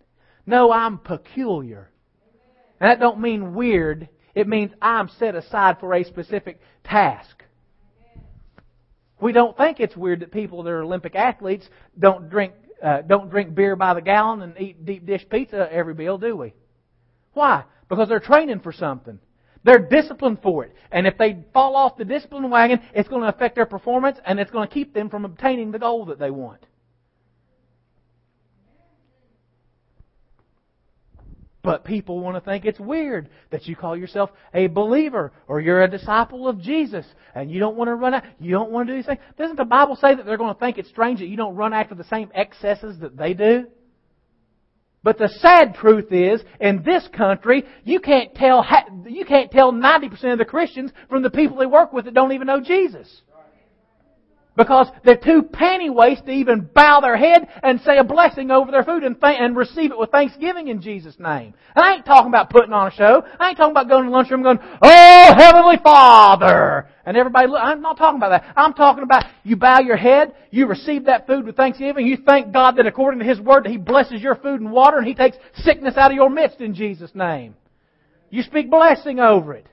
No, 0.47 0.73
I'm 0.73 0.99
peculiar. 0.99 1.91
And 2.81 2.91
that 2.91 3.01
don't 3.01 3.21
mean 3.21 3.55
weird. 3.55 4.09
It 4.35 4.49
means 4.49 4.73
I'm 4.81 5.09
set 5.19 5.35
aside 5.35 5.79
for 5.81 5.95
a 5.95 6.05
specific 6.05 6.61
task. 6.85 7.45
We 9.21 9.33
don't 9.33 9.57
think 9.57 9.81
it's 9.81 9.97
weird 9.97 10.21
that 10.21 10.31
people 10.31 10.63
that 10.63 10.71
are 10.71 10.83
Olympic 10.83 11.15
athletes 11.15 11.69
don't 11.99 12.31
drink 12.31 12.55
uh, 12.83 13.03
don't 13.03 13.31
drink 13.31 13.55
beer 13.55 13.77
by 13.77 13.95
the 13.95 14.01
gallon 14.01 14.43
and 14.43 14.61
eat 14.61 14.85
deep 14.85 15.07
dish 15.07 15.27
pizza 15.29 15.69
every 15.73 15.95
meal, 15.95 16.19
do 16.19 16.37
we? 16.37 16.55
Why? 17.33 17.65
Because 17.89 18.09
they're 18.09 18.21
training 18.21 18.61
for 18.61 18.73
something. 18.73 19.19
They're 19.65 19.79
disciplined 19.79 20.41
for 20.43 20.65
it. 20.65 20.75
And 20.91 21.07
if 21.07 21.19
they 21.19 21.39
fall 21.53 21.77
off 21.77 21.97
the 21.97 22.05
discipline 22.05 22.49
wagon, 22.51 22.81
it's 22.95 23.09
going 23.09 23.23
to 23.23 23.29
affect 23.29 23.55
their 23.55 23.67
performance 23.67 24.19
and 24.25 24.39
it's 24.39 24.51
going 24.51 24.69
to 24.69 24.73
keep 24.73 24.95
them 24.95 25.11
from 25.11 25.25
obtaining 25.25 25.73
the 25.73 25.79
goal 25.79 26.07
that 26.07 26.19
they 26.19 26.31
want. 26.31 26.65
But 31.69 31.85
people 31.85 32.21
want 32.21 32.37
to 32.37 32.41
think 32.41 32.65
it's 32.65 32.81
weird 32.81 33.29
that 33.51 33.67
you 33.67 33.77
call 33.77 33.95
yourself 33.95 34.31
a 34.55 34.69
believer 34.69 35.33
or 35.49 35.61
you're 35.61 35.83
a 35.83 35.91
disciple 35.91 36.49
of 36.49 36.61
Jesus 36.61 37.05
and 37.35 37.51
you 37.51 37.59
don't 37.59 37.77
want 37.77 37.89
to 37.89 37.95
run 37.95 38.15
out, 38.15 38.23
you 38.41 38.53
don't 38.53 38.71
want 38.71 38.87
to 38.87 38.95
do 38.95 38.97
these 38.97 39.07
things. 39.07 39.21
Doesn't 39.37 39.57
the 39.57 39.65
Bible 39.65 39.97
say 39.97 40.15
that 40.15 40.25
they're 40.25 40.39
going 40.39 40.55
to 40.55 40.59
think 40.59 40.79
it's 40.79 40.89
strange 40.89 41.19
that 41.19 41.27
you 41.27 41.37
don't 41.37 41.57
run 41.57 41.75
after 41.75 41.95
the 41.95 42.05
same 42.05 42.31
excesses 42.35 42.99
that 43.01 43.19
they 43.19 43.35
do? 43.35 43.67
But 45.03 45.19
the 45.19 45.29
sad 45.29 45.75
truth 45.75 46.13
is, 46.13 46.43
in 46.61 46.83
this 46.83 47.07
country, 47.09 47.65
you 47.85 48.01
can't 48.01 48.35
tell, 48.35 48.65
you 49.07 49.25
can't 49.25 49.51
tell 49.51 49.73
90% 49.73 50.33
of 50.33 50.39
the 50.39 50.45
Christians 50.45 50.91
from 51.09 51.23
the 51.23 51.31
people 51.31 51.57
they 51.57 51.67
work 51.67 51.93
with 51.93 52.07
that 52.07 52.15
don't 52.15 52.33
even 52.33 52.47
know 52.47 52.61
Jesus. 52.61 53.23
Because 54.59 54.89
they're 55.05 55.17
too 55.17 55.43
panty 55.43 55.89
waist 55.89 56.27
to 56.27 56.33
even 56.33 56.69
bow 56.75 56.99
their 57.01 57.17
head 57.17 57.47
and 57.63 57.81
say 57.83 57.97
a 57.97 58.03
blessing 58.03 58.51
over 58.51 58.73
their 58.73 58.83
food 58.83 59.05
and, 59.05 59.19
th- 59.19 59.37
and 59.39 59.57
receive 59.57 59.93
it 59.93 59.99
with 59.99 60.11
thanksgiving 60.11 60.67
in 60.67 60.83
Jesus' 60.83 61.15
name. 61.21 61.55
And 61.77 61.85
I 61.85 61.95
ain't 61.95 62.05
talking 62.05 62.29
about 62.29 62.51
putting 62.51 62.73
on 62.73 62.89
a 62.89 62.91
show. 62.91 63.23
I 63.39 63.51
ain't 63.51 63.57
talking 63.57 63.71
about 63.71 63.89
going 63.89 64.03
to 64.03 64.11
the 64.11 64.17
lunchroom 64.17 64.43
going, 64.43 64.59
Oh, 64.83 65.35
Heavenly 65.39 65.77
Father! 65.81 66.89
And 67.07 67.17
everybody, 67.17 67.47
look, 67.47 67.61
I'm 67.63 67.81
not 67.81 67.99
talking 67.99 68.19
about 68.19 68.31
that. 68.31 68.53
I'm 68.57 68.75
talking 68.75 69.05
about 69.05 69.27
you 69.45 69.55
bow 69.55 69.79
your 69.79 69.97
head, 69.97 70.35
you 70.51 70.67
receive 70.67 71.05
that 71.05 71.29
food 71.29 71.47
with 71.47 71.57
thanksgiving, 71.57 72.09
you 72.09 72.17
thank 72.27 72.53
God 72.53 72.79
that 72.79 72.87
according 72.87 73.21
to 73.21 73.27
His 73.27 73.39
Word 73.39 73.65
that 73.65 73.71
He 73.71 73.77
blesses 73.79 74.21
your 74.21 74.35
food 74.35 74.61
and 74.61 74.73
water 74.73 74.99
and 74.99 75.07
He 75.07 75.15
takes 75.15 75.37
sickness 75.55 75.97
out 75.97 76.11
of 76.11 76.17
your 76.17 76.31
midst 76.31 76.61
in 76.61 76.75
Jesus' 76.75 77.15
name. 77.15 77.55
You 78.29 78.43
speak 78.43 78.69
blessing 78.69 79.21
over 79.21 79.55
it. 79.55 79.69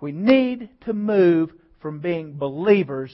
We 0.00 0.10
need 0.10 0.70
to 0.86 0.92
move 0.92 1.52
from 1.80 2.00
being 2.00 2.36
believers 2.36 3.12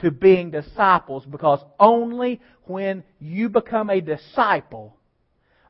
to 0.00 0.10
being 0.10 0.50
disciples 0.50 1.24
because 1.24 1.60
only 1.80 2.40
when 2.64 3.02
you 3.18 3.48
become 3.48 3.90
a 3.90 4.00
disciple, 4.00 4.96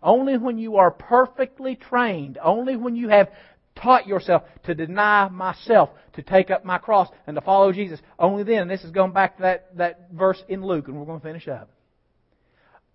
only 0.03 0.37
when 0.37 0.59
you 0.59 0.77
are 0.77 0.91
perfectly 0.91 1.77
trained, 1.77 2.39
only 2.43 2.77
when 2.77 2.97
you 2.97 3.09
have 3.09 3.29
taught 3.77 4.07
yourself 4.07 4.43
to 4.65 4.75
deny 4.75 5.29
myself, 5.29 5.91
to 6.15 6.23
take 6.23 6.51
up 6.51 6.65
my 6.65 6.79
cross, 6.79 7.09
and 7.27 7.35
to 7.35 7.41
follow 7.41 7.73
Jesus, 7.73 8.01
only 8.19 8.43
then, 8.43 8.69
this 8.69 8.85
is 8.85 8.91
going 8.91 9.13
back 9.13 9.37
to 9.37 9.43
that, 9.43 9.77
that 9.77 10.09
verse 10.13 10.43
in 10.49 10.65
Luke, 10.65 10.89
and 10.89 10.99
we're 10.99 11.07
going 11.07 11.21
to 11.21 11.27
finish 11.27 11.47
up. 11.47 11.71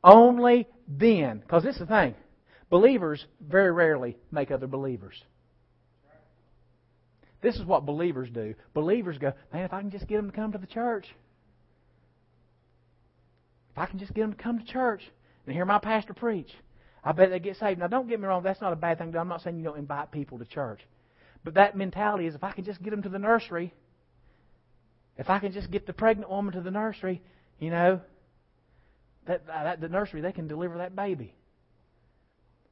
Only 0.04 0.68
then, 0.88 1.40
because 1.40 1.64
this 1.64 1.76
is 1.76 1.82
the 1.82 1.86
thing, 1.86 2.16
believers 2.70 3.24
very 3.40 3.72
rarely 3.72 4.18
make 4.32 4.50
other 4.50 4.68
believers. 4.68 5.22
This 7.42 7.56
is 7.56 7.64
what 7.66 7.86
believers 7.86 8.30
do. 8.30 8.54
Believers 8.74 9.18
go, 9.18 9.34
man, 9.52 9.66
if 9.66 9.74
I 9.74 9.82
can 9.82 9.90
just 9.90 10.08
get 10.08 10.18
them 10.18 10.30
to 10.30 10.36
come 10.36 10.52
to 10.52 10.58
the 10.58 10.68
church, 10.68 11.08
if 13.72 13.78
I 13.78 13.86
can 13.86 14.00
just 14.00 14.14
get 14.14 14.22
them 14.22 14.34
to 14.34 14.42
come 14.42 14.60
to 14.60 14.66
church 14.66 15.02
and 15.46 15.56
hear 15.56 15.66
my 15.66 15.80
pastor 15.80 16.14
preach, 16.14 16.52
I 17.04 17.14
bet 17.14 17.32
they 17.32 17.40
get 17.40 17.58
saved. 17.58 17.80
Now, 17.80 17.88
don't 17.88 18.08
get 18.08 18.20
me 18.20 18.28
wrong, 18.28 18.44
that's 18.44 18.62
not 18.62 18.74
a 18.74 18.76
bad 18.76 19.00
thing. 19.00 19.16
I'm 19.16 19.28
not 19.28 19.42
saying 19.42 19.58
you 19.58 19.64
don't 19.64 19.80
invite 19.80 20.12
people 20.12 20.38
to 20.38 20.46
church. 20.46 20.82
But 21.44 21.56
that 21.56 21.76
mentality 21.76 22.28
is 22.28 22.36
if 22.36 22.44
I 22.44 22.52
can 22.52 22.64
just 22.64 22.82
get 22.84 22.92
them 22.92 23.02
to 23.02 23.10
the 23.10 23.18
nursery, 23.18 23.74
if 25.18 25.30
I 25.30 25.40
can 25.40 25.52
just 25.52 25.72
get 25.72 25.88
the 25.88 25.94
pregnant 25.94 26.30
woman 26.30 26.54
to 26.54 26.62
the 26.62 26.70
nursery, 26.70 27.24
you 27.60 27.72
know, 27.72 28.02
that, 29.26 29.48
that 29.48 29.82
the 29.82 29.90
nursery, 29.90 30.22
they 30.22 30.32
can 30.32 30.48
deliver 30.48 30.78
that 30.78 30.96
baby. 30.96 31.34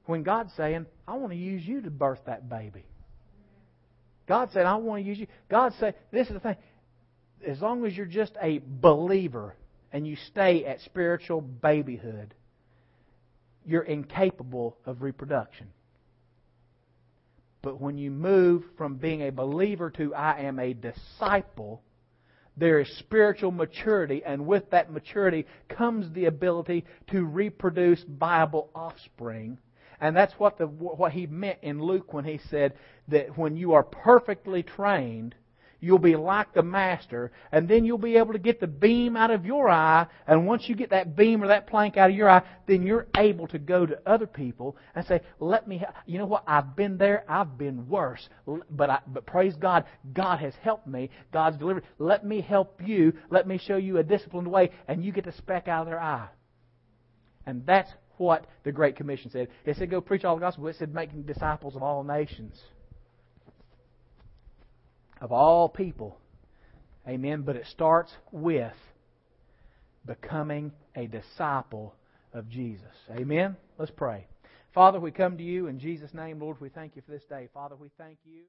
When 0.05 0.23
God's 0.23 0.53
saying, 0.55 0.85
I 1.07 1.13
want 1.15 1.31
to 1.31 1.37
use 1.37 1.65
you 1.65 1.81
to 1.81 1.89
birth 1.89 2.19
that 2.25 2.49
baby. 2.49 2.85
God 4.29 4.51
said, 4.53 4.67
I 4.67 4.75
want 4.75 5.03
to 5.03 5.09
use 5.09 5.17
you. 5.17 5.25
God 5.49 5.73
said, 5.79 5.95
this 6.11 6.27
is 6.27 6.33
the 6.33 6.39
thing. 6.39 6.55
As 7.45 7.59
long 7.59 7.83
as 7.85 7.97
you're 7.97 8.05
just 8.05 8.37
a 8.39 8.61
believer 8.63 9.55
and 9.91 10.05
you 10.05 10.15
stay 10.27 10.65
at 10.65 10.81
spiritual 10.81 11.41
babyhood, 11.41 12.35
you're 13.65 13.81
incapable 13.81 14.77
of 14.85 15.01
reproduction. 15.01 15.67
But 17.63 17.81
when 17.81 17.97
you 17.97 18.11
move 18.11 18.63
from 18.77 18.97
being 18.97 19.23
a 19.23 19.31
believer 19.31 19.89
to 19.97 20.13
I 20.13 20.41
am 20.41 20.59
a 20.59 20.73
disciple, 20.73 21.81
there 22.55 22.79
is 22.79 22.99
spiritual 22.99 23.51
maturity, 23.51 24.21
and 24.23 24.45
with 24.45 24.69
that 24.69 24.91
maturity 24.91 25.47
comes 25.69 26.13
the 26.13 26.25
ability 26.25 26.85
to 27.07 27.23
reproduce 27.23 28.03
viable 28.07 28.69
offspring 28.75 29.57
and 30.01 30.15
that's 30.15 30.33
what, 30.33 30.57
the, 30.57 30.67
what 30.67 31.11
he 31.11 31.27
meant 31.27 31.59
in 31.61 31.81
Luke 31.81 32.13
when 32.13 32.25
he 32.25 32.39
said 32.49 32.73
that 33.07 33.37
when 33.37 33.57
you 33.57 33.73
are 33.73 33.83
perfectly 33.83 34.63
trained, 34.63 35.35
you'll 35.81 35.99
be 35.99 36.15
like 36.15 36.53
the 36.53 36.63
master, 36.63 37.31
and 37.51 37.67
then 37.67 37.85
you'll 37.85 37.97
be 37.97 38.17
able 38.17 38.33
to 38.33 38.39
get 38.39 38.59
the 38.59 38.67
beam 38.67 39.15
out 39.15 39.31
of 39.31 39.45
your 39.45 39.69
eye, 39.69 40.05
and 40.27 40.45
once 40.45 40.67
you 40.67 40.75
get 40.75 40.89
that 40.89 41.15
beam 41.15 41.43
or 41.43 41.47
that 41.47 41.67
plank 41.67 41.97
out 41.97 42.09
of 42.09 42.15
your 42.15 42.29
eye, 42.29 42.41
then 42.67 42.83
you're 42.83 43.07
able 43.17 43.47
to 43.47 43.57
go 43.57 43.85
to 43.85 43.99
other 44.05 44.27
people 44.27 44.75
and 44.95 45.05
say, 45.05 45.21
let 45.39 45.67
me, 45.67 45.81
you 46.05 46.17
know 46.17 46.25
what, 46.25 46.43
I've 46.47 46.75
been 46.75 46.97
there, 46.97 47.23
I've 47.27 47.57
been 47.57 47.87
worse, 47.87 48.27
but 48.69 48.89
I, 48.89 48.99
but 49.07 49.25
praise 49.25 49.55
God, 49.55 49.85
God 50.13 50.39
has 50.39 50.53
helped 50.61 50.87
me, 50.87 51.09
God's 51.31 51.57
delivered, 51.57 51.83
let 51.97 52.25
me 52.25 52.41
help 52.41 52.81
you, 52.85 53.13
let 53.29 53.47
me 53.47 53.57
show 53.57 53.77
you 53.77 53.97
a 53.97 54.03
disciplined 54.03 54.49
way, 54.49 54.71
and 54.87 55.03
you 55.03 55.11
get 55.11 55.25
the 55.25 55.31
speck 55.31 55.67
out 55.67 55.81
of 55.81 55.87
their 55.87 56.01
eye. 56.01 56.27
And 57.45 57.65
that's 57.65 57.91
what 58.19 58.45
the 58.63 58.71
Great 58.71 58.95
Commission 58.95 59.31
said. 59.31 59.47
It 59.65 59.77
said, 59.77 59.89
go 59.89 60.01
preach 60.01 60.25
all 60.25 60.35
the 60.35 60.41
gospel. 60.41 60.67
It 60.67 60.75
said, 60.77 60.93
making 60.93 61.23
disciples 61.23 61.75
of 61.75 61.81
all 61.81 62.03
nations, 62.03 62.59
of 65.21 65.31
all 65.31 65.69
people. 65.69 66.17
Amen. 67.07 67.41
But 67.41 67.55
it 67.55 67.65
starts 67.71 68.11
with 68.31 68.73
becoming 70.05 70.71
a 70.95 71.07
disciple 71.07 71.95
of 72.33 72.49
Jesus. 72.49 72.85
Amen. 73.09 73.55
Let's 73.77 73.91
pray. 73.91 74.27
Father, 74.73 74.99
we 74.99 75.11
come 75.11 75.37
to 75.37 75.43
you 75.43 75.67
in 75.67 75.79
Jesus' 75.79 76.13
name. 76.13 76.39
Lord, 76.39 76.59
we 76.59 76.69
thank 76.69 76.95
you 76.95 77.01
for 77.05 77.11
this 77.11 77.23
day. 77.29 77.47
Father, 77.53 77.75
we 77.75 77.89
thank 77.97 78.17
you. 78.25 78.41